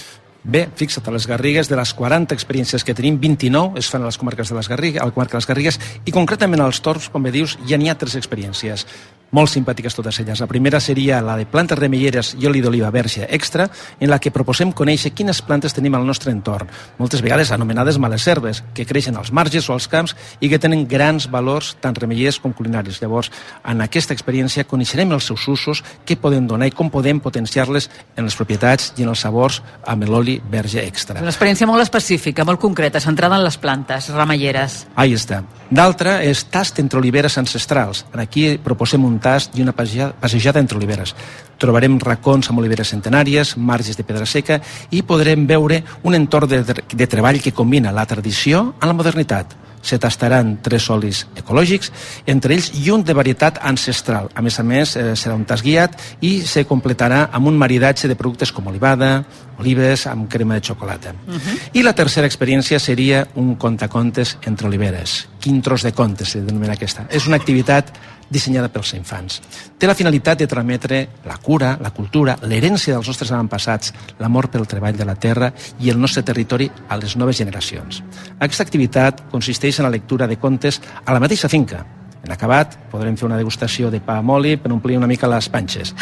Bé, 0.43 0.69
fixa't, 0.79 1.03
a 1.09 1.11
les 1.11 1.27
Garrigues, 1.27 1.67
de 1.67 1.75
les 1.75 1.91
40 1.93 2.33
experiències 2.33 2.85
que 2.87 2.95
tenim, 2.95 3.19
29 3.19 3.79
es 3.81 3.89
fan 3.91 4.05
a 4.05 4.07
les 4.07 4.17
comarques 4.17 4.47
de 4.47 4.55
les 4.55 4.69
Garrigues, 4.71 5.01
a 5.01 5.09
la 5.09 5.11
comarca 5.11 5.35
de 5.35 5.41
les 5.41 5.49
Garrigues, 5.49 5.79
i 6.07 6.15
concretament 6.15 6.63
als 6.63 6.79
Torms, 6.81 7.09
com 7.11 7.27
bé 7.27 7.33
dius, 7.35 7.57
ja 7.67 7.77
n'hi 7.77 7.91
ha 7.91 7.97
tres 7.99 8.15
experiències 8.15 8.85
molt 9.31 9.51
simpàtiques 9.51 9.95
totes 9.95 10.19
elles. 10.21 10.39
La 10.41 10.47
primera 10.47 10.79
seria 10.79 11.21
la 11.21 11.35
de 11.37 11.45
plantes 11.49 11.77
remelleres 11.77 12.33
i 12.39 12.47
oli 12.49 12.61
d'oliva 12.61 12.89
verge 12.93 13.27
extra, 13.29 13.67
en 13.99 14.09
la 14.09 14.19
que 14.19 14.33
proposem 14.33 14.71
conèixer 14.73 15.11
quines 15.13 15.41
plantes 15.45 15.75
tenim 15.75 15.95
al 15.95 16.05
nostre 16.07 16.33
entorn, 16.33 16.69
moltes 16.97 17.21
vegades 17.25 17.51
anomenades 17.51 17.99
males 17.99 18.25
herbes, 18.27 18.63
que 18.73 18.85
creixen 18.89 19.17
als 19.17 19.31
marges 19.31 19.69
o 19.69 19.73
als 19.73 19.87
camps 19.87 20.15
i 20.39 20.49
que 20.49 20.59
tenen 20.59 20.87
grans 20.89 21.29
valors 21.31 21.75
tant 21.81 21.97
remellers 21.97 22.39
com 22.39 22.53
culinaris. 22.53 23.01
Llavors, 23.01 23.31
en 23.65 23.81
aquesta 23.85 24.15
experiència 24.17 24.67
coneixerem 24.67 25.11
els 25.13 25.29
seus 25.29 25.47
usos, 25.47 25.83
què 26.05 26.17
poden 26.19 26.47
donar 26.47 26.69
i 26.69 26.75
com 26.75 26.89
podem 26.89 27.21
potenciar-les 27.21 27.89
en 28.15 28.25
les 28.25 28.37
propietats 28.37 28.93
i 28.97 29.05
en 29.05 29.13
els 29.13 29.25
sabors 29.25 29.61
amb 29.85 30.07
l'oli 30.09 30.28
verge 30.51 30.83
extra. 30.85 31.19
Una 31.23 31.31
experiència 31.33 31.67
molt 31.69 31.81
específica, 31.83 32.45
molt 32.45 32.61
concreta, 32.61 33.01
centrada 33.03 33.39
en 33.39 33.45
les 33.45 33.57
plantes 33.57 34.09
remelleres. 34.13 34.83
Ahí 34.95 35.15
està. 35.17 35.41
D'altra 35.69 36.19
és 36.25 36.43
tast 36.49 36.79
entre 36.81 36.99
oliveres 37.01 37.37
ancestrals. 37.41 38.03
Aquí 38.13 38.45
proposem 38.63 39.05
un 39.05 39.19
tast 39.23 39.57
i 39.57 39.63
una 39.65 39.73
passejada 39.73 40.61
entre 40.61 40.77
oliveres. 40.77 41.15
Trobarem 41.59 41.97
racons 41.99 42.49
amb 42.49 42.61
oliveres 42.61 42.93
centenàries, 42.93 43.55
marges 43.57 43.97
de 43.97 44.05
pedra 44.07 44.27
seca 44.29 44.61
i 44.91 45.01
podrem 45.03 45.47
veure 45.47 45.83
un 46.03 46.17
entorn 46.17 46.49
de, 46.49 46.61
de 46.63 47.07
treball 47.07 47.41
que 47.41 47.55
combina 47.55 47.95
la 47.95 48.07
tradició 48.09 48.69
amb 48.79 48.91
la 48.91 48.97
modernitat 49.01 49.57
se 49.81 49.99
tastaran 49.99 50.57
tres 50.61 50.89
olis 50.89 51.25
ecològics, 51.39 51.91
entre 52.27 52.55
ells 52.55 52.71
i 52.79 52.89
un 52.91 53.03
de 53.03 53.15
varietat 53.15 53.59
ancestral. 53.63 54.29
A 54.35 54.41
més 54.41 54.59
a 54.59 54.63
més, 54.63 54.95
eh, 54.95 55.15
serà 55.15 55.35
un 55.35 55.45
tas 55.45 55.63
guiat 55.63 55.95
i 56.21 56.41
se 56.41 56.65
completarà 56.65 57.29
amb 57.31 57.47
un 57.47 57.57
maridatge 57.57 58.07
de 58.07 58.15
productes 58.15 58.51
com 58.51 58.67
olivada, 58.67 59.23
olives 59.59 60.05
amb 60.07 60.29
crema 60.29 60.55
de 60.55 60.61
xocolata. 60.61 61.13
Uh 61.27 61.33
-huh. 61.33 61.59
I 61.73 61.83
la 61.83 61.93
tercera 61.93 62.27
experiència 62.27 62.79
seria 62.79 63.27
un 63.35 63.55
contacontes 63.55 64.37
entre 64.45 64.67
oliveres. 64.67 65.27
Quin 65.39 65.61
tros 65.61 65.83
de 65.83 65.91
contes 65.91 66.29
se 66.29 66.41
denomina 66.41 66.73
aquesta. 66.73 67.07
És 67.09 67.27
una 67.27 67.35
activitat 67.35 67.91
dissenyada 68.29 68.69
pels 68.71 68.93
infants. 68.97 69.41
Té 69.77 69.87
la 69.87 69.97
finalitat 69.97 70.39
de 70.39 70.47
trametre 70.47 71.01
la 71.25 71.37
cura, 71.37 71.75
la 71.81 71.91
cultura, 71.91 72.37
l'herència 72.43 72.95
dels 72.95 73.09
nostres 73.09 73.31
avantpassats, 73.31 73.93
l'amor 74.19 74.49
pel 74.49 74.67
treball 74.67 74.97
de 74.97 75.07
la 75.07 75.15
terra 75.15 75.51
i 75.79 75.89
el 75.89 75.99
nostre 75.99 76.23
territori 76.23 76.69
a 76.87 76.97
les 76.97 77.15
noves 77.17 77.37
generacions. 77.37 78.03
Aquesta 78.39 78.63
activitat 78.63 79.25
consisteix 79.31 79.79
en 79.79 79.89
la 79.89 79.95
lectura 79.97 80.27
de 80.27 80.37
contes 80.39 80.81
a 81.05 81.13
la 81.13 81.19
mateixa 81.23 81.49
finca, 81.49 81.85
en 82.23 82.33
acabat, 82.35 82.75
podrem 82.91 83.15
fer 83.15 83.27
una 83.29 83.37
degustació 83.39 83.89
de 83.93 84.01
pa 84.03 84.17
amb 84.19 84.33
oli 84.35 84.57
per 84.59 84.71
omplir 84.75 84.97
una 84.99 85.07
mica 85.07 85.27
les 85.31 85.47
panxes. 85.49 85.93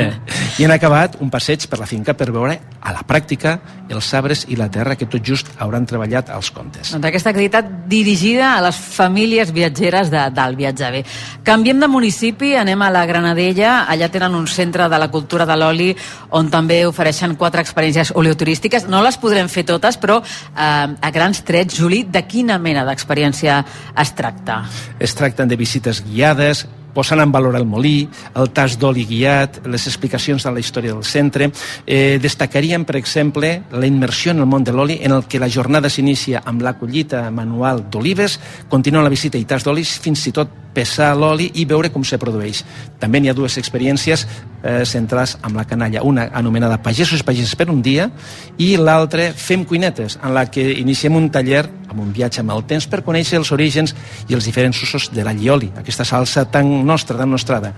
I 0.60 0.66
en 0.66 0.74
acabat, 0.74 1.20
un 1.22 1.30
passeig 1.30 1.68
per 1.70 1.78
la 1.78 1.86
finca 1.86 2.16
per 2.18 2.30
veure 2.34 2.56
a 2.80 2.94
la 2.96 3.04
pràctica 3.06 3.58
els 3.90 4.08
arbres 4.14 4.44
i 4.48 4.56
la 4.58 4.68
terra 4.70 4.94
que 4.96 5.06
tot 5.10 5.22
just 5.26 5.50
hauran 5.58 5.86
treballat 5.86 6.30
als 6.30 6.50
contes. 6.54 6.92
Doncs 6.94 7.08
aquesta 7.10 7.32
activitat 7.32 7.68
dirigida 7.90 8.54
a 8.56 8.62
les 8.64 8.78
famílies 8.78 9.50
viatgeres 9.54 10.10
de, 10.12 10.22
del 10.34 10.56
viatge 10.58 10.90
bé. 10.94 11.02
Canviem 11.46 11.82
de 11.82 11.88
municipi, 11.90 12.52
anem 12.58 12.82
a 12.82 12.90
la 12.94 13.04
Granadella. 13.06 13.84
Allà 13.90 14.10
tenen 14.12 14.34
un 14.38 14.46
centre 14.50 14.88
de 14.90 15.00
la 15.00 15.10
cultura 15.10 15.46
de 15.46 15.58
l'oli 15.58 15.90
on 16.36 16.50
també 16.50 16.82
ofereixen 16.86 17.36
quatre 17.38 17.62
experiències 17.64 18.14
oleoturístiques. 18.14 18.86
No 18.90 19.02
les 19.02 19.18
podrem 19.20 19.50
fer 19.50 19.66
totes, 19.68 19.98
però 20.00 20.20
eh, 20.22 20.56
a 20.56 21.10
grans 21.14 21.42
trets, 21.46 21.78
Juli, 21.78 22.04
de 22.06 22.24
quina 22.26 22.58
mena 22.62 22.86
d'experiència 22.86 23.60
es 23.98 24.14
tracta? 24.18 24.62
Es 25.02 25.14
tracten 25.18 25.50
de 25.50 25.58
visites 25.60 26.00
guiades, 26.06 26.66
posant 26.94 27.20
en 27.22 27.32
valor 27.32 27.56
el 27.56 27.66
molí, 27.66 28.08
el 28.34 28.50
tas 28.54 28.76
d'oli 28.80 29.04
guiat, 29.08 29.60
les 29.70 29.86
explicacions 29.86 30.44
de 30.44 30.52
la 30.52 30.60
història 30.62 30.94
del 30.94 31.04
centre. 31.06 31.50
Eh, 31.86 32.18
destacaríem, 32.22 32.84
per 32.84 32.96
exemple, 32.98 33.52
la 33.70 33.86
immersió 33.86 34.32
en 34.32 34.42
el 34.42 34.50
món 34.50 34.64
de 34.64 34.74
l'oli, 34.74 34.98
en 35.02 35.14
el 35.14 35.26
que 35.30 35.40
la 35.40 35.50
jornada 35.50 35.90
s'inicia 35.90 36.42
amb 36.44 36.62
la 36.62 36.76
collita 36.78 37.28
manual 37.30 37.86
d'olives, 37.90 38.38
continua 38.68 39.04
la 39.06 39.12
visita 39.12 39.38
i 39.38 39.46
tas 39.46 39.64
d'olis, 39.64 39.98
fins 40.02 40.26
i 40.26 40.34
tot 40.34 40.50
pesar 40.74 41.16
l'oli 41.18 41.50
i 41.58 41.64
veure 41.66 41.90
com 41.90 42.04
se 42.06 42.18
produeix. 42.18 42.62
També 43.00 43.20
n'hi 43.20 43.30
ha 43.30 43.34
dues 43.34 43.58
experiències 43.58 44.26
eh, 44.62 44.84
centrades 44.84 45.36
amb 45.42 45.56
la 45.56 45.64
canalla, 45.68 46.02
una 46.02 46.28
anomenada 46.34 46.80
Pagesos 46.82 47.20
i 47.20 47.26
Pageses 47.26 47.56
per 47.56 47.68
un 47.70 47.82
dia 47.82 48.10
i 48.58 48.74
l'altra 48.76 49.30
Fem 49.36 49.64
cuinetes, 49.64 50.18
en 50.22 50.34
la 50.34 50.46
que 50.50 50.64
iniciem 50.80 51.16
un 51.16 51.30
taller 51.32 51.64
amb 51.90 52.00
un 52.00 52.12
viatge 52.14 52.42
amb 52.44 52.54
el 52.54 52.64
temps 52.70 52.86
per 52.90 53.02
conèixer 53.06 53.40
els 53.40 53.50
orígens 53.52 53.94
i 54.28 54.36
els 54.36 54.46
diferents 54.46 54.82
usos 54.84 55.10
de 55.14 55.24
la 55.26 55.34
llioli, 55.34 55.72
aquesta 55.80 56.06
salsa 56.06 56.46
tan 56.50 56.70
nostra, 56.86 57.18
tan 57.18 57.30
nostrada. 57.30 57.74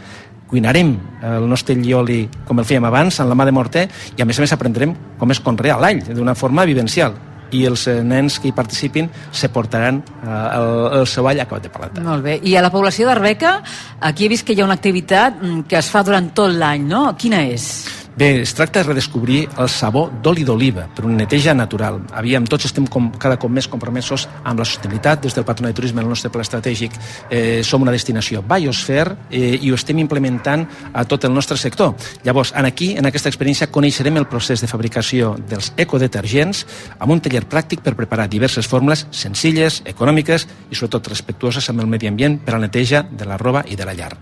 Cuinarem 0.53 0.93
el 1.25 1.49
nostre 1.49 1.75
llioli 1.79 2.27
com 2.45 2.61
el 2.61 2.69
fèiem 2.69 2.85
abans, 2.85 3.23
en 3.23 3.31
la 3.31 3.37
mà 3.39 3.49
de 3.49 3.57
morter, 3.57 3.87
i 4.19 4.23
a 4.23 4.29
més 4.29 4.39
a 4.39 4.45
més 4.45 4.53
aprendrem 4.53 4.93
com 5.19 5.33
es 5.33 5.41
conrea 5.41 5.81
l'all, 5.81 6.05
d'una 6.13 6.37
forma 6.37 6.69
vivencial 6.69 7.17
i 7.53 7.65
els 7.69 7.87
nens 8.05 8.39
que 8.41 8.51
hi 8.51 8.55
participin 8.57 9.11
se 9.31 9.51
portaran 9.53 10.03
eh, 10.03 10.29
el, 10.29 10.71
el 11.01 11.07
seu 11.11 11.29
all 11.29 11.41
acabat 11.45 11.69
de 11.69 11.73
plantar. 11.73 12.05
Molt 12.07 12.25
bé. 12.25 12.39
I 12.43 12.57
a 12.57 12.65
la 12.65 12.73
població 12.73 13.09
d'Arbeca, 13.09 13.59
aquí 14.01 14.27
he 14.27 14.33
vist 14.33 14.47
que 14.47 14.57
hi 14.57 14.63
ha 14.63 14.69
una 14.69 14.79
activitat 14.81 15.41
mm, 15.41 15.67
que 15.69 15.81
es 15.81 15.91
fa 15.93 16.05
durant 16.07 16.33
tot 16.37 16.55
l'any, 16.55 16.87
no? 16.89 17.11
Quina 17.19 17.45
és? 17.49 17.69
Bé, 18.15 18.43
es 18.43 18.53
tracta 18.53 18.81
de 18.81 18.91
redescobrir 18.91 19.49
el 19.57 19.69
sabor 19.73 20.11
d'oli 20.23 20.45
d'oliva 20.45 20.85
per 20.93 21.07
una 21.07 21.17
neteja 21.23 21.55
natural. 21.57 22.03
Aviam, 22.13 22.45
tots 22.45 22.67
estem 22.69 22.85
com, 22.85 23.07
cada 23.17 23.39
cop 23.41 23.51
més 23.51 23.65
compromesos 23.73 24.27
amb 24.45 24.61
la 24.61 24.67
sostenibilitat. 24.69 25.23
Des 25.25 25.33
del 25.33 25.47
Patronat 25.49 25.73
de 25.73 25.79
Turisme, 25.81 26.03
el 26.03 26.11
nostre 26.11 26.29
pla 26.31 26.45
estratègic, 26.45 26.99
eh, 27.31 27.63
som 27.65 27.81
una 27.81 27.95
destinació 27.95 28.43
biosfer 28.45 29.07
eh, 29.31 29.57
i 29.57 29.71
ho 29.73 29.79
estem 29.79 30.03
implementant 30.03 30.67
a 30.93 31.07
tot 31.09 31.25
el 31.25 31.33
nostre 31.33 31.57
sector. 31.57 31.95
Llavors, 32.23 32.53
en 32.55 32.69
aquí, 32.69 32.91
en 32.99 33.09
aquesta 33.09 33.31
experiència, 33.33 33.71
coneixerem 33.73 34.21
el 34.21 34.29
procés 34.29 34.61
de 34.61 34.69
fabricació 34.69 35.33
dels 35.49 35.73
ecodetergents 35.81 36.67
amb 36.99 37.17
un 37.17 37.25
taller 37.25 37.47
pràctic 37.49 37.81
per 37.81 37.97
preparar 37.97 38.29
diverses 38.29 38.69
fórmules 38.69 39.07
senzilles, 39.11 39.81
econòmiques 39.89 40.47
i 40.69 40.77
sobretot 40.77 41.09
respectuoses 41.15 41.71
amb 41.73 41.81
el 41.81 41.89
medi 41.89 42.13
ambient 42.13 42.39
per 42.45 42.55
a 42.55 42.61
la 42.61 42.67
neteja 42.67 43.07
de 43.09 43.25
la 43.25 43.41
roba 43.41 43.65
i 43.67 43.77
de 43.77 43.89
la 43.89 43.97
llar. 43.97 44.13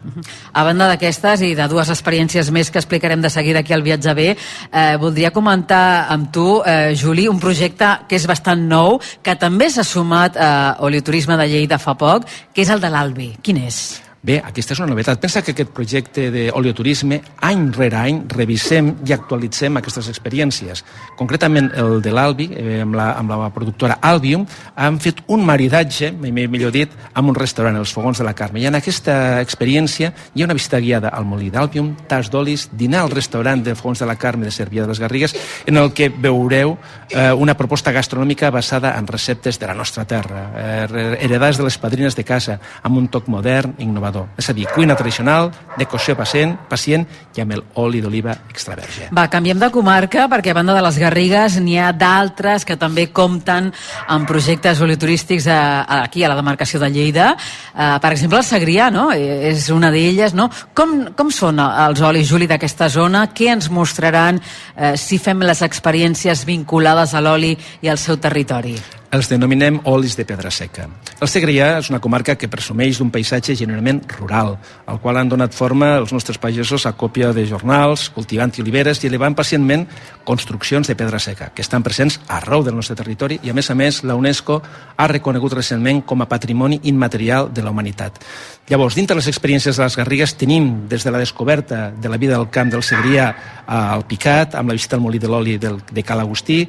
A 0.53 0.65
banda 0.65 0.87
d'aquestes 0.93 1.43
i 1.43 1.57
de 1.59 1.67
dues 1.69 1.91
experiències 1.91 2.55
més 2.55 2.71
que 2.71 2.79
explicarem 2.79 3.21
de 3.21 3.31
seguida 3.31 3.65
aquí 3.65 3.75
al 3.75 3.80
Viatge 3.83 4.15
B, 4.15 4.29
eh, 4.33 4.97
voldria 5.01 5.31
comentar 5.31 6.07
amb 6.09 6.31
tu, 6.33 6.63
eh, 6.65 6.95
Juli, 6.97 7.29
un 7.29 7.41
projecte 7.41 8.01
que 8.09 8.17
és 8.17 8.27
bastant 8.27 8.61
nou, 8.69 9.01
que 9.23 9.37
també 9.37 9.71
s'ha 9.71 9.85
sumat 9.85 10.37
a 10.37 10.77
Olioturisme 10.81 11.37
de 11.37 11.49
Lleida 11.49 11.79
fa 11.79 11.95
poc, 11.95 12.27
que 12.55 12.63
és 12.63 12.71
el 12.71 12.81
de 12.81 12.91
l'Albi. 12.91 13.37
Quin 13.43 13.57
és? 13.57 14.10
Bé, 14.21 14.35
aquesta 14.45 14.75
és 14.75 14.81
una 14.83 14.91
novetat. 14.91 15.17
Pensa 15.17 15.41
que 15.41 15.55
aquest 15.55 15.71
projecte 15.73 16.27
d'olioturisme, 16.35 17.23
any 17.49 17.63
rere 17.73 17.97
any, 17.97 18.19
revisem 18.29 18.91
i 19.09 19.15
actualitzem 19.15 19.79
aquestes 19.81 20.11
experiències. 20.13 20.83
Concretament, 21.17 21.71
el 21.81 22.03
de 22.05 22.13
l'Albi, 22.13 22.51
eh, 22.53 22.83
amb, 22.85 22.99
la, 22.99 23.15
amb 23.17 23.33
la 23.33 23.49
productora 23.55 23.97
Albium, 24.05 24.45
han 24.77 24.99
fet 25.01 25.23
un 25.33 25.47
maridatge, 25.49 26.11
millor 26.13 26.75
dit, 26.75 26.93
amb 27.15 27.33
un 27.33 27.39
restaurant, 27.39 27.79
els 27.81 27.95
Fogons 27.97 28.21
de 28.21 28.27
la 28.27 28.35
Carme. 28.37 28.61
I 28.61 28.69
en 28.69 28.77
aquesta 28.77 29.15
experiència 29.41 30.13
hi 30.35 30.45
ha 30.45 30.51
una 30.51 30.59
visita 30.59 30.83
guiada 30.85 31.15
al 31.17 31.25
molí 31.25 31.49
d'Albium, 31.49 31.95
tas 32.07 32.29
d'olis, 32.29 32.69
dinar 32.77 33.07
al 33.07 33.15
restaurant 33.17 33.65
de 33.65 33.75
Fogons 33.75 34.05
de 34.05 34.11
la 34.11 34.19
Carme 34.21 34.45
de 34.45 34.53
Cervià 34.53 34.85
de 34.85 34.93
les 34.93 35.01
Garrigues, 35.01 35.37
en 35.65 35.81
el 35.81 35.95
que 35.97 36.11
veureu 36.13 36.77
eh, 37.09 37.33
una 37.33 37.57
proposta 37.57 37.89
gastronòmica 37.97 38.53
basada 38.53 38.93
en 38.99 39.09
receptes 39.09 39.57
de 39.57 39.67
la 39.67 39.81
nostra 39.81 40.05
terra, 40.05 40.45
eh, 40.53 41.17
heredades 41.23 41.57
de 41.57 41.65
les 41.65 41.81
padrines 41.81 42.21
de 42.21 42.29
casa, 42.29 42.61
amb 42.83 43.01
un 43.01 43.09
toc 43.09 43.33
modern, 43.33 43.79
innovador 43.79 44.10
innovador. 44.11 44.29
És 44.39 44.49
a 44.51 44.53
dir, 44.53 44.67
cuina 44.75 44.97
tradicional, 44.97 45.51
de 45.79 45.87
cocció 45.87 46.17
pacient, 46.17 46.57
pacient 46.69 47.07
i 47.37 47.43
amb 47.43 47.55
l'oli 47.55 48.01
d'oliva 48.03 48.35
extra 48.51 48.77
verge. 48.77 49.09
Va, 49.15 49.29
canviem 49.31 49.59
de 49.59 49.71
comarca 49.71 50.27
perquè 50.29 50.51
a 50.51 50.59
banda 50.59 50.75
de 50.75 50.83
les 50.83 50.99
Garrigues 50.99 51.59
n'hi 51.61 51.79
ha 51.79 51.93
d'altres 51.93 52.65
que 52.67 52.77
també 52.77 53.09
compten 53.13 53.71
amb 54.09 54.29
projectes 54.29 54.81
olioturístics 54.81 55.47
a, 55.47 55.61
a, 55.83 56.03
aquí 56.05 56.25
a 56.25 56.31
la 56.31 56.39
demarcació 56.39 56.81
de 56.81 56.91
Lleida. 56.91 57.33
Uh, 57.75 57.99
per 58.03 58.13
exemple, 58.13 58.41
el 58.41 58.47
Segrià, 58.47 58.91
no? 58.93 59.11
Eh, 59.13 59.51
és 59.53 59.71
una 59.71 59.91
d'elles, 59.95 60.35
no? 60.35 60.51
Com, 60.75 61.13
com 61.17 61.31
són 61.31 61.61
els 61.61 62.01
olis, 62.03 62.29
Juli, 62.29 62.51
d'aquesta 62.51 62.91
zona? 62.91 63.29
Què 63.35 63.53
ens 63.55 63.71
mostraran 63.71 64.41
uh, 64.41 64.95
si 64.99 65.21
fem 65.23 65.45
les 65.47 65.63
experiències 65.67 66.45
vinculades 66.49 67.15
a 67.15 67.23
l'oli 67.25 67.55
i 67.81 67.91
al 67.91 68.01
seu 68.01 68.19
territori? 68.21 68.79
Els 69.11 69.29
denominem 69.29 69.81
olis 69.91 70.15
de 70.17 70.25
pedra 70.25 70.51
seca. 70.55 70.87
El 71.21 71.29
Segrià 71.29 71.73
és 71.81 71.91
una 71.91 71.99
comarca 72.03 72.37
que 72.39 72.49
presumeix 72.51 73.01
d'un 73.01 73.11
paisatge 73.11 73.57
generalment 73.59 74.01
rural, 74.17 74.55
al 74.87 75.01
qual 75.03 75.19
han 75.19 75.29
donat 75.29 75.55
forma 75.57 75.97
els 75.99 76.13
nostres 76.15 76.39
pagesos 76.39 76.87
a 76.87 76.95
còpia 76.95 77.33
de 77.35 77.45
jornals, 77.47 78.09
cultivant 78.15 78.55
oliveres 78.63 79.03
i 79.03 79.11
elevant 79.11 79.35
pacientment 79.35 79.87
construccions 80.25 80.87
de 80.87 80.95
pedra 80.95 81.19
seca, 81.19 81.51
que 81.55 81.63
estan 81.63 81.83
presents 81.83 82.21
arreu 82.29 82.63
del 82.63 82.77
nostre 82.79 82.97
territori 82.97 83.41
i, 83.43 83.51
a 83.51 83.57
més 83.57 83.71
a 83.71 83.75
més, 83.75 84.05
la 84.05 84.15
UNESCO 84.15 84.61
ha 84.97 85.11
reconegut 85.11 85.59
recentment 85.59 86.05
com 86.07 86.23
a 86.23 86.29
patrimoni 86.31 86.81
immaterial 86.85 87.51
de 87.53 87.67
la 87.67 87.75
humanitat. 87.75 88.23
Llavors, 88.71 88.95
dintre 88.95 89.17
les 89.19 89.27
experiències 89.27 89.75
de 89.75 89.83
les 89.83 89.97
Garrigues 89.99 90.37
tenim 90.39 90.85
des 90.87 91.03
de 91.03 91.11
la 91.11 91.19
descoberta 91.19 91.89
de 91.91 92.09
la 92.09 92.17
vida 92.17 92.37
del 92.37 92.53
camp 92.55 92.71
del 92.71 92.85
Segrià 92.87 93.25
al 93.67 94.05
Picat, 94.07 94.55
amb 94.55 94.71
la 94.71 94.77
visita 94.79 94.95
al 94.95 95.03
molí 95.03 95.19
de 95.19 95.27
l'oli 95.27 95.57
de 95.59 96.03
Cal 96.07 96.23
Agustí, 96.23 96.61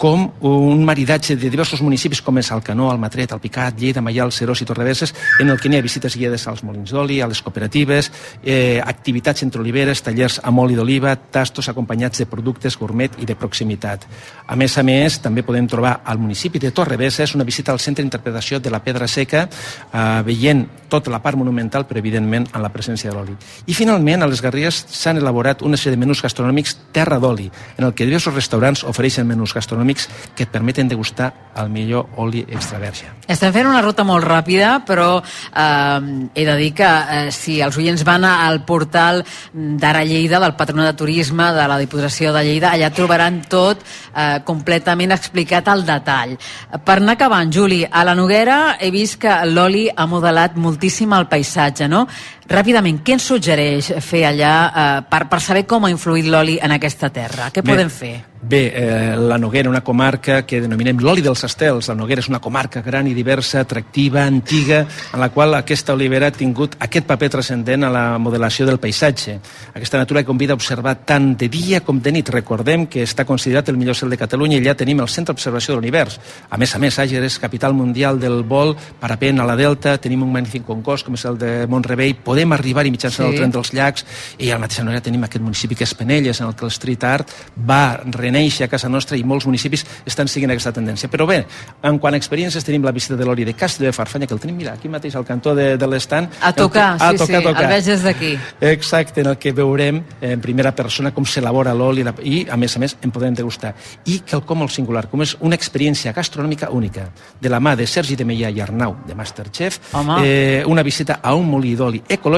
com 0.00 0.22
un 0.40 0.84
maridatge 0.88 1.36
de 1.36 1.50
diversos 1.52 1.82
municipis 1.84 2.22
com 2.24 2.38
és 2.40 2.48
Alcanó, 2.52 2.88
Almatret, 2.88 3.34
Alpicat, 3.36 3.76
Lleida, 3.76 4.00
Maial, 4.00 4.32
Serós 4.32 4.62
i 4.64 4.66
Torreveses, 4.68 5.12
en 5.40 5.52
el 5.52 5.60
que 5.60 5.68
n'hi 5.68 5.76
ha 5.76 5.84
visites 5.84 6.16
guiades 6.16 6.46
als 6.48 6.62
molins 6.64 6.94
d'oli, 6.96 7.20
a 7.20 7.28
les 7.28 7.42
cooperatives, 7.44 8.08
eh, 8.42 8.80
activitats 8.80 9.44
entre 9.44 9.60
oliveres, 9.60 10.00
tallers 10.00 10.40
amb 10.42 10.64
oli 10.64 10.80
d'oliva, 10.80 11.12
tastos 11.16 11.68
acompanyats 11.68 12.24
de 12.24 12.28
productes 12.28 12.78
gourmet 12.80 13.20
i 13.20 13.28
de 13.28 13.36
proximitat. 13.36 14.08
A 14.48 14.56
més 14.56 14.78
a 14.78 14.82
més, 14.82 15.20
també 15.20 15.44
podem 15.44 15.68
trobar 15.68 16.00
al 16.04 16.18
municipi 16.18 16.58
de 16.58 16.72
Torreveses 16.72 17.36
una 17.36 17.44
visita 17.44 17.72
al 17.72 17.80
Centre 17.84 18.00
d'Interpretació 18.00 18.60
de 18.60 18.72
la 18.72 18.80
Pedra 18.80 19.08
Seca, 19.08 19.44
eh, 19.92 20.22
veient 20.24 20.64
tota 20.88 21.12
la 21.12 21.20
part 21.20 21.36
monumental, 21.36 21.49
però 21.50 21.98
evidentment 21.98 22.46
en 22.54 22.62
la 22.62 22.70
presència 22.72 23.10
de 23.10 23.16
l'oli. 23.16 23.36
I 23.66 23.74
finalment, 23.74 24.22
a 24.22 24.28
les 24.30 24.42
Garrigues 24.42 24.84
s'han 24.88 25.18
elaborat 25.18 25.62
una 25.62 25.76
sèrie 25.76 25.96
de 25.96 26.00
menús 26.00 26.22
gastronòmics 26.22 26.76
terra 26.92 27.18
d'oli, 27.18 27.50
en 27.78 27.84
el 27.84 27.94
que 27.94 28.06
diversos 28.06 28.34
restaurants 28.34 28.84
ofereixen 28.84 29.26
menús 29.26 29.54
gastronòmics 29.54 30.08
que 30.36 30.44
et 30.44 30.52
permeten 30.52 30.88
degustar 30.88 31.32
el 31.56 31.70
millor 31.70 32.08
oli 32.16 32.44
extra 32.48 32.78
verge. 32.78 33.08
Estem 33.30 33.52
fent 33.52 33.68
una 33.68 33.82
ruta 33.82 34.04
molt 34.06 34.24
ràpida, 34.26 34.80
però 34.86 35.20
eh, 35.20 36.28
he 36.34 36.44
de 36.46 36.56
dir 36.56 36.72
que 36.74 36.88
eh, 36.88 37.30
si 37.34 37.60
els 37.60 37.76
oients 37.78 38.04
van 38.06 38.24
al 38.24 38.64
portal 38.66 39.22
d'Ara 39.52 40.04
Lleida, 40.04 40.40
del 40.40 40.56
Patronat 40.58 40.92
de 40.92 40.98
Turisme, 40.98 41.50
de 41.54 41.66
la 41.68 41.78
Diputació 41.78 42.32
de 42.34 42.44
Lleida, 42.46 42.72
allà 42.72 42.90
trobaran 42.94 43.42
tot 43.50 43.82
eh, 43.82 44.40
completament 44.46 45.14
explicat 45.14 45.68
al 45.68 45.84
detall. 45.86 46.36
Per 46.84 46.96
anar 46.98 47.16
acabant, 47.18 47.52
Juli, 47.52 47.82
a 47.84 48.04
la 48.06 48.16
Noguera 48.18 48.76
he 48.80 48.90
vist 48.94 49.20
que 49.22 49.34
l'oli 49.46 49.86
ha 49.90 50.06
modelat 50.10 50.56
moltíssim 50.60 51.12
el 51.16 51.28
paisatge, 51.40 51.88
no? 51.88 52.06
Ràpidament, 52.50 52.96
què 53.06 53.14
ens 53.14 53.28
suggereix 53.30 53.92
fer 54.02 54.24
allà 54.26 54.54
eh, 54.66 54.86
per, 55.06 55.20
per 55.30 55.38
saber 55.38 55.62
com 55.70 55.86
ha 55.86 55.92
influït 55.92 56.26
l'oli 56.26 56.58
en 56.58 56.74
aquesta 56.74 57.12
terra? 57.14 57.52
Què 57.54 57.62
Bé, 57.62 57.76
podem 57.76 57.92
fer? 57.94 58.16
Bé, 58.42 58.72
eh, 58.74 59.16
la 59.16 59.36
Noguera, 59.36 59.68
una 59.68 59.82
comarca 59.84 60.46
que 60.46 60.62
denominem 60.62 60.96
l'oli 60.98 61.20
dels 61.20 61.44
estels. 61.44 61.90
La 61.90 61.94
Noguera 61.94 62.22
és 62.22 62.28
una 62.30 62.40
comarca 62.40 62.80
gran 62.80 63.06
i 63.06 63.12
diversa, 63.12 63.60
atractiva, 63.60 64.24
antiga, 64.24 64.86
en 65.12 65.20
la 65.20 65.28
qual 65.28 65.52
aquesta 65.54 65.92
olivera 65.92 66.30
ha 66.30 66.32
tingut 66.32 66.78
aquest 66.80 67.04
paper 67.06 67.28
transcendent 67.34 67.84
a 67.84 67.90
la 67.92 68.04
modelació 68.18 68.64
del 68.64 68.80
paisatge. 68.80 69.34
Aquesta 69.74 69.98
natura 70.00 70.22
que 70.22 70.30
convida 70.32 70.54
a 70.54 70.58
observar 70.58 70.94
tant 71.04 71.36
de 71.36 71.50
dia 71.52 71.82
com 71.84 72.00
de 72.00 72.14
nit. 72.16 72.30
Recordem 72.32 72.86
que 72.88 73.04
està 73.04 73.26
considerat 73.28 73.68
el 73.68 73.76
millor 73.76 73.94
cel 73.94 74.08
de 74.08 74.16
Catalunya 74.16 74.56
i 74.56 74.64
ja 74.64 74.74
tenim 74.74 75.04
el 75.04 75.12
centre 75.12 75.34
d'observació 75.34 75.74
de 75.74 75.82
l'univers. 75.82 76.16
A 76.48 76.56
més 76.56 76.74
a 76.74 76.80
més, 76.80 76.98
Àger 76.98 77.20
és 77.22 77.38
capital 77.38 77.76
mundial 77.76 78.18
del 78.18 78.40
vol, 78.42 78.72
parapent 78.98 79.38
a 79.38 79.44
la 79.44 79.58
Delta, 79.60 79.98
tenim 80.00 80.24
un 80.24 80.32
magnífic 80.32 80.64
concours 80.64 81.04
com 81.04 81.14
és 81.14 81.26
el 81.28 81.36
de 81.36 81.52
Montrebell, 81.68 82.16
podem 82.24 82.39
arribar-hi 82.56 82.90
mitjançant 82.94 83.26
sí. 83.26 83.28
el 83.28 83.36
tren 83.36 83.52
dels 83.52 83.72
llacs 83.76 84.06
i 84.38 84.48
a 84.48 84.56
la 84.56 84.64
mateixa 84.64 84.84
manera 84.86 85.04
tenim 85.04 85.24
aquest 85.26 85.44
municipi 85.44 85.76
que 85.76 85.84
és 85.84 85.94
Penelles, 85.94 86.40
en 86.40 86.48
el 86.48 86.56
que 86.56 86.64
el 86.64 86.72
street 86.72 87.04
art 87.04 87.34
va 87.68 88.00
reneixer 88.04 88.66
a 88.66 88.70
casa 88.72 88.88
nostra 88.88 89.18
i 89.20 89.24
molts 89.24 89.46
municipis 89.48 89.84
estan 90.08 90.28
seguint 90.28 90.50
aquesta 90.54 90.72
tendència. 90.72 91.10
Però 91.12 91.26
bé, 91.28 91.42
en 91.86 92.00
quant 92.00 92.16
a 92.16 92.20
experiències 92.20 92.64
tenim 92.64 92.84
la 92.86 92.94
visita 92.96 93.18
de 93.20 93.28
l'Oli 93.28 93.44
de 93.44 93.54
Castelló 93.54 93.90
de 93.90 93.96
Farfanya, 93.96 94.26
que 94.26 94.34
el 94.34 94.40
tenim, 94.40 94.56
mira, 94.56 94.74
aquí 94.78 94.88
mateix 94.88 95.16
al 95.18 95.26
cantó 95.28 95.54
de, 95.54 95.76
de 95.76 95.90
l'estant. 95.90 96.30
A 96.40 96.52
tocar, 96.56 96.94
el, 96.94 97.02
a 97.02 97.10
sí, 97.12 97.22
tocar, 97.22 97.42
sí, 97.42 97.46
tocar. 97.48 97.64
el 97.64 97.74
veig 97.74 97.84
des 97.92 98.04
d'aquí. 98.06 98.32
Exacte, 98.72 99.20
en 99.20 99.32
el 99.34 99.38
que 99.38 99.52
veurem 99.56 100.02
en 100.20 100.40
primera 100.40 100.72
persona 100.76 101.12
com 101.14 101.26
s'elabora 101.28 101.74
l'oli 101.76 102.06
i, 102.24 102.46
a 102.48 102.56
més 102.56 102.76
a 102.76 102.82
més, 102.82 102.96
en 103.04 103.12
podem 103.14 103.36
degustar. 103.36 103.74
I 104.06 104.20
quelcom 104.26 104.62
molt 104.64 104.74
singular, 104.74 105.06
com 105.10 105.22
és 105.24 105.36
una 105.40 105.58
experiència 105.58 106.14
gastronòmica 106.16 106.70
única, 106.70 107.08
de 107.40 107.52
la 107.52 107.60
mà 107.60 107.76
de 107.76 107.86
Sergi 107.86 108.16
de 108.16 108.24
Meillà 108.24 108.50
i 108.50 108.60
Arnau, 108.60 108.96
de 109.06 109.14
Masterchef, 109.14 109.80
Home. 109.92 110.20
eh, 110.24 110.64
una 110.66 110.82
visita 110.82 111.20
a 111.22 111.34
un 111.34 111.48
molí 111.50 111.74
d'oli 111.76 112.02
ecològic 112.08 112.29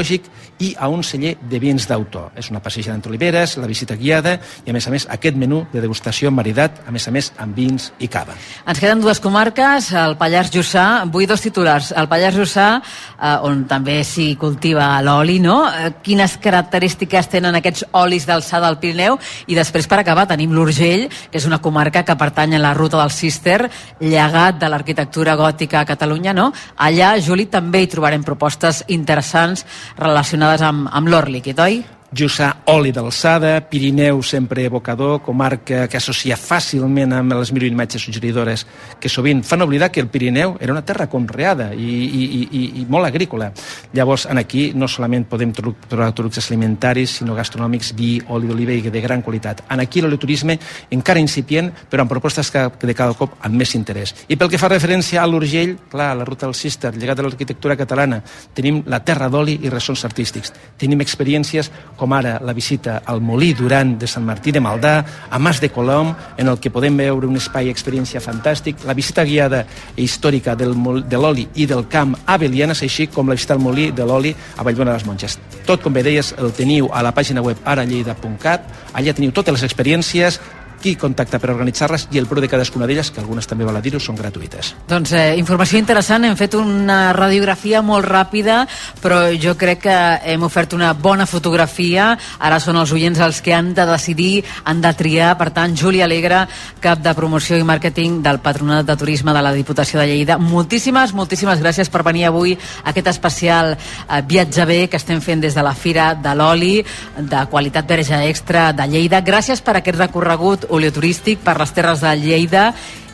i 0.62 0.74
a 0.78 0.88
un 0.88 1.02
celler 1.02 1.36
de 1.50 1.58
vins 1.58 1.86
d'autor. 1.88 2.30
És 2.38 2.50
una 2.50 2.60
passejada 2.62 2.94
entre 2.94 3.10
oliveres, 3.10 3.56
la 3.58 3.66
visita 3.66 3.96
guiada 3.98 4.36
i, 4.64 4.70
a 4.70 4.74
més 4.74 4.86
a 4.86 4.92
més, 4.94 5.06
aquest 5.10 5.36
menú 5.36 5.64
de 5.72 5.82
degustació 5.82 6.30
maridat, 6.30 6.82
a 6.86 6.92
més 6.94 7.06
a 7.08 7.12
més, 7.14 7.32
amb 7.42 7.56
vins 7.56 7.90
i 7.98 8.08
cava. 8.08 8.36
Ens 8.66 8.80
queden 8.80 9.02
dues 9.02 9.20
comarques, 9.22 9.90
el 9.92 10.16
Pallars 10.20 10.52
Jussà. 10.54 11.04
Vull 11.12 11.26
dos 11.26 11.42
titulars. 11.42 11.92
El 11.96 12.08
Pallars 12.08 12.36
Jussà, 12.36 12.68
eh, 12.78 13.34
on 13.48 13.64
també 13.70 13.98
s'hi 14.04 14.36
cultiva 14.36 15.00
l'oli, 15.02 15.40
no? 15.42 15.66
Eh, 15.68 15.92
quines 16.02 16.36
característiques 16.42 17.28
tenen 17.28 17.58
aquests 17.58 17.86
olis 17.98 18.26
d'alçada 18.26 18.68
al 18.68 18.78
Pirineu? 18.78 19.18
I 19.46 19.58
després, 19.58 19.88
per 19.90 19.98
acabar, 20.00 20.28
tenim 20.30 20.52
l'Urgell, 20.54 21.08
que 21.30 21.38
és 21.38 21.46
una 21.48 21.60
comarca 21.60 22.04
que 22.04 22.16
pertany 22.16 22.54
a 22.56 22.62
la 22.62 22.74
ruta 22.74 23.00
del 23.00 23.10
Cister, 23.10 23.70
llegat 24.00 24.60
de 24.60 24.68
l'arquitectura 24.68 25.36
gòtica 25.36 25.80
a 25.80 25.88
Catalunya, 25.88 26.32
no? 26.32 26.52
Allà, 26.76 27.16
Juli, 27.20 27.46
també 27.46 27.82
hi 27.82 27.90
trobarem 27.90 28.22
propostes 28.22 28.84
interessants 28.88 29.66
relacionades 29.98 30.62
amb, 30.66 30.88
amb 30.92 31.12
l'or 31.12 31.28
líquid, 31.32 31.58
oi? 31.62 31.82
Jussà, 32.12 32.58
oli 32.68 32.90
d'alçada, 32.92 33.54
Pirineu 33.70 34.18
sempre 34.22 34.66
evocador, 34.68 35.22
comarca 35.24 35.86
que 35.88 35.96
associa 35.96 36.36
fàcilment 36.36 37.14
amb 37.16 37.32
les 37.32 37.48
imatges 37.50 38.02
suggeridores 38.04 38.66
que 39.00 39.08
sovint 39.08 39.40
fan 39.42 39.62
oblidar 39.64 39.88
que 39.90 40.00
el 40.00 40.08
Pirineu 40.08 40.58
era 40.60 40.74
una 40.74 40.84
terra 40.84 41.06
conreada 41.08 41.70
i, 41.72 41.80
i, 41.80 42.48
i, 42.52 42.82
i 42.82 42.86
molt 42.86 43.06
agrícola. 43.06 43.48
Llavors, 43.94 44.26
en 44.26 44.36
aquí 44.36 44.72
no 44.74 44.88
solament 44.88 45.24
podem 45.24 45.54
tro- 45.56 45.72
trobar 45.88 46.10
productes 46.12 46.50
alimentaris, 46.50 47.16
sinó 47.22 47.34
gastronòmics, 47.34 47.94
vi, 47.96 48.20
oli 48.28 48.46
d'oliva 48.46 48.76
i 48.76 48.92
de 48.92 49.00
gran 49.00 49.22
qualitat. 49.22 49.64
En 49.72 49.80
aquí 49.80 50.04
l'oliturisme 50.04 50.58
encara 50.90 51.18
incipient, 51.18 51.72
però 51.88 52.04
amb 52.04 52.12
propostes 52.12 52.50
que, 52.52 52.66
de 52.82 52.94
cada 52.94 53.16
cop 53.16 53.38
amb 53.40 53.56
més 53.56 53.72
interès. 53.74 54.12
I 54.28 54.36
pel 54.36 54.52
que 54.52 54.60
fa 54.60 54.68
referència 54.68 55.22
a 55.22 55.26
l'Urgell, 55.26 55.78
clar, 55.88 56.12
la 56.20 56.28
ruta 56.28 56.44
del 56.44 56.54
Cister, 56.60 56.92
llegat 56.92 57.16
de 57.16 57.24
l'arquitectura 57.24 57.76
catalana, 57.80 58.20
tenim 58.52 58.82
la 58.84 59.00
terra 59.00 59.32
d'oli 59.32 59.62
i 59.64 59.72
ressons 59.72 60.04
artístics. 60.04 60.52
Tenim 60.76 61.00
experiències 61.00 61.72
ara 62.10 62.40
la 62.42 62.52
visita 62.52 63.02
al 63.06 63.20
Molí 63.22 63.52
Duran 63.54 63.94
de 63.98 64.08
Sant 64.10 64.24
Martí 64.26 64.50
de 64.50 64.58
Maldà, 64.58 65.04
a 65.30 65.38
Mas 65.38 65.60
de 65.62 65.68
Colom, 65.70 66.10
en 66.36 66.48
el 66.50 66.58
que 66.58 66.72
podem 66.74 66.96
veure 66.98 67.28
un 67.28 67.38
espai 67.38 67.70
experiència 67.70 68.18
fantàstic, 68.18 68.82
la 68.88 68.96
visita 68.98 69.22
guiada 69.22 69.62
i 69.94 70.02
històrica 70.02 70.56
del, 70.58 70.74
de 71.06 71.20
l'oli 71.20 71.46
i 71.54 71.68
del 71.70 71.86
camp 71.92 72.16
a 72.26 72.38
Belianes, 72.42 72.82
així 72.82 73.06
com 73.06 73.30
la 73.30 73.36
visita 73.38 73.54
al 73.54 73.62
Molí 73.62 73.92
de 73.94 74.06
l'oli 74.08 74.34
a 74.56 74.66
Vallbona 74.66 74.90
de 74.90 74.98
les 74.98 75.06
Monges. 75.06 75.38
Tot, 75.68 75.84
com 75.84 75.94
bé 75.94 76.02
deies, 76.02 76.32
el 76.42 76.50
teniu 76.56 76.90
a 76.90 77.04
la 77.06 77.14
pàgina 77.14 77.44
web 77.44 77.62
aralleida.cat, 77.62 78.66
allà 78.92 79.14
teniu 79.14 79.30
totes 79.30 79.60
les 79.60 79.68
experiències, 79.70 80.40
qui 80.82 80.96
contacta 80.98 81.38
per 81.40 81.52
organitzar-les 81.54 82.08
i 82.12 82.20
el 82.20 82.26
preu 82.28 82.42
de 82.42 82.50
cadascuna 82.50 82.88
d'elles, 82.90 83.12
que 83.14 83.22
algunes 83.22 83.46
també 83.48 83.64
val 83.64 83.78
a 83.78 83.82
dir-ho, 83.84 84.00
són 84.02 84.18
gratuïtes. 84.18 84.72
Doncs 84.90 85.14
eh, 85.16 85.36
informació 85.38 85.78
interessant, 85.80 86.26
hem 86.26 86.36
fet 86.38 86.56
una 86.58 87.12
radiografia 87.16 87.82
molt 87.86 88.08
ràpida, 88.08 88.62
però 89.02 89.22
jo 89.38 89.54
crec 89.58 89.84
que 89.86 89.96
hem 90.32 90.42
ofert 90.46 90.74
una 90.76 90.92
bona 90.92 91.26
fotografia. 91.26 92.12
Ara 92.38 92.58
són 92.60 92.78
els 92.80 92.92
oients 92.92 93.20
els 93.22 93.40
que 93.42 93.54
han 93.54 93.72
de 93.76 93.86
decidir, 93.88 94.44
han 94.64 94.82
de 94.82 94.92
triar. 94.98 95.32
Per 95.38 95.50
tant, 95.54 95.76
Júlia 95.78 96.04
Alegre, 96.08 96.44
cap 96.82 97.02
de 97.02 97.14
promoció 97.14 97.58
i 97.58 97.66
màrqueting 97.66 98.20
del 98.24 98.42
Patronat 98.42 98.86
de 98.88 98.96
Turisme 98.98 99.34
de 99.34 99.42
la 99.44 99.54
Diputació 99.54 100.00
de 100.00 100.08
Lleida. 100.10 100.38
Moltíssimes, 100.42 101.14
moltíssimes 101.14 101.62
gràcies 101.62 101.90
per 101.92 102.02
venir 102.06 102.26
avui 102.28 102.56
a 102.56 102.90
aquest 102.90 103.12
especial 103.14 103.76
eh, 103.76 104.22
Viatge 104.26 104.66
bé 104.66 104.80
que 104.90 104.98
estem 105.00 105.22
fent 105.22 105.42
des 105.42 105.54
de 105.54 105.62
la 105.62 105.74
Fira 105.78 106.12
de 106.14 106.34
l'Oli, 106.34 106.82
de 107.16 107.46
qualitat 107.50 107.88
verge 107.88 108.18
extra 108.28 108.70
de 108.72 108.86
Lleida. 108.90 109.22
Gràcies 109.22 109.62
per 109.62 109.78
aquest 109.78 109.98
recorregut 109.98 110.66
oleoturístic 110.72 111.44
per 111.44 111.58
les 111.60 111.76
terres 111.76 112.02
de 112.02 112.16
Lleida 112.18 112.70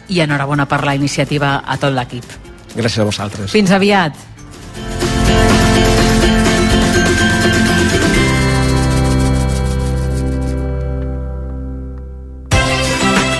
i 0.08 0.22
enhorabona 0.24 0.68
per 0.70 0.84
la 0.86 0.96
iniciativa 0.96 1.58
a 1.66 1.76
tot 1.76 1.94
l'equip. 1.94 2.24
Gràcies 2.74 3.02
a 3.02 3.08
vosaltres. 3.08 3.52
Fins 3.52 3.74
aviat. 3.74 4.28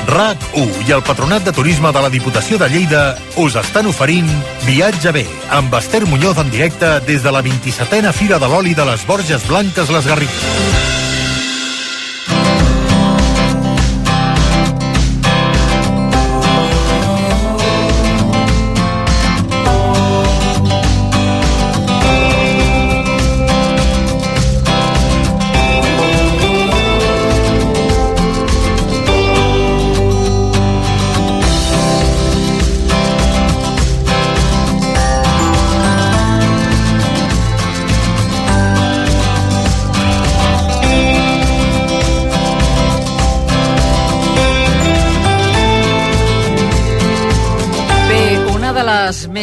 RAC1 0.08 0.88
i 0.88 0.92
el 0.96 1.02
Patronat 1.04 1.44
de 1.46 1.52
Turisme 1.52 1.92
de 1.92 2.00
la 2.02 2.08
Diputació 2.10 2.58
de 2.58 2.66
Lleida 2.72 3.02
us 3.38 3.54
estan 3.60 3.86
oferint 3.86 4.28
Viatge 4.64 5.12
bé, 5.14 5.26
amb 5.54 5.74
Esther 5.78 6.06
Muñoz 6.08 6.40
en 6.42 6.50
directe 6.50 6.96
des 7.06 7.22
de 7.22 7.32
la 7.32 7.44
27a 7.44 8.14
Fira 8.16 8.40
de 8.42 8.50
l'Oli 8.50 8.74
de 8.74 8.88
les 8.88 9.06
Borges 9.06 9.46
Blanques 9.46 9.92
Les 9.94 10.08
Garrigues. 10.08 10.97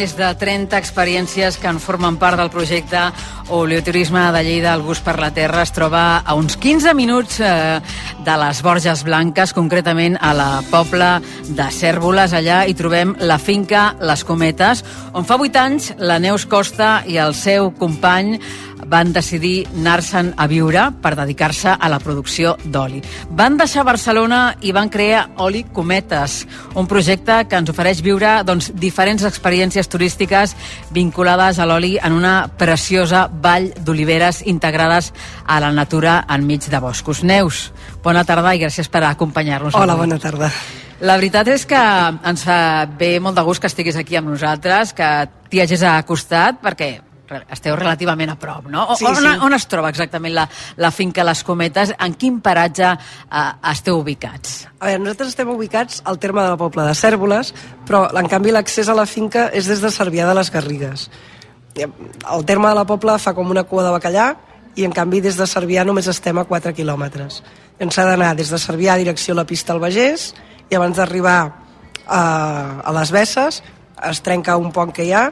Més 0.06 0.14
de 0.14 0.26
30 0.38 0.78
experiències 0.78 1.56
que 1.58 1.66
en 1.66 1.80
formen 1.82 2.14
part 2.20 2.38
del 2.38 2.50
projecte 2.54 3.00
Oleoturisme 3.48 4.32
de 4.32 4.42
Lleida, 4.42 4.72
el 4.74 4.82
gust 4.82 5.04
per 5.06 5.20
la 5.22 5.30
terra, 5.30 5.62
es 5.62 5.70
troba 5.70 6.18
a 6.18 6.34
uns 6.34 6.56
15 6.58 6.94
minuts 6.98 7.38
eh, 7.38 7.78
de 8.26 8.36
les 8.42 8.62
Borges 8.62 9.04
Blanques, 9.06 9.52
concretament 9.54 10.18
a 10.18 10.32
la 10.34 10.48
Pobla 10.70 11.20
de 11.46 11.68
Cèrvoles. 11.70 12.34
Allà 12.34 12.64
hi 12.66 12.74
trobem 12.74 13.14
la 13.22 13.38
finca 13.38 13.92
Les 14.02 14.26
Cometes, 14.26 14.82
on 15.14 15.28
fa 15.28 15.38
8 15.38 15.62
anys 15.62 15.92
la 16.02 16.18
Neus 16.18 16.48
Costa 16.50 17.04
i 17.06 17.20
el 17.22 17.38
seu 17.38 17.70
company 17.78 18.34
van 18.86 19.12
decidir 19.12 19.66
anar-se'n 19.74 20.32
a 20.36 20.46
viure 20.50 20.82
per 21.02 21.14
dedicar-se 21.18 21.72
a 21.74 21.88
la 21.90 21.98
producció 22.02 22.54
d'oli. 22.64 23.02
Van 23.30 23.56
deixar 23.58 23.86
Barcelona 23.86 24.56
i 24.62 24.72
van 24.76 24.90
crear 24.92 25.26
Oli 25.42 25.64
Cometes, 25.72 26.44
un 26.74 26.86
projecte 26.86 27.42
que 27.48 27.58
ens 27.58 27.72
ofereix 27.72 28.02
viure 28.04 28.38
doncs, 28.46 28.70
diferents 28.74 29.24
experiències 29.26 29.88
turístiques 29.88 30.54
vinculades 30.94 31.58
a 31.58 31.66
l'oli 31.66 31.96
en 32.02 32.14
una 32.16 32.36
preciosa 32.58 33.26
vall 33.42 33.70
d'oliveres 33.84 34.42
integrades 34.46 35.12
a 35.46 35.60
la 35.60 35.72
natura 35.72 36.24
enmig 36.28 36.66
de 36.70 36.80
boscos. 36.80 37.22
Neus, 37.24 37.70
bona 38.04 38.24
tarda 38.24 38.54
i 38.56 38.60
gràcies 38.62 38.88
per 38.88 39.04
acompanyar-nos. 39.04 39.74
Hola, 39.74 39.92
avui. 39.94 40.06
bona 40.06 40.18
tarda. 40.22 40.50
La 41.00 41.16
veritat 41.20 41.48
és 41.52 41.66
que 41.68 41.76
ens 41.76 42.44
fa 42.46 42.86
bé 42.98 43.18
molt 43.20 43.36
de 43.36 43.42
gust 43.44 43.60
que 43.60 43.68
estiguis 43.68 43.96
aquí 44.00 44.16
amb 44.16 44.30
nosaltres, 44.32 44.94
que 44.96 45.10
t'hi 45.50 45.60
hagis 45.60 45.82
acostat, 45.84 46.62
perquè 46.64 46.94
esteu 47.50 47.74
relativament 47.74 48.30
a 48.30 48.36
prop, 48.38 48.68
no? 48.70 48.84
O- 48.92 48.96
Sí, 48.96 49.04
on, 49.04 49.16
sí. 49.16 49.26
on 49.42 49.52
es 49.52 49.66
troba 49.66 49.88
exactament 49.90 50.32
la, 50.32 50.44
la 50.78 50.92
finca 50.94 51.24
Les 51.26 51.42
Cometes? 51.44 51.92
En 51.98 52.14
quin 52.14 52.38
paratge 52.40 52.86
eh, 52.86 53.70
esteu 53.72 53.98
ubicats? 53.98 54.68
A 54.78 54.86
veure, 54.86 55.00
nosaltres 55.02 55.34
estem 55.34 55.48
ubicats 55.50 56.00
al 56.06 56.20
terme 56.22 56.40
de 56.46 56.52
la 56.54 56.56
Pobla 56.56 56.84
de 56.86 56.94
Cèrvoles, 56.94 57.50
però 57.84 58.06
en 58.16 58.28
canvi 58.30 58.54
l'accés 58.54 58.88
a 58.88 58.94
la 58.94 59.06
finca 59.10 59.48
és 59.52 59.66
des 59.66 59.82
de 59.82 59.90
Cervià 59.90 60.24
de 60.30 60.34
les 60.38 60.52
Garrigues. 60.54 61.10
El 61.84 62.44
terme 62.48 62.68
de 62.68 62.74
la 62.78 62.86
Pobla 62.88 63.18
fa 63.18 63.34
com 63.36 63.50
una 63.52 63.66
cua 63.68 63.84
de 63.84 63.92
bacallà 63.94 64.30
i 64.76 64.84
en 64.84 64.92
canvi 64.92 65.22
des 65.24 65.36
de 65.36 65.46
Cervià 65.48 65.84
només 65.84 66.08
estem 66.08 66.38
a 66.38 66.44
4 66.48 66.72
quilòmetres. 66.76 67.42
Llavors 67.78 67.96
s'ha 67.96 68.06
d'anar 68.08 68.34
des 68.36 68.50
de 68.52 68.60
Cervià 68.60 68.94
a 68.94 69.00
direcció 69.00 69.34
a 69.34 69.40
la 69.42 69.46
pista 69.48 69.74
al 69.74 69.80
Bagés 69.80 70.32
i 70.70 70.76
abans 70.76 70.96
d'arribar 70.96 71.38
a, 72.06 72.22
a 72.84 72.94
les 72.96 73.12
Besses 73.12 73.62
es 74.10 74.20
trenca 74.22 74.56
un 74.56 74.72
pont 74.72 74.92
que 74.92 75.04
hi 75.04 75.12
ha 75.12 75.30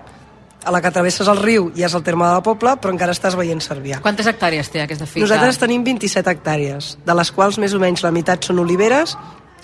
a 0.65 0.73
la 0.73 0.81
que 0.81 0.91
travesses 0.91 1.29
el 1.29 1.41
riu 1.43 1.69
ja 1.77 1.87
és 1.91 1.95
el 1.95 2.03
terme 2.03 2.25
de 2.25 2.33
la 2.33 2.43
Pobla, 2.43 2.75
però 2.81 2.93
encara 2.95 3.13
estàs 3.13 3.37
veient 3.37 3.61
Cervià. 3.61 4.01
Quantes 4.05 4.27
hectàrees 4.27 4.71
té 4.73 4.81
aquesta 4.81 5.07
finca? 5.07 5.27
Nosaltres 5.27 5.61
tenim 5.61 5.85
27 5.85 6.33
hectàrees, 6.33 6.95
de 7.05 7.17
les 7.21 7.33
quals 7.37 7.61
més 7.61 7.77
o 7.77 7.81
menys 7.83 8.05
la 8.05 8.13
meitat 8.15 8.49
són 8.49 8.63
oliveres 8.65 9.17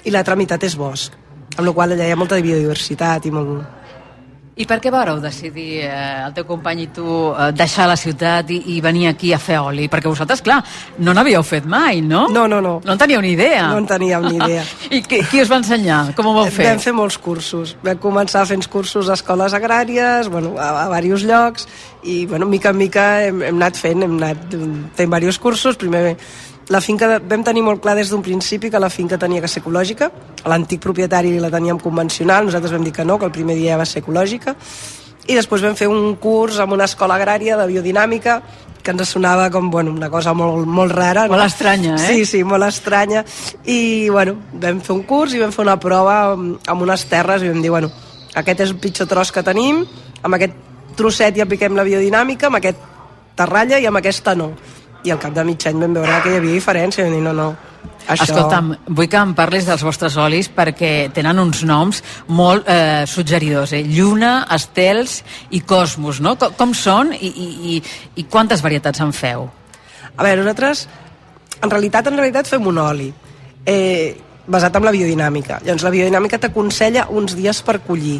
i 0.04 0.12
l'altra 0.12 0.36
meitat 0.36 0.64
és 0.68 0.76
bosc, 0.76 1.16
amb 1.56 1.66
la 1.66 1.72
qual 1.72 1.96
allà 1.96 2.08
hi 2.08 2.12
ha 2.12 2.20
molta 2.20 2.40
biodiversitat 2.40 3.26
i 3.26 3.32
molt... 3.34 3.79
I 4.58 4.66
per 4.66 4.80
què 4.82 4.90
vareu 4.90 5.20
decidir, 5.22 5.84
eh, 5.86 6.24
el 6.26 6.32
teu 6.34 6.44
company 6.44 6.82
i 6.82 6.86
tu, 6.92 7.04
eh, 7.30 7.52
deixar 7.54 7.86
la 7.88 7.96
ciutat 7.96 8.50
i, 8.50 8.58
i 8.74 8.80
venir 8.82 9.06
aquí 9.08 9.30
a 9.32 9.38
fer 9.38 9.60
oli? 9.62 9.86
Perquè 9.88 10.10
vosaltres, 10.10 10.42
clar, 10.42 10.58
no 10.98 11.14
n'havíeu 11.14 11.42
fet 11.46 11.68
mai, 11.70 12.02
no? 12.02 12.26
No, 12.28 12.48
no, 12.50 12.58
no. 12.60 12.74
No 12.84 12.92
en 12.96 12.98
teníeu 12.98 13.22
ni 13.22 13.32
idea. 13.36 13.68
No 13.70 13.78
en 13.78 13.86
teníem 13.86 14.26
ni 14.26 14.36
idea. 14.36 14.66
I 14.96 15.00
qui, 15.06 15.22
qui 15.30 15.40
us 15.40 15.48
va 15.50 15.60
ensenyar? 15.62 16.02
Com 16.18 16.28
ho 16.28 16.34
vau 16.34 16.50
fer? 16.50 16.66
Vam 16.66 16.82
fer 16.82 16.92
molts 16.96 17.16
cursos. 17.22 17.76
Vam 17.86 18.02
començar 18.02 18.44
fent 18.50 18.66
cursos 18.68 19.08
a 19.08 19.16
escoles 19.16 19.54
agràries, 19.56 20.28
bueno, 20.28 20.56
a, 20.58 20.90
a 20.90 21.00
diversos 21.00 21.28
llocs, 21.30 21.68
i 22.02 22.26
bueno, 22.26 22.50
mica 22.50 22.74
en 22.74 22.80
mica 22.82 23.08
hem, 23.28 23.42
hem 23.46 23.62
anat 23.62 23.78
fent, 23.78 24.02
hem 24.02 24.18
anat 24.18 24.44
fent 24.50 25.14
diversos 25.14 25.40
cursos. 25.40 25.78
Primer 25.80 26.18
la 26.70 26.78
finca 26.80 27.18
vam 27.18 27.42
tenir 27.42 27.64
molt 27.66 27.82
clar 27.82 27.96
des 27.98 28.12
d'un 28.12 28.22
principi 28.22 28.70
que 28.70 28.78
la 28.78 28.90
finca 28.90 29.18
tenia 29.18 29.42
que 29.42 29.48
ser 29.50 29.58
ecològica. 29.64 30.10
L'antic 30.46 30.80
propietari 30.80 31.32
la 31.42 31.50
teníem 31.50 31.80
convencional, 31.82 32.46
nosaltres 32.46 32.72
vam 32.72 32.84
dir 32.86 32.92
que 32.94 33.04
no, 33.04 33.18
que 33.18 33.26
el 33.26 33.34
primer 33.34 33.56
dia 33.58 33.76
va 33.76 33.84
ser 33.84 34.04
ecològica. 34.04 34.54
I 35.26 35.34
després 35.34 35.64
vam 35.66 35.74
fer 35.74 35.88
un 35.90 36.14
curs 36.22 36.60
amb 36.62 36.76
una 36.78 36.86
escola 36.86 37.18
agrària 37.18 37.58
de 37.58 37.66
biodinàmica 37.66 38.40
que 38.84 38.94
ens 38.94 39.10
sonava 39.10 39.50
com 39.50 39.68
bueno, 39.70 39.90
una 39.90 40.08
cosa 40.08 40.32
molt, 40.32 40.64
molt 40.64 40.94
rara. 40.94 41.26
Molt 41.28 41.44
estranya, 41.44 41.96
eh? 41.96 42.06
Sí, 42.06 42.24
sí, 42.24 42.44
molt 42.44 42.64
estranya. 42.64 43.24
I 43.66 44.08
bueno, 44.08 44.38
vam 44.52 44.80
fer 44.80 44.94
un 44.94 45.02
curs 45.02 45.34
i 45.34 45.42
vam 45.42 45.50
fer 45.52 45.66
una 45.66 45.78
prova 45.82 46.20
amb, 46.36 46.60
amb 46.70 46.86
unes 46.86 47.04
terres 47.10 47.42
i 47.42 47.50
vam 47.50 47.60
dir, 47.60 47.74
bueno, 47.74 47.90
aquest 48.34 48.62
és 48.62 48.70
el 48.70 48.78
pitjor 48.78 49.10
tros 49.10 49.34
que 49.34 49.42
tenim, 49.42 49.82
amb 50.22 50.38
aquest 50.38 50.54
trosset 50.96 51.34
ja 51.34 51.50
apliquem 51.50 51.74
la 51.74 51.84
biodinàmica, 51.84 52.46
amb 52.46 52.62
aquest 52.62 52.86
terralla 53.34 53.82
i 53.82 53.90
amb 53.90 53.98
aquesta 53.98 54.38
no 54.38 54.54
i 55.04 55.10
al 55.14 55.18
cap 55.22 55.32
de 55.34 55.44
mig 55.44 55.66
any 55.66 55.78
vam 55.80 55.94
veure 55.96 56.20
que 56.24 56.32
hi 56.32 56.38
havia 56.40 56.54
diferència 56.58 57.04
i 57.04 57.08
vam 57.08 57.14
dir, 57.16 57.22
no, 57.24 57.32
no, 57.32 57.48
això... 58.06 58.26
Escolta'm, 58.26 58.72
vull 58.96 59.08
que 59.08 59.16
em 59.20 59.34
parlis 59.38 59.66
dels 59.68 59.82
vostres 59.86 60.16
olis 60.20 60.50
perquè 60.52 61.10
tenen 61.16 61.38
uns 61.40 61.62
noms 61.68 62.02
molt 62.28 62.68
eh, 62.68 63.04
suggeridors, 63.08 63.72
eh? 63.78 63.82
Lluna, 63.86 64.46
Estels 64.56 65.20
i 65.56 65.60
Cosmos, 65.64 66.20
no? 66.20 66.34
Com, 66.40 66.52
com 66.58 66.74
són 66.76 67.14
i, 67.16 67.30
i, 67.30 67.48
i, 67.76 67.82
i 68.20 68.26
quantes 68.28 68.60
varietats 68.64 69.00
en 69.04 69.12
feu? 69.16 69.46
A 70.16 70.24
veure, 70.26 70.42
nosaltres, 70.42 70.86
en 71.62 71.70
realitat, 71.70 72.08
en 72.10 72.18
realitat 72.20 72.48
fem 72.50 72.66
un 72.68 72.78
oli 72.82 73.08
eh, 73.64 74.16
basat 74.50 74.76
en 74.76 74.84
la 74.84 74.92
biodinàmica. 74.92 75.60
Llavors, 75.64 75.84
la 75.86 75.92
biodinàmica 75.94 76.38
t'aconsella 76.42 77.06
uns 77.14 77.36
dies 77.38 77.60
per 77.64 77.78
collir. 77.86 78.18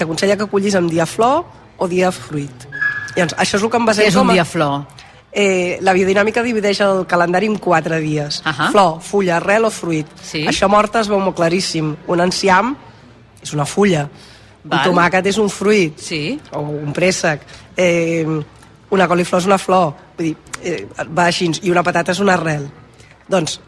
T'aconsella 0.00 0.38
que 0.40 0.46
collis 0.48 0.74
en 0.78 0.88
dia 0.88 1.04
flor 1.06 1.44
o 1.78 1.86
dia 1.90 2.10
fruit. 2.14 2.66
Llavors, 3.16 3.34
això 3.36 3.58
és 3.58 3.62
el 3.66 3.70
que 3.70 3.78
em 3.80 3.86
basem 3.90 4.06
Què 4.06 4.12
és 4.14 4.16
un 4.16 4.24
com 4.24 4.30
a- 4.32 4.38
dia 4.38 4.46
flor? 4.48 4.80
Eh, 5.32 5.78
la 5.86 5.92
biodinàmica 5.94 6.42
divideix 6.42 6.80
el 6.82 7.04
calendari 7.06 7.46
en 7.46 7.56
quatre 7.58 8.00
dies. 8.00 8.40
Uh 8.44 8.52
-huh. 8.52 8.70
Flor, 8.72 9.00
fulla, 9.00 9.36
arrel 9.36 9.64
o 9.64 9.70
fruit. 9.70 10.06
Sí. 10.22 10.44
Això 10.46 10.68
morta 10.68 11.00
es 11.00 11.08
veu 11.08 11.20
molt 11.20 11.36
claríssim. 11.36 11.96
Un 12.06 12.20
enciam 12.20 12.76
és 13.42 13.52
una 13.52 13.64
fulla. 13.64 14.08
Val. 14.64 14.78
Un 14.78 14.84
tomàquet 14.92 15.26
és 15.26 15.38
un 15.38 15.48
fruit. 15.48 15.98
Sí. 15.98 16.40
O 16.52 16.60
un 16.60 16.92
préssec. 16.92 17.40
Eh, 17.76 18.26
una 18.90 19.06
coliflor 19.08 19.40
és 19.40 19.46
una 19.46 19.58
flor. 19.58 19.94
Vull 20.16 20.26
dir, 20.26 20.36
eh, 20.62 20.86
va 21.16 21.26
així. 21.26 21.50
I 21.62 21.70
una 21.70 21.82
patata 21.82 22.12
és 22.12 22.18
una 22.18 22.34
arrel. 22.34 22.68
Doncs 23.28 23.60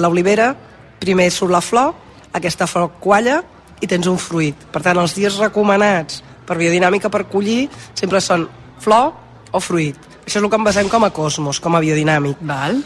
l'olivera, 0.00 0.56
primer 0.98 1.30
surt 1.30 1.52
la 1.52 1.60
flor, 1.60 1.94
aquesta 2.32 2.66
flor 2.66 2.92
qualla 3.00 3.42
i 3.80 3.86
tens 3.86 4.06
un 4.06 4.18
fruit. 4.18 4.54
Per 4.72 4.82
tant, 4.82 4.98
els 4.98 5.14
dies 5.14 5.36
recomanats 5.38 6.22
per 6.46 6.56
biodinàmica 6.56 7.10
per 7.10 7.24
collir 7.30 7.68
sempre 7.94 8.20
són 8.20 8.48
flor 8.82 9.12
o 9.52 9.60
fruit. 9.60 9.96
Això 10.24 10.38
és 10.38 10.42
el 10.42 10.50
que 10.50 10.56
em 10.56 10.64
basem 10.64 10.88
com 10.88 11.04
a 11.04 11.10
cosmos, 11.10 11.60
com 11.60 11.74
a 11.76 11.80
biodinàmic. 11.80 12.36
Val. 12.40 12.82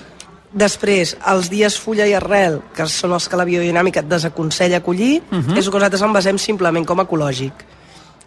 Després, 0.52 1.16
els 1.28 1.50
dies 1.52 1.76
fulla 1.78 2.06
i 2.08 2.14
arrel, 2.16 2.60
que 2.74 2.86
són 2.88 3.12
els 3.12 3.28
que 3.28 3.36
la 3.36 3.44
biodinàmica 3.44 4.00
et 4.00 4.08
desaconsella 4.08 4.80
collir, 4.82 5.22
uh 5.30 5.34
Mhm. 5.36 5.44
-huh. 5.52 5.58
és 5.58 5.66
el 5.66 5.70
que 5.72 5.78
nosaltres 5.78 6.02
en 6.02 6.12
basem 6.12 6.38
simplement 6.38 6.86
com 6.86 7.00
a 7.00 7.04
ecològic. 7.04 7.52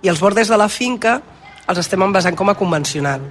I 0.01 0.07
els 0.09 0.19
bordes 0.19 0.47
de 0.47 0.57
la 0.57 0.69
finca 0.69 1.21
els 1.67 1.79
estem 1.79 2.01
envasant 2.01 2.35
com 2.35 2.49
a 2.49 2.55
convencional. 2.55 3.21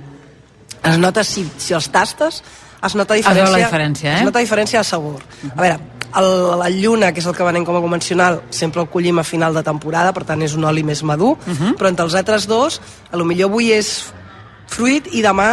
Es 0.83 0.99
nota, 0.99 1.22
si, 1.24 1.49
si 1.59 1.74
els 1.74 1.89
tastes, 1.91 2.43
es 2.83 2.95
nota 2.95 3.16
Es 3.16 3.24
diferència, 3.24 3.51
la 3.51 3.59
diferència, 3.59 4.12
eh? 4.12 4.18
es 4.18 4.24
nota 4.24 4.39
diferència 4.41 4.78
de 4.78 4.85
sabor. 4.85 5.22
A 5.57 5.61
veure, 5.61 5.78
el, 6.16 6.59
la 6.59 6.68
lluna, 6.70 7.12
que 7.12 7.20
és 7.20 7.26
el 7.26 7.35
que 7.37 7.45
venem 7.45 7.64
com 7.64 7.76
a 7.76 7.81
convencional, 7.81 8.43
sempre 8.51 8.81
el 8.81 8.89
collim 8.89 9.18
a 9.18 9.24
final 9.24 9.55
de 9.55 9.62
temporada, 9.62 10.12
per 10.12 10.24
tant 10.24 10.43
és 10.43 10.55
un 10.55 10.64
oli 10.64 10.83
més 10.83 11.03
madur, 11.03 11.37
uh 11.47 11.53
-huh. 11.53 11.76
però 11.76 11.89
entre 11.89 12.05
els 12.05 12.14
altres 12.14 12.47
dos, 12.47 12.81
a 13.12 13.16
lo 13.16 13.24
millor 13.24 13.51
avui 13.51 13.72
és 13.72 14.12
fruit 14.70 15.10
i 15.12 15.22
demà 15.26 15.52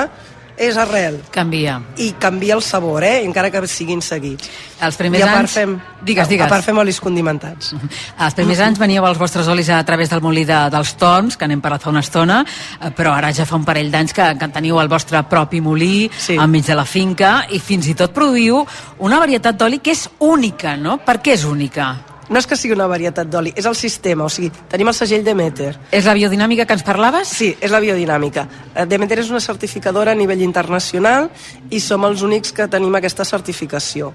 és 0.57 0.77
arrel. 0.77 1.19
Canvia. 1.31 1.77
I 2.01 2.13
canvia 2.19 2.55
el 2.57 2.63
sabor, 2.65 3.03
eh? 3.05 3.21
encara 3.23 3.51
que 3.53 3.61
siguin 3.69 4.01
seguits. 4.01 4.49
Els 4.81 4.97
primers 4.97 5.21
I 5.21 5.23
a 5.23 5.27
part 5.29 5.45
anys- 5.45 5.53
Fem, 5.53 5.75
Digues, 6.01 6.27
digues. 6.29 6.45
A 6.45 6.49
part 6.49 6.65
fem 6.65 6.77
olis 6.77 6.99
condimentats. 7.01 7.73
Els 8.25 8.33
primers 8.37 8.59
anys 8.59 8.79
veníeu 8.79 9.05
als 9.05 9.17
vostres 9.17 9.47
olis 9.47 9.69
a 9.69 9.83
través 9.85 10.09
del 10.09 10.21
molí 10.21 10.45
de, 10.45 10.57
dels 10.73 10.95
Torns, 10.97 11.37
que 11.37 11.47
n'hem 11.47 11.61
parlat 11.61 11.85
fa 11.85 11.89
una 11.93 12.01
estona, 12.05 12.43
eh, 12.81 12.91
però 12.95 13.13
ara 13.13 13.31
ja 13.33 13.45
fa 13.45 13.57
un 13.57 13.65
parell 13.65 13.91
d'anys 13.93 14.13
que, 14.13 14.27
que 14.37 14.49
teniu 14.53 14.81
el 14.81 14.89
vostre 14.89 15.21
propi 15.29 15.61
molí 15.61 16.09
sí. 16.09 16.37
enmig 16.37 16.65
de 16.65 16.75
la 16.77 16.85
finca 16.85 17.45
i 17.49 17.59
fins 17.59 17.87
i 17.87 17.95
tot 17.97 18.13
produïu 18.13 18.63
una 18.99 19.19
varietat 19.19 19.57
d'oli 19.57 19.79
que 19.79 19.93
és 19.93 20.07
única, 20.19 20.75
no? 20.77 20.97
Per 21.05 21.19
què 21.21 21.37
és 21.37 21.45
única? 21.45 21.93
No 22.29 22.39
és 22.41 22.47
que 22.47 22.57
sigui 22.59 22.75
una 22.75 22.89
varietat 22.91 23.29
d'oli, 23.31 23.53
és 23.55 23.65
el 23.69 23.75
sistema, 23.79 24.25
o 24.25 24.31
sigui, 24.31 24.49
tenim 24.67 24.89
el 24.91 24.95
segell 24.97 25.23
Demeter. 25.23 25.71
És 25.95 26.07
la 26.07 26.15
biodinàmica 26.17 26.65
que 26.67 26.75
ens 26.75 26.83
parlaves? 26.83 27.31
Sí, 27.31 27.53
és 27.63 27.71
la 27.71 27.79
biodinàmica. 27.79 28.47
Eh, 28.73 28.85
Demeter 28.85 29.21
és 29.23 29.31
una 29.31 29.39
certificadora 29.43 30.11
a 30.11 30.19
nivell 30.19 30.43
internacional 30.43 31.29
i 31.71 31.79
som 31.79 32.03
els 32.03 32.25
únics 32.27 32.51
que 32.51 32.67
tenim 32.67 32.99
aquesta 32.99 33.23
certificació 33.27 34.11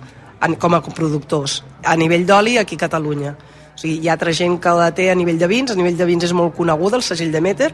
com 0.59 0.75
a 0.75 0.83
productors, 0.83 1.63
a 1.85 1.97
nivell 1.97 2.27
d'oli 2.27 2.59
aquí 2.59 2.75
a 2.75 2.85
Catalunya. 2.85 3.37
O 3.73 3.79
sigui, 3.79 4.01
hi 4.03 4.09
ha 4.09 4.17
altra 4.19 4.33
gent 4.37 4.59
que 4.61 4.73
la 4.77 4.91
té 4.93 5.09
a 5.11 5.15
nivell 5.17 5.39
de 5.39 5.49
vins, 5.49 5.71
a 5.71 5.79
nivell 5.79 5.97
de 5.97 6.05
vins 6.05 6.25
és 6.27 6.35
molt 6.37 6.57
coneguda 6.57 6.99
el 6.99 7.05
segell 7.07 7.33
Demeter, 7.33 7.71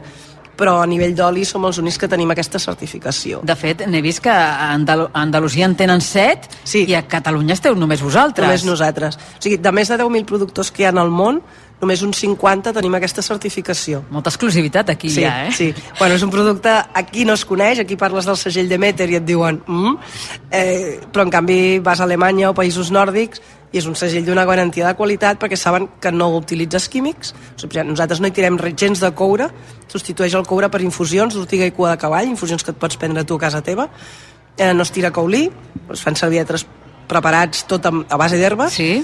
però 0.59 0.79
a 0.83 0.87
nivell 0.89 1.15
d'oli 1.15 1.45
som 1.47 1.63
els 1.69 1.79
únics 1.79 1.97
que 2.01 2.09
tenim 2.11 2.33
aquesta 2.33 2.59
certificació. 2.59 3.39
De 3.47 3.55
fet, 3.59 3.85
n'he 3.87 4.03
vist 4.03 4.23
que 4.25 4.33
a 4.33 4.73
Andal 4.73 5.07
a 5.07 5.23
Andalusia 5.23 5.69
en 5.69 5.77
tenen 5.79 6.03
set 6.03 6.49
sí. 6.63 6.83
i 6.89 6.97
a 6.97 7.05
Catalunya 7.07 7.55
esteu 7.55 7.77
només 7.79 8.03
vosaltres. 8.03 8.47
Només 8.47 8.67
nosaltres. 8.67 9.17
O 9.39 9.43
sigui, 9.45 9.61
de 9.63 9.73
més 9.75 9.91
de 9.91 9.99
10.000 10.01 10.27
productors 10.29 10.73
que 10.75 10.83
hi 10.83 10.89
ha 10.89 10.93
al 10.93 11.13
món, 11.13 11.41
només 11.79 12.01
uns 12.03 12.19
50 12.19 12.73
tenim 12.75 12.95
aquesta 12.97 13.23
certificació. 13.25 14.01
Molta 14.11 14.31
exclusivitat 14.33 14.91
aquí 14.91 15.11
sí, 15.11 15.23
ja, 15.23 15.45
eh? 15.47 15.53
Sí, 15.55 15.69
bueno, 15.99 16.15
és 16.15 16.25
un 16.25 16.31
producte, 16.33 16.73
aquí 16.93 17.23
no 17.25 17.37
es 17.37 17.45
coneix, 17.47 17.79
aquí 17.79 17.95
parles 17.99 18.27
del 18.27 18.37
segell 18.39 18.69
Demeter 18.71 19.09
i 19.09 19.19
et 19.19 19.25
diuen 19.25 19.61
mm, 19.65 19.95
eh, 20.51 20.99
però 21.11 21.23
en 21.27 21.31
canvi 21.33 21.79
vas 21.83 22.01
a 22.01 22.07
Alemanya 22.07 22.51
o 22.51 22.57
països 22.57 22.91
nòrdics 22.91 23.41
i 23.71 23.77
és 23.77 23.85
un 23.85 23.95
segell 23.95 24.25
d'una 24.25 24.45
garantia 24.49 24.87
de 24.87 24.95
qualitat 24.97 25.39
perquè 25.41 25.57
saben 25.59 25.87
que 26.01 26.11
no 26.11 26.31
utilitzes 26.35 26.89
químics. 26.89 27.35
Nosaltres 27.61 28.19
no 28.19 28.27
hi 28.27 28.33
tirem 28.33 28.57
gens 28.73 28.99
de 28.99 29.11
coure, 29.13 29.49
substitueix 29.87 30.33
el 30.35 30.47
coure 30.49 30.71
per 30.73 30.81
infusions 30.81 31.37
d'ortiga 31.37 31.69
i 31.69 31.75
cua 31.75 31.93
de 31.93 32.01
cavall, 32.01 32.27
infusions 32.27 32.65
que 32.65 32.73
et 32.73 32.81
pots 32.81 32.97
prendre 32.97 33.23
tu 33.23 33.37
a 33.37 33.45
casa 33.45 33.61
teva. 33.61 33.89
Eh, 34.57 34.73
no 34.73 34.83
es 34.83 34.91
tira 34.91 35.13
caulí, 35.13 35.47
es 35.93 36.01
fan 36.01 36.17
servir 36.17 36.41
altres 36.41 36.65
preparats 37.09 37.65
tot 37.69 37.85
amb, 37.85 38.07
a 38.09 38.17
base 38.17 38.37
d'herba. 38.41 38.69
Sí. 38.73 39.03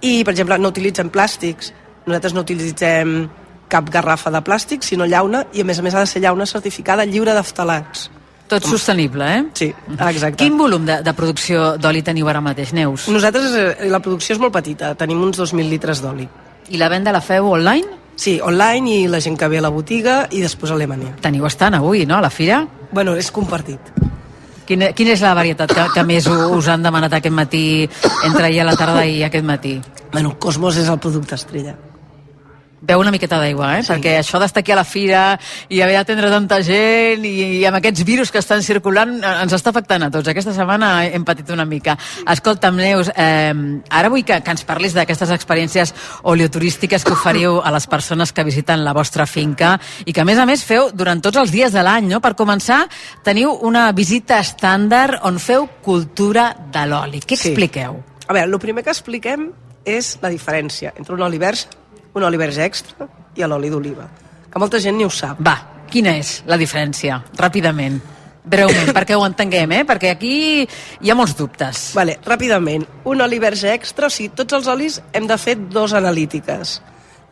I, 0.00 0.22
per 0.24 0.32
exemple, 0.32 0.58
no 0.58 0.72
utilitzem 0.72 1.12
plàstics. 1.12 1.72
Nosaltres 2.06 2.34
no 2.36 2.44
utilitzem 2.46 3.16
cap 3.68 3.88
garrafa 3.90 4.30
de 4.30 4.42
plàstic, 4.46 4.84
sinó 4.86 5.08
llauna, 5.10 5.44
i 5.52 5.62
a 5.62 5.66
més 5.66 5.80
a 5.80 5.82
més 5.82 5.94
ha 5.94 6.04
de 6.04 6.10
ser 6.10 6.22
llauna 6.22 6.46
certificada 6.46 7.04
lliure 7.04 7.34
d'aftalats. 7.34 8.10
Tot 8.46 8.62
sostenible, 8.62 9.26
eh? 9.26 9.42
Sí, 9.58 9.72
exacte. 9.96 10.38
Quin 10.38 10.54
volum 10.58 10.84
de, 10.86 11.00
de 11.02 11.14
producció 11.18 11.72
d'oli 11.82 12.04
teniu 12.06 12.28
ara 12.30 12.40
mateix, 12.40 12.70
Neus? 12.78 13.08
Nosaltres, 13.10 13.56
eh, 13.58 13.88
la 13.90 13.98
producció 13.98 14.36
és 14.36 14.42
molt 14.42 14.54
petita, 14.54 14.92
tenim 14.94 15.24
uns 15.26 15.40
2.000 15.40 15.66
litres 15.66 16.02
d'oli. 16.04 16.28
I 16.70 16.78
la 16.78 16.88
venda 16.92 17.14
la 17.14 17.22
feu 17.22 17.50
online? 17.50 17.98
Sí, 18.16 18.38
online 18.40 18.92
i 18.92 19.08
la 19.10 19.18
gent 19.20 19.34
que 19.36 19.48
ve 19.50 19.58
a 19.58 19.64
la 19.66 19.72
botiga 19.74 20.20
i 20.30 20.44
després 20.44 20.70
a 20.70 20.78
Alemanya. 20.78 21.16
Teniu 21.24 21.46
estant 21.50 21.74
avui, 21.74 22.06
no, 22.06 22.20
a 22.20 22.22
la 22.22 22.30
fira? 22.30 22.62
Bueno, 22.92 23.16
és 23.18 23.32
compartit. 23.34 23.90
Quina, 24.66 24.92
quina 24.94 25.12
és 25.14 25.22
la 25.22 25.34
varietat 25.34 25.74
que, 25.74 25.90
que 25.94 26.06
més 26.06 26.26
us 26.30 26.70
han 26.70 26.86
demanat 26.86 27.18
aquest 27.18 27.34
matí, 27.34 27.66
entre 28.26 28.46
ahir 28.46 28.62
a 28.62 28.70
la 28.70 28.78
tarda 28.78 29.04
i 29.06 29.20
aquest 29.26 29.46
matí? 29.46 29.76
Bueno, 30.14 30.36
Cosmos 30.38 30.78
és 30.78 30.88
el 30.90 31.02
producte 31.02 31.34
estrella. 31.34 31.74
Beu 32.80 33.00
una 33.00 33.10
miqueta 33.10 33.38
d'aigua, 33.40 33.78
eh? 33.78 33.82
Sí. 33.82 33.88
perquè 33.92 34.18
això 34.20 34.38
d'estar 34.38 34.60
aquí 34.60 34.72
a 34.72 34.76
la 34.76 34.84
fira 34.84 35.38
i 35.72 35.80
haver 35.80 35.94
d'atendre 35.96 36.28
tanta 36.30 36.58
gent 36.62 37.24
i, 37.24 37.60
i 37.60 37.64
amb 37.64 37.78
aquests 37.78 38.04
virus 38.04 38.30
que 38.30 38.38
estan 38.38 38.62
circulant 38.62 39.14
eh, 39.22 39.30
ens 39.42 39.54
està 39.56 39.70
afectant 39.72 40.04
a 40.04 40.10
tots. 40.12 40.28
Aquesta 40.28 40.52
setmana 40.52 41.06
hem 41.06 41.24
patit 41.24 41.48
una 41.50 41.64
mica. 41.64 41.96
Escolta'm, 42.28 42.76
Neus, 42.76 43.08
eh, 43.16 43.54
ara 43.88 44.10
vull 44.12 44.22
que, 44.28 44.36
que 44.44 44.50
ens 44.52 44.64
parlis 44.68 44.92
d'aquestes 44.94 45.32
experiències 45.34 45.94
oleoturístiques 46.28 47.04
que 47.04 47.14
oferiu 47.16 47.60
a 47.64 47.72
les 47.72 47.86
persones 47.88 48.32
que 48.32 48.44
visiten 48.44 48.84
la 48.84 48.92
vostra 48.92 49.24
finca 49.26 49.78
i 50.04 50.12
que, 50.12 50.20
a 50.20 50.28
més 50.28 50.38
a 50.38 50.44
més, 50.46 50.62
feu 50.64 50.90
durant 50.92 51.20
tots 51.24 51.40
els 51.40 51.50
dies 51.54 51.72
de 51.72 51.82
l'any, 51.82 52.10
no? 52.12 52.20
Per 52.20 52.34
començar, 52.36 52.82
teniu 53.24 53.54
una 53.66 53.88
visita 53.96 54.38
estàndard 54.44 55.24
on 55.24 55.40
feu 55.40 55.66
cultura 55.82 56.50
de 56.72 56.84
l'oli. 56.86 57.20
Què 57.24 57.36
Sí. 57.36 57.48
expliqueu? 57.54 58.02
A 58.28 58.32
veure, 58.34 58.52
el 58.52 58.58
primer 58.60 58.84
que 58.84 58.90
expliquem 58.90 59.48
és 59.86 60.18
la 60.20 60.28
diferència 60.28 60.92
entre 60.98 61.14
un 61.14 61.22
oli 61.22 61.38
verge, 61.38 61.68
un 62.16 62.24
oli 62.24 62.38
verge 62.40 62.64
extra 62.64 63.06
i 63.36 63.44
l'oli 63.44 63.68
d'oliva, 63.68 64.06
que 64.50 64.58
molta 64.58 64.80
gent 64.80 64.96
ni 64.96 65.04
ho 65.04 65.12
sap. 65.12 65.40
Va, 65.44 65.56
quina 65.92 66.16
és 66.16 66.40
la 66.48 66.56
diferència? 66.56 67.20
Ràpidament. 67.36 68.00
Breument, 68.46 68.92
perquè 68.94 69.16
ho 69.18 69.24
entenguem, 69.26 69.72
eh? 69.74 69.82
Perquè 69.84 70.12
aquí 70.14 70.34
hi 70.64 71.10
ha 71.10 71.16
molts 71.18 71.34
dubtes. 71.36 71.90
Vale, 71.98 72.16
ràpidament. 72.24 72.86
Un 73.10 73.20
oli 73.24 73.40
verge 73.42 73.72
extra, 73.74 74.06
o 74.06 74.12
sigui, 74.12 74.30
tots 74.38 74.54
els 74.56 74.70
olis 74.70 75.00
hem 75.12 75.26
de 75.26 75.36
fer 75.36 75.56
dos 75.68 75.92
analítiques. 75.98 76.78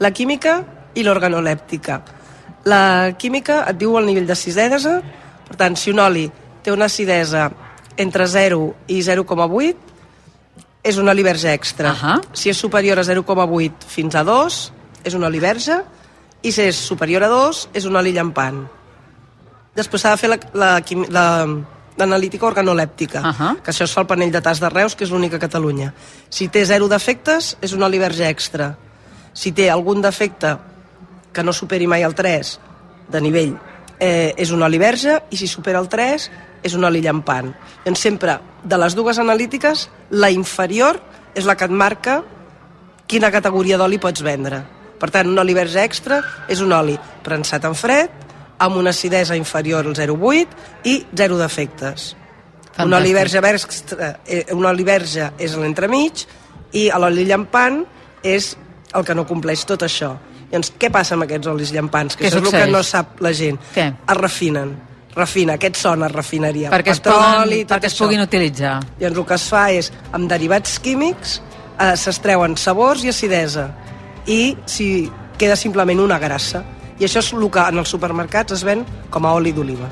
La 0.02 0.10
química 0.10 0.58
i 0.98 1.04
l'organolèptica. 1.06 2.00
La 2.66 3.14
química 3.18 3.62
et 3.70 3.78
diu 3.78 3.94
el 4.00 4.10
nivell 4.10 4.26
d'acidesa, 4.26 4.98
per 5.48 5.56
tant, 5.60 5.78
si 5.78 5.94
un 5.94 6.02
oli 6.02 6.26
té 6.64 6.72
una 6.74 6.90
acidesa 6.90 7.46
entre 7.96 8.26
0 8.26 8.60
i 8.90 9.00
0,8, 9.06 9.93
és 10.84 10.98
un 11.00 11.08
oli 11.08 11.24
verge 11.24 11.52
extra. 11.52 11.92
Uh 11.92 11.98
-huh. 11.98 12.22
Si 12.32 12.50
és 12.50 12.56
superior 12.56 12.98
a 12.98 13.02
0,8 13.02 13.72
fins 13.86 14.14
a 14.14 14.22
2, 14.22 14.72
és 15.02 15.14
un 15.14 15.24
oli 15.24 15.40
verge, 15.40 15.82
i 16.42 16.52
si 16.52 16.60
és 16.60 16.76
superior 16.76 17.22
a 17.22 17.28
2, 17.28 17.68
és 17.72 17.84
un 17.84 17.96
oli 17.96 18.12
llampant. 18.12 18.68
Després 19.74 20.02
s'ha 20.02 20.10
de 20.10 20.16
fer 20.16 20.28
la, 20.28 20.38
la, 20.52 20.82
la, 21.08 21.46
l'analítica 21.96 22.46
organolèptica, 22.46 23.20
uh 23.20 23.26
-huh. 23.26 23.62
que 23.62 23.70
això 23.70 23.84
es 23.84 23.92
fa 23.92 24.00
al 24.00 24.06
panell 24.06 24.30
de 24.30 24.40
tas 24.40 24.60
de 24.60 24.68
Reus, 24.68 24.94
que 24.94 25.04
és 25.04 25.10
l'únic 25.10 25.34
a 25.34 25.38
Catalunya. 25.38 25.92
Si 26.28 26.48
té 26.48 26.64
zero 26.64 26.88
defectes, 26.88 27.56
és 27.60 27.72
un 27.72 27.82
oli 27.82 27.98
verge 27.98 28.28
extra. 28.28 28.76
Si 29.32 29.52
té 29.52 29.70
algun 29.70 30.00
defecte 30.00 30.58
que 31.32 31.42
no 31.42 31.52
superi 31.52 31.86
mai 31.86 32.02
el 32.02 32.14
3 32.14 32.60
de 33.08 33.20
nivell, 33.20 33.58
eh, 33.98 34.34
és 34.36 34.50
un 34.54 34.62
oli 34.62 34.78
verge, 34.78 35.20
i 35.30 35.38
si 35.38 35.48
supera 35.50 35.80
el 35.82 35.88
3, 35.88 36.28
és 36.64 36.74
un 36.74 36.84
oli 36.88 37.02
llampant. 37.04 37.52
Doncs 37.84 38.00
sempre, 38.06 38.38
de 38.64 38.78
les 38.80 38.96
dues 38.96 39.18
analítiques, 39.20 39.88
la 40.10 40.30
inferior 40.32 41.00
és 41.34 41.44
la 41.44 41.56
que 41.58 41.68
et 41.68 41.74
marca 41.74 42.22
quina 43.10 43.32
categoria 43.34 43.78
d'oli 43.78 44.00
pots 44.00 44.24
vendre. 44.24 44.62
Per 44.98 45.10
tant, 45.12 45.28
un 45.28 45.38
oli 45.38 45.54
verge 45.56 45.82
extra 45.84 46.22
és 46.48 46.62
un 46.64 46.72
oli 46.72 46.96
prensat 47.24 47.64
en 47.68 47.74
fred, 47.76 48.22
amb 48.64 48.78
una 48.80 48.94
acidesa 48.94 49.36
inferior 49.36 49.84
al 49.84 49.96
0,8 49.96 50.86
i 50.88 51.00
zero 51.16 51.36
defectes. 51.36 52.14
Un 52.78 52.92
oli 52.94 53.12
verge, 53.14 53.38
extra, 53.38 54.16
eh, 54.26 54.46
un 54.54 54.64
oli 54.66 54.84
verge 54.86 55.30
és 55.38 55.54
l'entremig 55.58 56.24
i 56.74 56.88
l'oli 56.90 57.26
llampant 57.26 57.84
és 58.22 58.54
el 58.94 59.04
que 59.04 59.14
no 59.14 59.26
compleix 59.26 59.62
tot 59.66 59.84
això. 59.86 60.14
Llavors, 60.54 60.72
què 60.78 60.90
passa 60.94 61.16
amb 61.18 61.26
aquests 61.26 61.50
olis 61.50 61.72
llampants? 61.74 62.14
Que 62.14 62.24
Què 62.24 62.30
això 62.30 62.38
és 62.38 62.42
el 62.42 62.46
succeeix? 62.46 62.66
que 62.68 62.72
no 62.72 62.82
sap 62.86 63.20
la 63.26 63.32
gent. 63.34 63.58
Què? 63.74 63.88
Es 64.06 64.18
refinen. 64.20 64.76
Refina, 65.14 65.54
aquest 65.58 65.76
son 65.78 66.02
es 66.02 66.10
refinaria. 66.12 66.70
Perquè 66.72 66.90
es, 66.94 67.00
Petroli, 67.02 67.60
poden, 67.62 67.66
perquè 67.70 67.90
es 67.90 67.98
puguin 67.98 68.22
utilitzar. 68.22 68.76
Llavors 68.98 69.18
el 69.20 69.26
que 69.28 69.34
es 69.38 69.48
fa 69.50 69.64
és, 69.70 69.90
amb 70.12 70.30
derivats 70.30 70.78
químics, 70.82 71.36
eh, 71.78 71.92
s'extreuen 71.98 72.56
sabors 72.58 73.04
i 73.04 73.12
acidesa. 73.12 73.68
I 74.26 74.56
si 74.66 75.10
queda 75.38 75.56
simplement 75.56 76.00
una 76.00 76.18
grassa. 76.18 76.64
I 76.94 77.08
això 77.08 77.18
és 77.18 77.32
el 77.34 77.48
que 77.50 77.62
en 77.72 77.80
els 77.82 77.90
supermercats 77.90 78.54
es 78.54 78.62
ven 78.66 78.84
com 79.10 79.26
a 79.26 79.32
oli 79.34 79.50
d'oliva. 79.52 79.88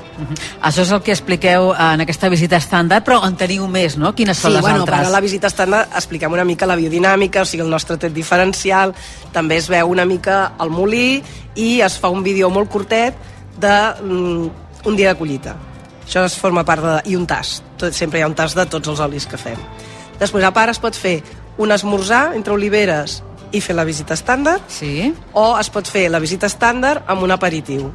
Això 0.63 0.85
és 0.85 0.91
el 0.95 1.01
que 1.03 1.11
expliqueu 1.11 1.73
en 1.73 2.03
aquesta 2.05 2.29
visita 2.31 2.55
estàndard, 2.61 3.03
però 3.03 3.19
en 3.27 3.35
teniu 3.39 3.67
més, 3.67 3.97
no? 3.99 4.13
Quines 4.15 4.39
són 4.39 4.53
sí, 4.53 4.55
les 4.55 4.63
bueno, 4.63 4.85
altres? 4.85 5.03
per 5.03 5.11
a 5.11 5.15
la 5.17 5.21
visita 5.23 5.51
estàndard 5.51 5.97
expliquem 5.99 6.31
una 6.31 6.45
mica 6.47 6.69
la 6.69 6.77
biodinàmica, 6.79 7.43
o 7.43 7.49
sigui, 7.49 7.65
el 7.65 7.73
nostre 7.73 7.97
tret 7.99 8.15
diferencial, 8.15 8.95
també 9.35 9.59
es 9.59 9.67
veu 9.71 9.91
una 9.91 10.07
mica 10.07 10.53
el 10.63 10.71
molí 10.71 11.19
i 11.59 11.69
es 11.83 11.99
fa 11.99 12.13
un 12.13 12.23
vídeo 12.23 12.49
molt 12.49 12.71
curtet 12.71 13.19
de 13.59 13.75
mm, 13.99 14.49
un 14.87 14.95
dia 14.95 15.11
de 15.11 15.19
collita. 15.19 15.57
Això 16.05 16.23
es 16.27 16.39
forma 16.39 16.63
part 16.63 16.83
de... 16.83 16.95
i 17.11 17.17
un 17.19 17.27
tast. 17.27 17.67
Tot, 17.79 17.91
sempre 17.95 18.19
hi 18.19 18.23
ha 18.23 18.31
un 18.31 18.35
tast 18.35 18.55
de 18.55 18.65
tots 18.69 18.91
els 18.91 19.03
olis 19.03 19.27
que 19.27 19.39
fem. 19.39 19.59
Després, 20.19 20.43
a 20.47 20.51
part, 20.55 20.71
es 20.71 20.79
pot 20.79 20.95
fer 20.95 21.19
un 21.59 21.71
esmorzar 21.71 22.33
entre 22.37 22.55
oliveres 22.55 23.21
i 23.53 23.61
fer 23.61 23.75
la 23.77 23.85
visita 23.85 24.15
estàndard, 24.17 24.65
sí. 24.67 25.11
o 25.37 25.53
es 25.59 25.69
pot 25.73 25.87
fer 25.87 26.07
la 26.11 26.19
visita 26.19 26.49
estàndard 26.49 27.05
amb 27.07 27.23
un 27.23 27.31
aperitiu. 27.35 27.91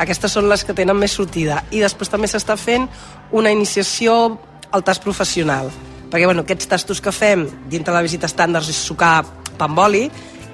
Aquestes 0.00 0.32
són 0.36 0.48
les 0.50 0.64
que 0.64 0.74
tenen 0.76 0.96
més 0.98 1.14
sortida. 1.16 1.62
I 1.72 1.80
després 1.84 2.10
també 2.12 2.28
s'està 2.28 2.56
fent 2.60 2.88
una 3.32 3.52
iniciació 3.52 4.38
al 4.72 4.84
tast 4.84 5.04
professional. 5.04 5.70
Perquè, 6.10 6.24
bueno, 6.28 6.44
aquests 6.44 6.68
tastos 6.68 7.00
que 7.02 7.12
fem 7.12 7.46
dintre 7.68 7.94
la 7.94 8.02
visita 8.04 8.28
estàndard 8.28 8.68
és 8.68 8.76
sucar 8.76 9.22
pa 9.56 9.68
amb 9.68 9.80
oli, 9.86 10.04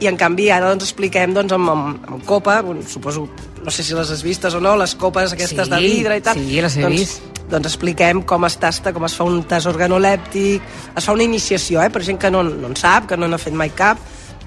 i 0.03 0.09
en 0.11 0.17
canvi 0.19 0.49
ara 0.51 0.71
doncs 0.71 0.89
expliquem 0.89 1.35
doncs, 1.35 1.53
amb, 1.55 1.71
amb, 1.71 2.07
amb 2.09 2.25
copa, 2.27 2.61
bueno, 2.67 2.83
suposo, 2.89 3.29
no 3.63 3.71
sé 3.71 3.85
si 3.87 3.95
les 3.95 4.11
has 4.11 4.23
vistes 4.27 4.55
o 4.55 4.61
no, 4.63 4.75
les 4.79 4.95
copes 4.99 5.35
aquestes 5.35 5.69
Sí, 5.69 5.71
de 5.71 5.79
vidre 5.83 6.17
i 6.19 6.25
tal. 6.25 6.39
sí, 6.39 6.61
les 6.61 6.77
he 6.77 6.83
doncs, 6.83 6.99
vist. 6.99 7.29
Doncs 7.53 7.69
expliquem 7.69 8.23
com 8.27 8.47
es 8.49 8.57
tasta, 8.57 8.93
com 8.95 9.05
es 9.05 9.15
fa 9.15 9.27
un 9.29 9.43
tast 9.47 9.69
organolèptic, 9.71 10.63
es 10.97 11.05
fa 11.05 11.13
una 11.13 11.27
iniciació, 11.27 11.83
eh, 11.83 11.91
per 11.91 12.03
gent 12.03 12.19
que 12.19 12.31
no, 12.31 12.43
no 12.43 12.71
en 12.71 12.77
sap, 12.79 13.07
que 13.11 13.19
no 13.19 13.29
n'ha 13.29 13.39
fet 13.39 13.55
mai 13.55 13.71
cap, 13.77 14.01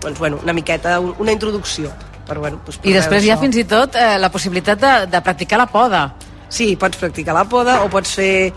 doncs, 0.06 0.20
bueno, 0.22 0.40
una 0.46 0.54
miqueta, 0.54 1.00
un- 1.02 1.16
una 1.20 1.34
introducció. 1.36 1.92
Per, 2.26 2.38
bueno, 2.42 2.62
doncs, 2.66 2.80
I 2.86 2.94
després 2.96 3.26
hi 3.26 3.30
ha 3.34 3.38
fins 3.42 3.58
i 3.60 3.66
tot 3.70 3.94
eh, 4.00 4.16
la 4.22 4.32
possibilitat 4.34 4.80
de, 4.82 4.94
de 5.12 5.22
practicar 5.26 5.60
la 5.62 5.68
poda. 5.70 6.06
Sí, 6.50 6.72
pots 6.80 6.98
practicar 6.98 7.36
la 7.36 7.44
poda 7.50 7.82
o 7.84 7.90
pots 7.92 8.16
fer 8.18 8.54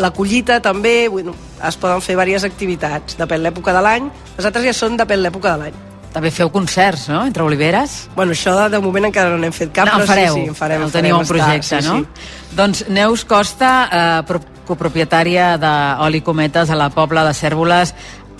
la 0.00 0.10
collita 0.16 0.60
també, 0.64 1.08
bueno, 1.12 1.34
es 1.66 1.76
poden 1.76 2.00
fer 2.00 2.14
diverses 2.16 2.46
activitats, 2.48 3.18
depèn 3.20 3.42
l'època 3.44 3.74
de 3.76 3.82
l'any. 3.84 4.06
Les 4.38 4.46
altres 4.48 4.64
ja 4.64 4.72
són 4.72 4.96
depèn 4.96 5.20
l'època 5.20 5.52
de 5.58 5.64
l'any. 5.66 5.74
També 6.14 6.30
feu 6.34 6.48
concerts, 6.50 7.04
no?, 7.12 7.20
entre 7.28 7.44
oliveres. 7.44 8.08
Bueno, 8.16 8.32
això 8.32 8.54
de, 8.56 8.68
de 8.72 8.80
moment 8.82 9.04
encara 9.10 9.30
no 9.30 9.36
n'hem 9.38 9.52
fet 9.54 9.70
cap, 9.76 9.86
no, 9.90 9.98
en 9.98 10.00
però 10.00 10.08
fareu, 10.14 10.34
sí, 10.34 10.40
sí, 10.40 10.48
en 10.48 10.56
farem. 10.58 10.80
el 10.82 10.88
en 10.88 10.94
teniu 10.96 11.18
un 11.20 11.28
projecte, 11.28 11.76
estar, 11.78 11.84
no? 11.86 11.98
Sí, 12.00 12.06
sí. 12.16 12.56
Doncs 12.56 12.80
Neus 12.88 13.22
Costa, 13.28 13.74
eh, 13.92 14.22
pro- 14.26 14.40
copropietària 14.70 15.52
d'Oli 15.60 16.20
Cometes 16.22 16.70
a 16.70 16.76
la 16.78 16.88
Pobla 16.94 17.22
de 17.28 17.34
Cèrvoles, 17.34 17.92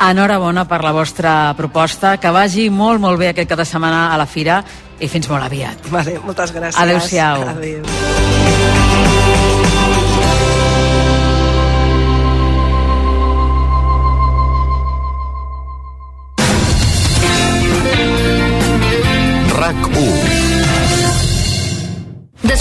enhorabona 0.08 0.64
per 0.68 0.82
la 0.84 0.92
vostra 0.96 1.54
proposta, 1.58 2.16
que 2.16 2.32
vagi 2.32 2.68
molt, 2.70 3.00
molt 3.02 3.20
bé 3.20 3.32
aquest 3.34 3.52
cap 3.52 3.60
de 3.60 3.68
setmana 3.68 4.08
a 4.14 4.20
la 4.20 4.26
fira 4.26 4.62
i 5.00 5.08
fins 5.08 5.28
molt 5.28 5.44
aviat. 5.44 5.90
Vale, 5.92 6.18
moltes 6.24 6.54
gràcies. 6.56 6.80
Adéu-siau. 6.80 7.48
Adéu. 7.56 8.39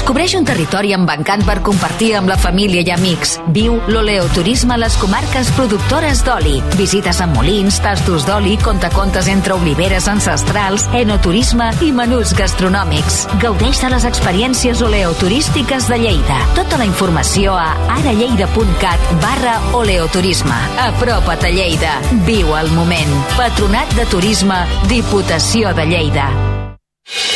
Descobreix 0.10 0.34
un 0.40 0.46
territori 0.48 0.90
embancant 0.96 1.44
per 1.46 1.60
compartir 1.62 2.16
amb 2.18 2.32
la 2.32 2.38
família 2.42 2.82
i 2.82 2.90
amics. 2.90 3.36
Viu 3.54 3.76
l'oleoturisme 3.94 4.74
a 4.74 4.80
les 4.82 4.96
comarques 4.98 5.52
productores 5.54 6.24
d'oli. 6.26 6.56
Visites 6.80 7.20
amb 7.22 7.38
molins, 7.38 7.78
tastos 7.86 8.26
d'oli, 8.26 8.56
contacontes 8.66 9.30
entre 9.30 9.54
oliveres 9.54 10.10
ancestrals, 10.10 10.88
enoturisme 10.98 11.70
i 11.86 11.92
menús 11.94 12.34
gastronòmics. 12.34 13.22
Gaudeix 13.46 13.86
de 13.86 13.94
les 13.94 14.10
experiències 14.10 14.82
oleoturístiques 14.82 15.94
de 15.94 16.02
Lleida. 16.02 16.42
Tota 16.58 16.82
la 16.82 16.90
informació 16.90 17.54
a 17.54 17.76
aralleida.cat 18.00 19.12
barra 19.22 19.60
oleoturisme. 19.78 20.58
Apropa't 20.90 21.46
a 21.46 21.54
Lleida. 21.54 22.00
Viu 22.26 22.58
el 22.58 22.74
moment. 22.74 23.20
Patronat 23.38 23.94
de 23.94 24.10
Turisme, 24.10 24.66
Diputació 24.90 25.78
de 25.78 25.94
Lleida. 25.94 26.32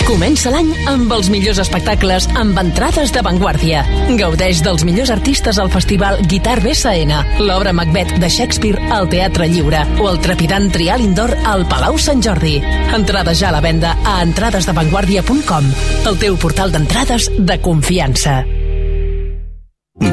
Comença 0.03 0.51
l'any 0.53 0.69
amb 0.91 1.11
els 1.15 1.29
millors 1.33 1.59
espectacles 1.63 2.27
amb 2.37 2.57
entrades 2.61 3.13
d'avantguàrdia. 3.15 3.83
Gaudeix 4.19 4.61
dels 4.65 4.83
millors 4.85 5.11
artistes 5.13 5.57
al 5.61 5.71
festival 5.73 6.19
Guitar 6.29 6.59
BSN, 6.61 7.41
l'obra 7.41 7.73
Macbeth 7.73 8.17
de 8.21 8.29
Shakespeare 8.29 8.91
al 8.93 9.09
Teatre 9.09 9.47
Lliure 9.49 9.83
o 9.99 10.09
el 10.11 10.19
trepidant 10.23 10.69
Trial 10.73 11.05
Indoor 11.05 11.33
al 11.49 11.65
Palau 11.71 11.97
Sant 11.97 12.21
Jordi. 12.21 12.59
Entrades 12.93 13.39
ja 13.41 13.49
a 13.49 13.55
la 13.57 13.63
venda 13.65 13.95
a 14.03 14.19
entradesdavantguàrdia.com, 14.25 15.71
el 16.11 16.19
teu 16.21 16.37
portal 16.37 16.75
d'entrades 16.75 17.31
de 17.39 17.57
confiança. 17.63 18.43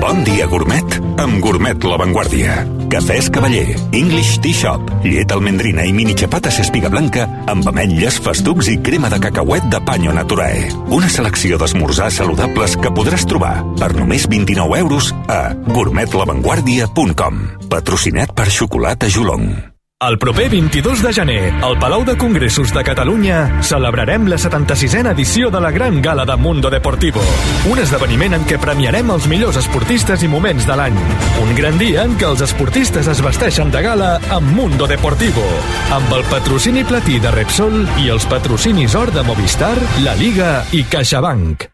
Bon 0.01 0.25
dia, 0.25 0.47
gourmet, 0.47 0.97
amb 1.21 1.41
Gourmet 1.41 1.85
La 1.89 1.97
Vanguardia. 2.01 2.67
Cafès 2.91 3.31
Cavaller, 3.33 3.77
English 3.97 4.41
Tea 4.45 4.57
Shop, 4.57 4.91
llet 5.05 5.33
almendrina 5.33 5.87
i 5.89 5.93
mini 5.97 6.17
xapates 6.19 6.59
espiga 6.65 6.91
blanca 6.93 7.25
amb 7.49 7.69
ametlles, 7.71 8.19
festucs 8.25 8.69
i 8.73 8.77
crema 8.85 9.09
de 9.13 9.21
cacauet 9.23 9.71
de 9.73 9.81
Panyo 9.87 10.13
Naturae. 10.17 10.69
Una 10.93 11.09
selecció 11.09 11.57
d'esmorzars 11.61 12.21
saludables 12.21 12.77
que 12.77 12.93
podràs 12.93 13.25
trobar 13.31 13.55
per 13.81 13.95
només 13.97 14.29
29 14.29 14.81
euros 14.85 15.15
a 15.33 15.43
gourmetlavanguardia.com. 15.73 17.43
Patrocinat 17.73 18.37
per 18.37 18.51
Xocolata 18.53 19.09
Jolong. 19.09 19.70
El 20.03 20.17
proper 20.17 20.49
22 20.49 21.03
de 21.03 21.13
gener, 21.13 21.53
al 21.63 21.79
Palau 21.79 22.07
de 22.07 22.17
Congressos 22.17 22.73
de 22.73 22.83
Catalunya, 22.83 23.61
celebrarem 23.61 24.25
la 24.33 24.39
76a 24.41 25.11
edició 25.11 25.51
de 25.51 25.61
la 25.61 25.71
Gran 25.71 26.01
Gala 26.01 26.25
de 26.25 26.37
Mundo 26.37 26.71
Deportivo. 26.71 27.21
Un 27.69 27.83
esdeveniment 27.83 28.33
en 28.39 28.47
què 28.49 28.57
premiarem 28.57 29.13
els 29.13 29.27
millors 29.29 29.59
esportistes 29.61 30.25
i 30.25 30.31
moments 30.33 30.65
de 30.65 30.79
l'any. 30.81 30.97
Un 31.43 31.53
gran 31.59 31.77
dia 31.77 32.07
en 32.09 32.15
què 32.17 32.31
els 32.31 32.41
esportistes 32.47 33.11
es 33.13 33.21
vesteixen 33.21 33.69
de 33.75 33.83
gala 33.85 34.15
amb 34.33 34.55
Mundo 34.57 34.89
Deportivo, 34.89 35.45
amb 35.93 36.15
el 36.17 36.25
patrocini 36.33 36.87
platí 36.89 37.19
de 37.21 37.35
Repsol 37.37 37.85
i 38.01 38.09
els 38.09 38.25
patrocinis 38.25 38.97
or 38.97 39.13
de 39.13 39.27
Movistar, 39.29 39.77
La 40.01 40.17
Liga 40.17 40.63
i 40.73 40.81
CaixaBank. 40.89 41.69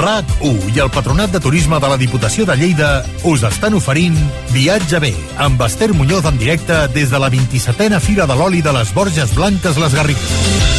RAC1 0.00 0.72
i 0.74 0.80
el 0.80 0.90
Patronat 0.92 1.34
de 1.34 1.40
Turisme 1.44 1.78
de 1.82 1.90
la 1.90 1.98
Diputació 2.00 2.46
de 2.48 2.56
Lleida 2.56 2.88
us 3.28 3.44
estan 3.44 3.76
oferint 3.76 4.16
Viatge 4.54 5.00
bé, 5.02 5.12
amb 5.36 5.60
Esther 5.66 5.92
Muñoz 5.92 6.24
en 6.30 6.40
directe 6.40 6.86
des 6.96 7.12
de 7.12 7.20
la 7.20 7.30
27a 7.30 8.00
Fira 8.00 8.26
de 8.26 8.40
l'Oli 8.40 8.64
de 8.64 8.72
les 8.80 8.94
Borges 8.96 9.36
Blanques 9.36 9.76
Les 9.76 9.96
Garrigues. 10.00 10.69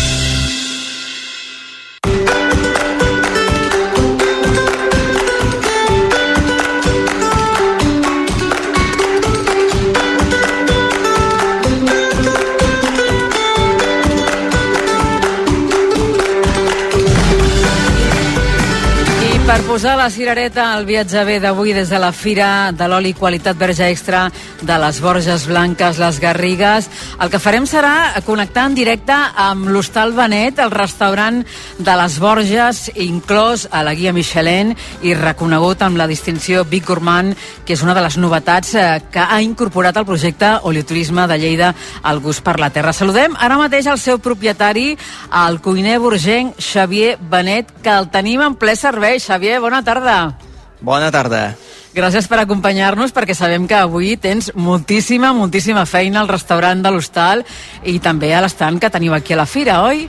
Posar 19.71 19.95
la 19.95 20.09
cirereta 20.09 20.73
al 20.73 20.83
viatge 20.83 21.21
bé 21.23 21.37
d'avui 21.39 21.71
des 21.71 21.87
de 21.87 21.99
la 22.01 22.09
Fira 22.11 22.73
de 22.75 22.87
l'Oli 22.91 23.13
Qualitat 23.15 23.55
Verge 23.55 23.85
Extra 23.87 24.25
de 24.61 24.77
les 24.83 24.97
Borges 24.99 25.45
Blanques, 25.47 25.97
les 25.97 26.19
Garrigues, 26.19 26.89
el 27.23 27.29
que 27.31 27.39
farem 27.39 27.63
serà 27.63 28.19
connectar 28.27 28.65
en 28.67 28.75
directe 28.75 29.15
amb 29.15 29.69
l'Hostal 29.71 30.11
Benet, 30.17 30.59
el 30.59 30.73
restaurant 30.75 31.39
de 31.77 31.95
les 32.01 32.17
Borges, 32.19 32.81
inclòs 32.99 33.69
a 33.71 33.85
la 33.87 33.93
guia 33.95 34.11
Michelin 34.11 34.73
i 35.07 35.13
reconegut 35.15 35.85
amb 35.87 35.95
la 36.01 36.09
distinció 36.09 36.65
Big 36.65 36.83
Gourmand, 36.89 37.37
que 37.63 37.77
és 37.77 37.85
una 37.85 37.95
de 37.95 38.03
les 38.03 38.19
novetats 38.19 38.73
eh, 38.75 38.99
que 39.07 39.23
ha 39.23 39.39
incorporat 39.39 39.95
al 39.95 40.09
projecte 40.09 40.51
Olioturisme 40.67 41.29
de 41.31 41.39
Lleida 41.39 41.71
al 42.03 42.19
gust 42.19 42.43
per 42.43 42.57
la 42.59 42.73
terra. 42.75 42.91
Saludem 42.91 43.39
ara 43.39 43.61
mateix 43.61 43.87
el 43.87 44.03
seu 44.03 44.19
propietari, 44.19 44.97
el 45.45 45.61
cuiner 45.63 45.95
burgenc 46.03 46.59
Xavier 46.59 47.15
Benet, 47.21 47.71
que 47.79 47.95
el 47.95 48.11
tenim 48.11 48.43
en 48.43 48.59
ple 48.59 48.75
servei. 48.75 49.21
Xavier, 49.21 49.60
Xavier, 49.60 49.60
bona 49.61 49.83
tarda. 49.85 50.35
Bona 50.81 51.11
tarda. 51.13 51.51
Gràcies 51.91 52.27
per 52.31 52.39
acompanyar-nos 52.41 53.11
perquè 53.11 53.35
sabem 53.35 53.67
que 53.67 53.75
avui 53.75 54.15
tens 54.17 54.49
moltíssima, 54.55 55.33
moltíssima 55.35 55.83
feina 55.85 56.21
al 56.21 56.31
restaurant 56.31 56.81
de 56.81 56.91
l'Hostal 56.93 57.43
i 57.83 57.99
també 57.99 58.31
a 58.33 58.41
l'estant 58.41 58.79
que 58.79 58.89
teniu 58.89 59.13
aquí 59.13 59.35
a 59.35 59.41
la 59.41 59.45
Fira, 59.45 59.81
oi? 59.83 60.07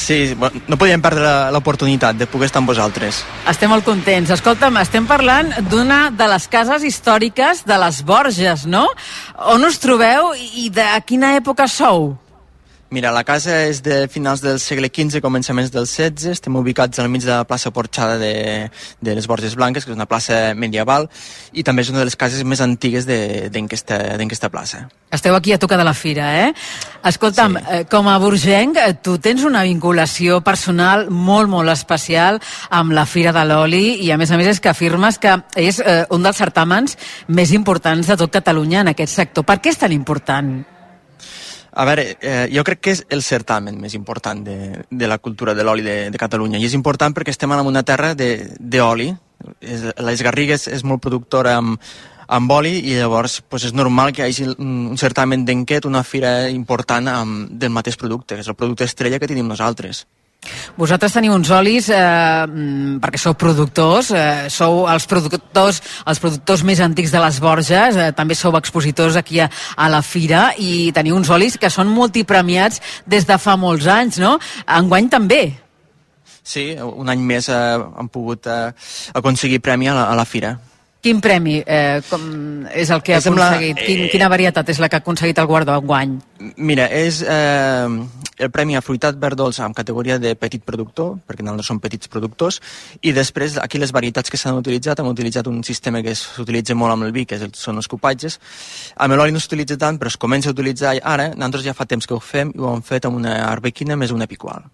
Sí, 0.00 0.36
no 0.38 0.78
podíem 0.80 1.02
perdre 1.02 1.50
l'oportunitat 1.52 2.16
de 2.16 2.28
poder 2.30 2.46
estar 2.48 2.62
amb 2.62 2.70
vosaltres. 2.70 3.20
Estem 3.50 3.68
molt 3.68 3.84
contents. 3.84 4.30
Escolta'm, 4.32 4.78
estem 4.80 5.04
parlant 5.10 5.50
d'una 5.68 6.06
de 6.14 6.30
les 6.30 6.46
cases 6.48 6.86
històriques 6.86 7.66
de 7.68 7.78
les 7.82 8.00
Borges, 8.06 8.64
no? 8.70 8.86
On 9.52 9.66
us 9.66 9.82
trobeu 9.82 10.32
i 10.38 10.70
de 10.72 10.86
quina 11.04 11.34
època 11.36 11.68
sou? 11.68 12.14
Mira, 12.90 13.12
la 13.14 13.22
casa 13.22 13.54
és 13.70 13.84
de 13.86 14.08
finals 14.10 14.40
del 14.42 14.56
segle 14.58 14.88
XV, 14.90 15.20
començaments 15.22 15.70
del 15.70 15.84
XVI. 15.86 16.32
Estem 16.32 16.56
ubicats 16.58 16.98
al 16.98 17.06
mig 17.06 17.22
de 17.22 17.30
la 17.30 17.44
plaça 17.46 17.70
Porxada 17.70 18.16
de, 18.18 18.66
de 18.98 19.14
les 19.14 19.28
Borges 19.30 19.54
Blanques, 19.54 19.84
que 19.86 19.92
és 19.92 19.96
una 19.96 20.08
plaça 20.10 20.56
medieval, 20.58 21.06
i 21.54 21.62
també 21.62 21.84
és 21.84 21.92
una 21.94 22.00
de 22.02 22.08
les 22.08 22.18
cases 22.18 22.42
més 22.42 22.58
antigues 22.64 23.06
d'aquesta 23.06 24.50
plaça. 24.50 24.88
Esteu 25.14 25.36
aquí 25.38 25.54
a 25.54 25.58
tocar 25.62 25.78
de 25.78 25.86
la 25.86 25.94
fira, 25.94 26.32
eh? 26.48 26.48
Escolta'm, 27.06 27.60
sí. 27.60 27.62
Eh, 27.76 27.84
com 27.90 28.10
a 28.10 28.16
burgenc, 28.18 28.82
eh, 28.82 28.98
tu 28.98 29.20
tens 29.22 29.46
una 29.46 29.62
vinculació 29.62 30.40
personal 30.42 31.06
molt, 31.14 31.46
molt 31.48 31.70
especial 31.70 32.42
amb 32.74 32.90
la 32.98 33.06
Fira 33.06 33.30
de 33.30 33.46
l'Oli 33.46 34.00
i, 34.02 34.10
a 34.10 34.18
més 34.18 34.34
a 34.34 34.40
més, 34.40 34.50
és 34.50 34.58
que 34.58 34.74
afirmes 34.74 35.22
que 35.22 35.38
és 35.54 35.78
eh, 35.78 36.02
un 36.10 36.26
dels 36.26 36.42
certàmens 36.42 36.98
més 37.28 37.54
importants 37.54 38.10
de 38.10 38.18
tot 38.18 38.34
Catalunya 38.34 38.82
en 38.82 38.94
aquest 38.96 39.14
sector. 39.14 39.46
Per 39.46 39.60
què 39.62 39.70
és 39.70 39.78
tan 39.78 39.94
important? 39.94 40.79
A 41.72 41.84
veure, 41.86 42.16
eh, 42.20 42.48
jo 42.50 42.64
crec 42.66 42.80
que 42.82 42.94
és 42.96 43.04
el 43.14 43.22
certamen 43.22 43.78
més 43.78 43.94
important 43.94 44.42
de, 44.44 44.84
de 44.90 45.10
la 45.10 45.18
cultura 45.18 45.54
de 45.54 45.66
l'oli 45.66 45.84
de, 45.86 45.96
de 46.10 46.18
Catalunya 46.18 46.58
i 46.58 46.66
és 46.66 46.74
important 46.74 47.14
perquè 47.14 47.30
estem 47.30 47.52
en 47.54 47.66
una 47.66 47.84
terra 47.86 48.14
d'oli. 48.14 49.10
Les 49.50 50.22
Garrigues 50.22 50.66
és 50.68 50.82
molt 50.84 51.00
productora 51.00 51.54
amb, 51.60 51.78
amb 52.30 52.52
oli 52.54 52.76
i 52.90 52.96
llavors 52.98 53.40
pues, 53.42 53.68
és 53.70 53.74
normal 53.74 54.12
que 54.14 54.26
hi 54.26 54.30
hagi 54.30 54.48
un 54.58 54.98
certamen 54.98 55.44
d'enquet, 55.46 55.86
una 55.86 56.02
fira 56.02 56.48
important 56.50 57.08
amb, 57.10 57.50
del 57.50 57.74
mateix 57.74 57.98
producte, 57.98 58.34
que 58.34 58.44
és 58.44 58.50
el 58.50 58.58
producte 58.58 58.86
estrella 58.86 59.18
que 59.18 59.30
tenim 59.30 59.48
nosaltres. 59.50 60.06
Vosaltres 60.80 61.12
teniu 61.12 61.34
uns 61.34 61.50
olis, 61.52 61.90
eh, 61.92 61.96
mm, 62.46 63.00
perquè 63.02 63.18
sou 63.20 63.34
productors, 63.34 64.10
eh, 64.10 64.48
sou 64.48 64.86
els 64.88 65.06
productors, 65.06 65.82
els 66.06 66.18
productors 66.18 66.62
més 66.64 66.80
antics 66.80 67.12
de 67.12 67.20
les 67.20 67.40
Borges, 67.40 67.96
eh, 67.96 68.12
també 68.12 68.34
sou 68.34 68.56
expositors 68.56 69.16
aquí 69.16 69.40
a, 69.40 69.50
a 69.76 69.88
la 69.88 70.00
Fira, 70.02 70.54
i 70.56 70.92
teniu 70.92 71.16
uns 71.16 71.28
olis 71.30 71.58
que 71.58 71.70
són 71.70 71.88
multipremiats 71.88 72.80
des 73.06 73.26
de 73.26 73.36
fa 73.38 73.56
molts 73.56 73.86
anys, 73.86 74.18
no? 74.18 74.38
Enguany 74.66 75.10
també. 75.10 75.42
Sí, 76.42 76.72
un 76.80 77.08
any 77.08 77.20
més 77.20 77.48
eh, 77.48 77.76
han 77.98 78.08
pogut 78.08 78.46
eh, 78.46 78.72
aconseguir 79.12 79.60
premi 79.60 79.88
a 79.88 79.94
la, 79.94 80.08
a 80.10 80.16
la 80.16 80.24
Fira. 80.24 80.56
Quin 81.00 81.20
premi 81.24 81.62
eh, 81.64 82.02
com 82.10 82.24
és 82.76 82.90
el 82.92 83.00
que 83.00 83.14
ha 83.16 83.20
aconseguit? 83.22 83.78
La, 83.78 83.84
Quin, 83.86 84.02
quina 84.12 84.28
varietat 84.28 84.68
és 84.68 84.80
la 84.82 84.90
que 84.90 84.98
ha 84.98 85.00
aconseguit 85.00 85.38
el 85.40 85.46
guardó 85.48 85.78
guany? 85.80 86.18
Mira, 86.60 86.84
és 86.92 87.22
eh, 87.24 87.88
el 88.40 88.50
Premi 88.52 88.76
a 88.76 88.82
Fruitat 88.84 89.16
Verdols 89.20 89.62
en 89.64 89.72
categoria 89.76 90.18
de 90.20 90.34
petit 90.36 90.64
productor, 90.64 91.14
perquè 91.24 91.44
nosaltres 91.44 91.70
som 91.72 91.80
petits 91.80 92.10
productors, 92.12 92.60
i 93.00 93.14
després 93.16 93.56
aquí 93.60 93.80
les 93.80 93.92
varietats 93.96 94.32
que 94.32 94.40
s'han 94.40 94.60
utilitzat, 94.60 95.00
hem 95.00 95.08
utilitzat 95.08 95.48
un 95.48 95.62
sistema 95.64 96.02
que 96.04 96.12
s'utilitza 96.16 96.76
molt 96.76 96.96
amb 96.96 97.08
el 97.08 97.14
vi, 97.16 97.24
que 97.24 97.36
és 97.40 97.46
el, 97.48 97.54
són 97.56 97.80
els 97.80 97.88
copatges. 97.88 98.36
Amb 98.96 99.16
l'oli 99.16 99.32
no 99.36 99.40
s'utilitza 99.40 99.80
tant, 99.80 100.00
però 100.00 100.12
es 100.12 100.20
comença 100.20 100.52
a 100.52 100.56
utilitzar 100.56 100.98
ara, 101.00 101.30
nosaltres 101.32 101.68
ja 101.68 101.76
fa 101.76 101.88
temps 101.88 102.08
que 102.08 102.16
ho 102.16 102.20
fem 102.20 102.52
i 102.56 102.60
ho 102.60 102.74
hem 102.74 102.84
fet 102.84 103.08
amb 103.08 103.20
una 103.20 103.40
arbequina 103.48 103.96
més 103.96 104.12
una 104.12 104.28
picual. 104.28 104.68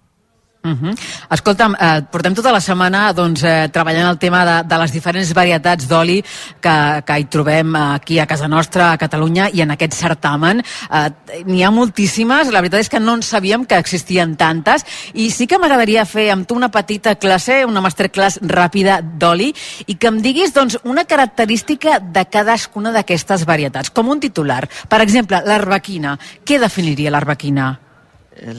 Uh 0.67 0.73
-huh. 0.73 0.95
Escolta'm, 1.31 1.77
eh, 1.79 2.03
portem 2.11 2.35
tota 2.35 2.51
la 2.51 2.61
setmana 2.61 3.13
doncs, 3.13 3.43
eh, 3.45 3.69
treballant 3.71 4.09
el 4.11 4.19
tema 4.19 4.45
de, 4.45 4.69
de 4.69 4.79
les 4.79 4.93
diferents 4.93 5.33
varietats 5.33 5.87
d'oli 5.87 6.25
que, 6.61 7.03
que 7.07 7.19
hi 7.19 7.25
trobem 7.25 7.77
aquí 7.77 8.19
a 8.19 8.27
casa 8.27 8.49
nostra, 8.49 8.91
a 8.91 8.99
Catalunya, 8.99 9.49
i 9.53 9.61
en 9.61 9.71
aquest 9.71 9.95
certamen. 9.95 10.59
Eh, 10.91 11.45
N'hi 11.47 11.63
ha 11.63 11.71
moltíssimes, 11.71 12.51
la 12.51 12.61
veritat 12.61 12.81
és 12.81 12.89
que 12.89 13.01
no 13.01 13.15
en 13.15 13.23
sabíem 13.23 13.65
que 13.65 13.79
existien 13.79 14.37
tantes, 14.37 14.85
i 15.15 15.31
sí 15.31 15.47
que 15.47 15.59
m'agradaria 15.59 16.05
fer 16.05 16.31
amb 16.33 16.47
tu 16.47 16.57
una 16.57 16.71
petita 16.71 17.15
classe, 17.15 17.65
una 17.65 17.81
masterclass 17.81 18.41
ràpida 18.41 19.01
d'oli, 19.03 19.55
i 19.87 19.95
que 19.95 20.09
em 20.09 20.21
diguis 20.21 20.53
doncs, 20.53 20.79
una 20.83 21.05
característica 21.05 22.01
de 22.01 22.25
cadascuna 22.25 22.91
d'aquestes 22.91 23.45
varietats, 23.45 23.91
com 23.91 24.09
un 24.09 24.21
titular. 24.21 24.69
Per 24.89 25.01
exemple, 25.01 25.43
l'arbequina. 25.45 26.19
Què 26.45 26.59
definiria 26.59 27.11
l'arbequina? 27.11 27.86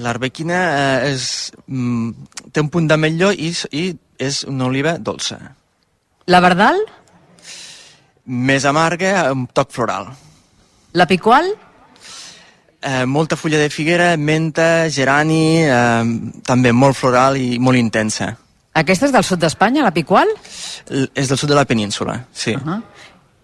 L'arbequina 0.01 0.59
eh, 0.67 1.11
és, 1.13 1.51
mm, 1.67 2.51
té 2.51 2.63
un 2.63 2.69
punt 2.73 2.88
d'ametlló 2.89 3.32
i, 3.32 3.51
i 3.71 3.86
és 4.17 4.43
una 4.49 4.65
oliva 4.65 4.97
dolça. 4.97 5.38
La 6.28 6.41
verdal? 6.43 6.82
Més 8.28 8.65
amarga, 8.67 9.30
amb 9.30 9.51
toc 9.55 9.71
floral. 9.71 10.09
La 10.97 11.05
picual? 11.07 11.53
Eh, 12.82 13.05
molta 13.05 13.36
fulla 13.36 13.57
de 13.57 13.69
figuera, 13.69 14.15
menta, 14.17 14.89
gerani, 14.89 15.63
eh, 15.63 16.03
també 16.45 16.73
molt 16.73 16.97
floral 16.97 17.38
i 17.38 17.57
molt 17.59 17.78
intensa. 17.80 18.36
Aquesta 18.78 19.07
és 19.07 19.13
del 19.13 19.25
sud 19.25 19.41
d'Espanya, 19.41 19.82
la 19.84 19.93
picual? 19.93 20.30
L 20.93 21.07
és 21.17 21.30
del 21.30 21.38
sud 21.39 21.49
de 21.49 21.57
la 21.57 21.65
península, 21.65 22.25
sí. 22.34 22.53
Uh 22.55 22.61
-huh. 22.61 22.82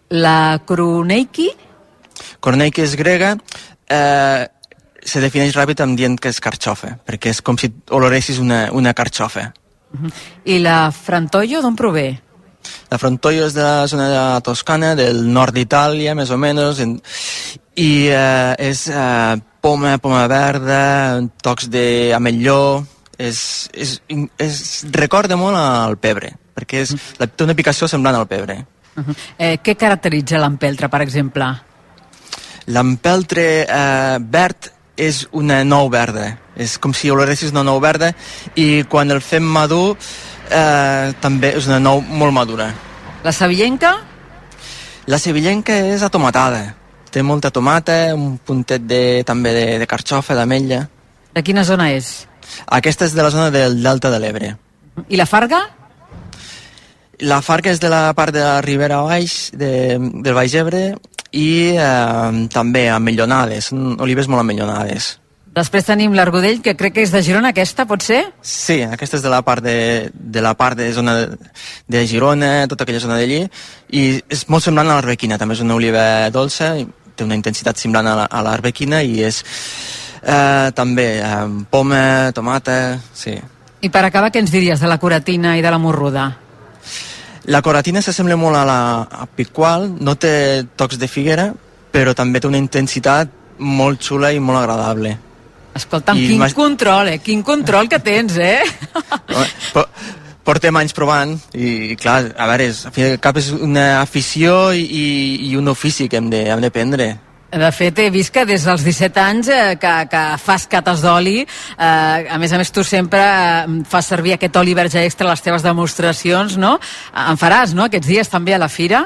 La 0.10 0.62
Kroneiki? 0.66 1.50
Kroneiki 2.40 2.82
és 2.82 2.96
grega. 2.96 3.38
Eh, 3.88 4.48
se 5.06 5.22
defineix 5.24 5.56
ràpid 5.56 5.82
amb 5.84 5.98
dient 6.00 6.18
que 6.20 6.32
és 6.32 6.40
carxofa, 6.40 6.98
perquè 7.06 7.34
és 7.34 7.42
com 7.42 7.58
si 7.60 7.72
oloressis 7.92 8.40
una, 8.40 8.70
una 8.72 8.94
carxofa. 8.94 9.52
Uh 9.94 10.02
-huh. 10.02 10.12
I 10.46 10.60
la 10.60 10.92
Frantoio 10.92 11.62
d'on 11.62 11.76
prové? 11.76 12.22
La 12.90 12.98
Frantoio 12.98 13.46
és 13.48 13.54
de 13.54 13.62
la 13.62 13.88
zona 13.88 14.08
de 14.08 14.16
la 14.16 14.42
Toscana, 14.42 14.96
del 14.96 15.26
nord 15.34 15.54
d'Itàlia, 15.54 16.16
més 16.16 16.30
o 16.30 16.38
menys, 16.38 16.80
en, 16.80 17.02
i 17.76 18.08
eh, 18.08 18.56
és 18.58 18.88
eh, 18.88 19.36
poma, 19.62 19.98
poma 19.98 20.28
verda, 20.28 21.22
tocs 21.42 21.70
d'ametlló, 21.74 22.86
és, 23.18 23.70
és, 23.74 24.02
és, 24.38 24.86
recorda 24.92 25.38
molt 25.40 25.58
al 25.58 25.98
pebre, 25.98 26.34
perquè 26.54 26.84
és, 26.86 26.96
la, 27.20 27.28
té 27.28 27.44
una 27.44 27.56
picació 27.58 27.88
semblant 27.88 28.16
al 28.16 28.28
pebre. 28.28 28.66
Uh 28.96 29.04
-huh. 29.04 29.16
eh, 29.38 29.58
què 29.64 29.76
caracteritza 29.76 30.38
l'empeltre, 30.38 30.90
per 30.90 31.02
exemple? 31.02 31.46
L'empeltre 32.66 33.66
eh, 33.68 34.18
verd 34.20 34.72
és 34.98 35.28
una 35.32 35.64
nou 35.64 35.90
verda. 35.90 36.38
És 36.56 36.78
com 36.78 36.94
si 36.94 37.10
oloressis 37.12 37.52
una 37.52 37.64
nou 37.66 37.80
verda 37.82 38.12
i 38.56 38.84
quan 38.90 39.12
el 39.12 39.22
fem 39.26 39.44
madur 39.44 39.96
eh, 40.50 41.14
també 41.22 41.54
és 41.58 41.68
una 41.70 41.80
nou 41.82 42.02
molt 42.02 42.34
madura. 42.36 42.70
La 43.24 43.34
sevillenca? 43.34 43.96
La 45.08 45.20
sevillenca 45.20 45.76
és 45.94 46.04
atomatada. 46.04 46.76
té 47.14 47.22
molta 47.22 47.52
tomata, 47.54 48.16
un 48.16 48.40
puntet 48.42 48.82
de, 48.90 49.22
també 49.22 49.52
de, 49.54 49.66
de 49.78 49.86
carxofa, 49.86 50.34
d'ametlla. 50.34 50.88
De 51.34 51.44
quina 51.46 51.62
zona 51.64 51.92
és? 51.94 52.26
Aquesta 52.66 53.06
és 53.06 53.14
de 53.14 53.22
la 53.22 53.30
zona 53.30 53.52
del 53.54 53.84
Delta 53.84 54.10
de 54.10 54.18
l'Ebre. 54.20 54.50
I 55.10 55.20
la 55.20 55.28
farga? 55.30 55.60
La 57.22 57.38
farga 57.46 57.70
és 57.70 57.80
de 57.80 57.92
la 57.94 58.16
part 58.18 58.34
de 58.34 58.42
la 58.42 58.62
Ribera 58.66 59.04
Baix, 59.06 59.52
de, 59.54 60.00
del 60.00 60.34
Baix 60.34 60.56
Ebre, 60.58 60.96
i 61.34 61.74
eh, 61.74 62.48
també 62.54 62.88
amellonades, 62.94 63.72
són 63.74 63.98
olives 64.02 64.28
molt 64.30 64.44
amellonades. 64.46 65.18
Després 65.54 65.86
tenim 65.86 66.16
l'Argodell, 66.18 66.64
que 66.66 66.74
crec 66.74 66.96
que 66.96 67.04
és 67.06 67.12
de 67.14 67.20
Girona, 67.22 67.52
aquesta, 67.54 67.84
pot 67.86 68.02
ser? 68.02 68.24
Sí, 68.42 68.80
aquesta 68.82 69.20
és 69.20 69.24
de 69.26 69.30
la 69.30 69.44
part 69.46 69.62
de, 69.62 70.10
de 70.14 70.42
la 70.42 70.56
part 70.58 70.78
de 70.80 70.88
zona 70.96 71.14
de, 71.20 71.38
de 71.94 72.02
Girona, 72.10 72.66
tota 72.72 72.88
aquella 72.88 73.02
zona 73.04 73.20
d'allí, 73.20 73.44
i 73.94 74.04
és 74.34 74.48
molt 74.50 74.66
semblant 74.66 74.90
a 74.90 74.96
l'arbequina, 74.98 75.38
també 75.38 75.54
és 75.54 75.62
una 75.62 75.76
oliva 75.78 76.06
dolça, 76.34 76.72
i 76.82 76.88
té 77.14 77.22
una 77.28 77.38
intensitat 77.38 77.78
semblant 77.78 78.10
a 78.10 78.16
la- 78.24 78.30
a 78.34 78.42
l'arbequina 78.42 79.04
i 79.06 79.22
és 79.28 79.44
eh, 80.24 80.72
també 80.74 81.08
eh, 81.22 81.46
poma, 81.70 82.32
tomata, 82.34 82.98
sí. 83.14 83.36
I 83.86 83.90
per 83.94 84.06
acabar, 84.08 84.32
què 84.34 84.42
ens 84.42 84.50
diries 84.50 84.80
de 84.82 84.90
la 84.90 84.98
curatina 84.98 85.54
i 85.60 85.62
de 85.62 85.70
la 85.70 85.78
morruda? 85.78 86.32
La 87.52 87.62
coratina 87.62 88.02
s'assembla 88.02 88.38
molt 88.40 88.56
a 88.56 88.64
la 88.66 88.80
a 89.04 89.26
picual, 89.28 89.90
no 90.00 90.16
té 90.16 90.64
tocs 90.80 90.98
de 91.00 91.08
figuera, 91.12 91.50
però 91.92 92.14
també 92.16 92.40
té 92.40 92.48
una 92.48 92.58
intensitat 92.62 93.30
molt 93.60 94.02
xula 94.02 94.32
i 94.34 94.40
molt 94.40 94.62
agradable. 94.62 95.18
Escolta'm, 95.76 96.18
I 96.18 96.28
quin 96.28 96.40
m'has- 96.40 96.54
control, 96.56 97.08
eh? 97.10 97.20
Quin 97.20 97.42
control 97.44 97.90
que 97.90 98.00
tens, 98.00 98.38
eh? 98.38 98.62
Po- 99.74 99.88
Portem 100.44 100.76
anys 100.76 100.92
provant 100.92 101.38
i, 101.56 101.96
clar, 101.96 102.34
a 102.36 102.48
veure, 102.50 102.66
és, 102.68 102.82
cap 103.24 103.38
és 103.40 103.50
una 103.56 104.02
afició 104.02 104.74
i, 104.76 104.82
i, 104.84 105.06
i 105.50 105.56
un 105.56 105.68
ofici 105.72 106.10
que 106.12 106.18
hem 106.20 106.28
de, 106.30 106.42
hem 106.52 106.60
de 106.60 106.70
prendre. 106.72 107.08
De 107.54 107.70
fet, 107.70 108.00
he 108.02 108.10
vist 108.10 108.34
que 108.34 108.48
des 108.50 108.64
dels 108.66 108.82
17 108.82 109.20
anys 109.22 109.50
eh, 109.54 109.76
que, 109.78 109.92
que 110.10 110.22
fas 110.42 110.66
cates 110.72 111.04
d'oli, 111.06 111.44
eh, 111.46 112.30
a 112.34 112.38
més 112.42 112.54
a 112.54 112.58
més 112.58 112.72
tu 112.74 112.82
sempre 112.88 113.22
eh, 113.22 113.76
fas 113.90 114.10
servir 114.10 114.34
aquest 114.34 114.58
oli 114.58 114.74
verge 114.74 115.04
extra 115.06 115.30
a 115.30 115.36
les 115.36 115.46
teves 115.46 115.66
demostracions, 115.66 116.58
no? 116.58 116.80
En 117.14 117.38
faràs, 117.38 117.76
no?, 117.78 117.86
aquests 117.86 118.10
dies 118.10 118.32
també 118.32 118.56
a 118.58 118.62
la 118.64 118.72
fira? 118.74 119.04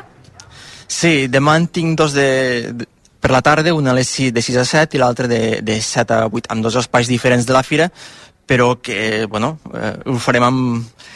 Sí, 0.87 1.27
demà 1.27 1.57
en 1.59 1.67
tinc 1.67 1.97
dos 1.99 2.15
de, 2.15 2.29
de 2.71 2.87
per 3.19 3.33
la 3.35 3.41
tarda, 3.43 3.73
una 3.75 3.91
a 3.91 3.97
les 3.97 4.07
6, 4.15 4.31
de 4.31 4.41
6 4.45 4.61
a 4.61 4.65
7 4.69 4.95
i 4.95 5.01
l'altra 5.01 5.27
de, 5.27 5.59
de 5.65 5.79
7 5.83 6.15
a 6.15 6.27
8, 6.31 6.47
amb 6.53 6.63
dos 6.63 6.77
espais 6.79 7.09
diferents 7.11 7.43
de 7.43 7.55
la 7.55 7.65
fira, 7.67 7.89
però 8.47 8.77
que, 8.79 9.25
bueno, 9.27 9.57
eh, 9.75 9.95
ho 10.07 10.15
farem 10.23 10.45
amb, 10.47 11.09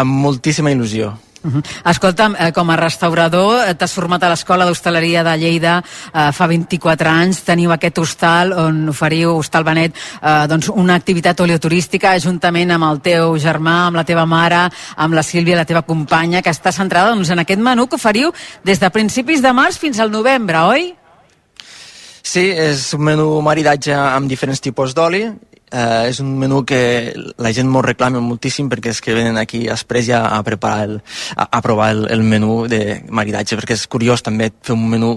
amb 0.00 0.22
moltíssima 0.24 0.72
il·lusió. 0.72 1.12
Uh 1.42 1.50
-huh. 1.52 1.90
Escolta'm, 1.90 2.36
eh, 2.38 2.52
com 2.52 2.70
a 2.70 2.76
restaurador, 2.76 3.68
eh, 3.68 3.74
t'has 3.74 3.92
format 3.92 4.22
a 4.22 4.28
l'Escola 4.28 4.66
d'Hostaleria 4.66 5.24
de 5.24 5.36
Lleida 5.38 5.82
eh, 6.14 6.32
fa 6.32 6.46
24 6.46 7.08
anys, 7.08 7.42
teniu 7.42 7.72
aquest 7.72 7.98
hostal 7.98 8.52
on 8.52 8.88
oferiu, 8.88 9.36
Hostal 9.36 9.64
Benet, 9.64 9.94
eh, 10.22 10.46
doncs 10.46 10.68
una 10.68 10.94
activitat 10.94 11.40
oleoturística 11.40 12.18
juntament 12.18 12.70
amb 12.70 12.84
el 12.84 13.00
teu 13.00 13.38
germà, 13.38 13.86
amb 13.86 13.96
la 13.96 14.04
teva 14.04 14.26
mare, 14.26 14.68
amb 14.96 15.14
la 15.14 15.22
Sílvia, 15.22 15.56
la 15.56 15.64
teva 15.64 15.82
companya, 15.82 16.42
que 16.42 16.50
està 16.50 16.72
centrada 16.72 17.10
doncs, 17.14 17.30
en 17.30 17.38
aquest 17.38 17.60
menú 17.60 17.86
que 17.86 17.96
oferiu 17.96 18.32
des 18.62 18.78
de 18.78 18.90
principis 18.90 19.40
de 19.40 19.52
març 19.52 19.78
fins 19.78 19.98
al 19.98 20.10
novembre, 20.10 20.58
oi? 20.58 20.94
Sí, 22.22 22.50
és 22.50 22.92
un 22.94 23.00
menú 23.00 23.40
maridatge 23.40 23.94
amb 23.94 24.28
diferents 24.28 24.60
tipus 24.60 24.94
d'oli. 24.94 25.32
Eh, 25.70 26.08
és 26.10 26.18
un 26.18 26.32
menú 26.34 26.64
que 26.66 27.14
la 27.38 27.52
gent 27.54 27.68
molt 27.70 27.86
reclama 27.86 28.18
moltíssim 28.24 28.66
perquè 28.72 28.90
és 28.90 28.98
que 29.04 29.14
venen 29.14 29.36
aquí 29.38 29.68
després 29.68 30.08
ja 30.08 30.24
a 30.26 30.40
preparar 30.42 30.88
el, 30.88 30.96
a, 31.36 31.46
a 31.46 31.60
provar 31.62 31.92
el, 31.94 32.08
el 32.10 32.24
menú 32.26 32.64
de 32.66 33.04
maridatge 33.06 33.54
perquè 33.60 33.76
és 33.78 33.86
curiós 33.86 34.24
també 34.26 34.48
fer 34.50 34.74
un 34.74 34.88
menú 34.90 35.12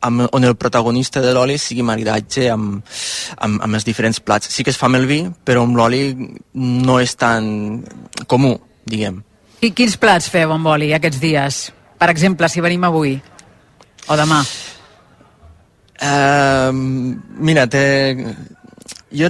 amb, 0.00 0.24
on 0.32 0.46
el 0.48 0.56
protagonista 0.56 1.20
de 1.20 1.34
l'oli 1.36 1.58
sigui 1.60 1.84
maridatge 1.84 2.48
amb, 2.48 2.80
amb, 3.36 3.60
amb 3.60 3.76
els 3.76 3.84
diferents 3.84 4.22
plats. 4.24 4.48
Sí 4.48 4.64
que 4.64 4.72
es 4.72 4.80
fa 4.80 4.88
amb 4.88 4.96
el 4.96 5.04
vi, 5.10 5.20
però 5.44 5.66
amb 5.66 5.76
l'oli 5.76 6.14
no 6.54 6.96
és 7.00 7.12
tan 7.20 7.82
comú, 8.26 8.54
diguem. 8.88 9.20
I 9.60 9.74
quins 9.76 9.98
plats 10.00 10.30
feu 10.32 10.56
amb 10.56 10.72
oli 10.72 10.94
aquests 10.96 11.20
dies? 11.20 11.60
Per 12.00 12.08
exemple, 12.08 12.48
si 12.48 12.64
venim 12.64 12.88
avui 12.88 13.18
o 14.08 14.16
demà. 14.16 14.40
Uh, 16.00 16.72
mira, 17.44 17.66
te, 17.68 17.84
jo 19.12 19.28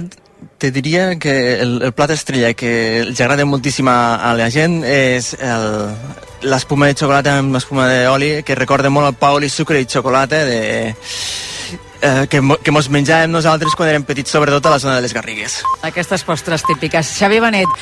te 0.57 0.71
diria 0.71 1.17
que 1.19 1.61
el, 1.61 1.81
el 1.81 1.93
plat 1.93 2.11
estrella 2.13 2.53
que 2.53 3.01
els 3.01 3.21
agrada 3.21 3.45
moltíssim 3.45 3.87
a, 3.89 4.15
a 4.21 4.33
la 4.37 4.49
gent 4.53 4.81
és 4.85 5.33
el, 5.39 5.67
l'espuma 6.45 6.89
de 6.89 6.97
xocolata 6.97 7.37
amb 7.39 7.57
espuma 7.59 7.87
d'oli, 7.89 8.33
que 8.45 8.57
recorda 8.57 8.89
molt 8.93 9.11
el 9.11 9.17
pa, 9.19 9.33
oli, 9.37 9.49
sucre 9.49 9.81
i 9.81 9.89
xocolata 9.89 10.43
de, 10.45 10.61
eh, 12.01 12.27
que, 12.29 12.41
que 12.63 12.73
mos 12.73 12.89
menjàvem 12.91 13.31
nosaltres 13.31 13.75
quan 13.77 13.91
érem 13.91 14.05
petits, 14.07 14.33
sobretot 14.33 14.65
a 14.65 14.73
la 14.75 14.79
zona 14.81 14.97
de 14.97 15.05
les 15.05 15.13
Garrigues. 15.13 15.61
Aquestes 15.87 16.25
postres 16.27 16.65
típiques. 16.67 17.13
Xavier 17.17 17.41
Benet, 17.43 17.81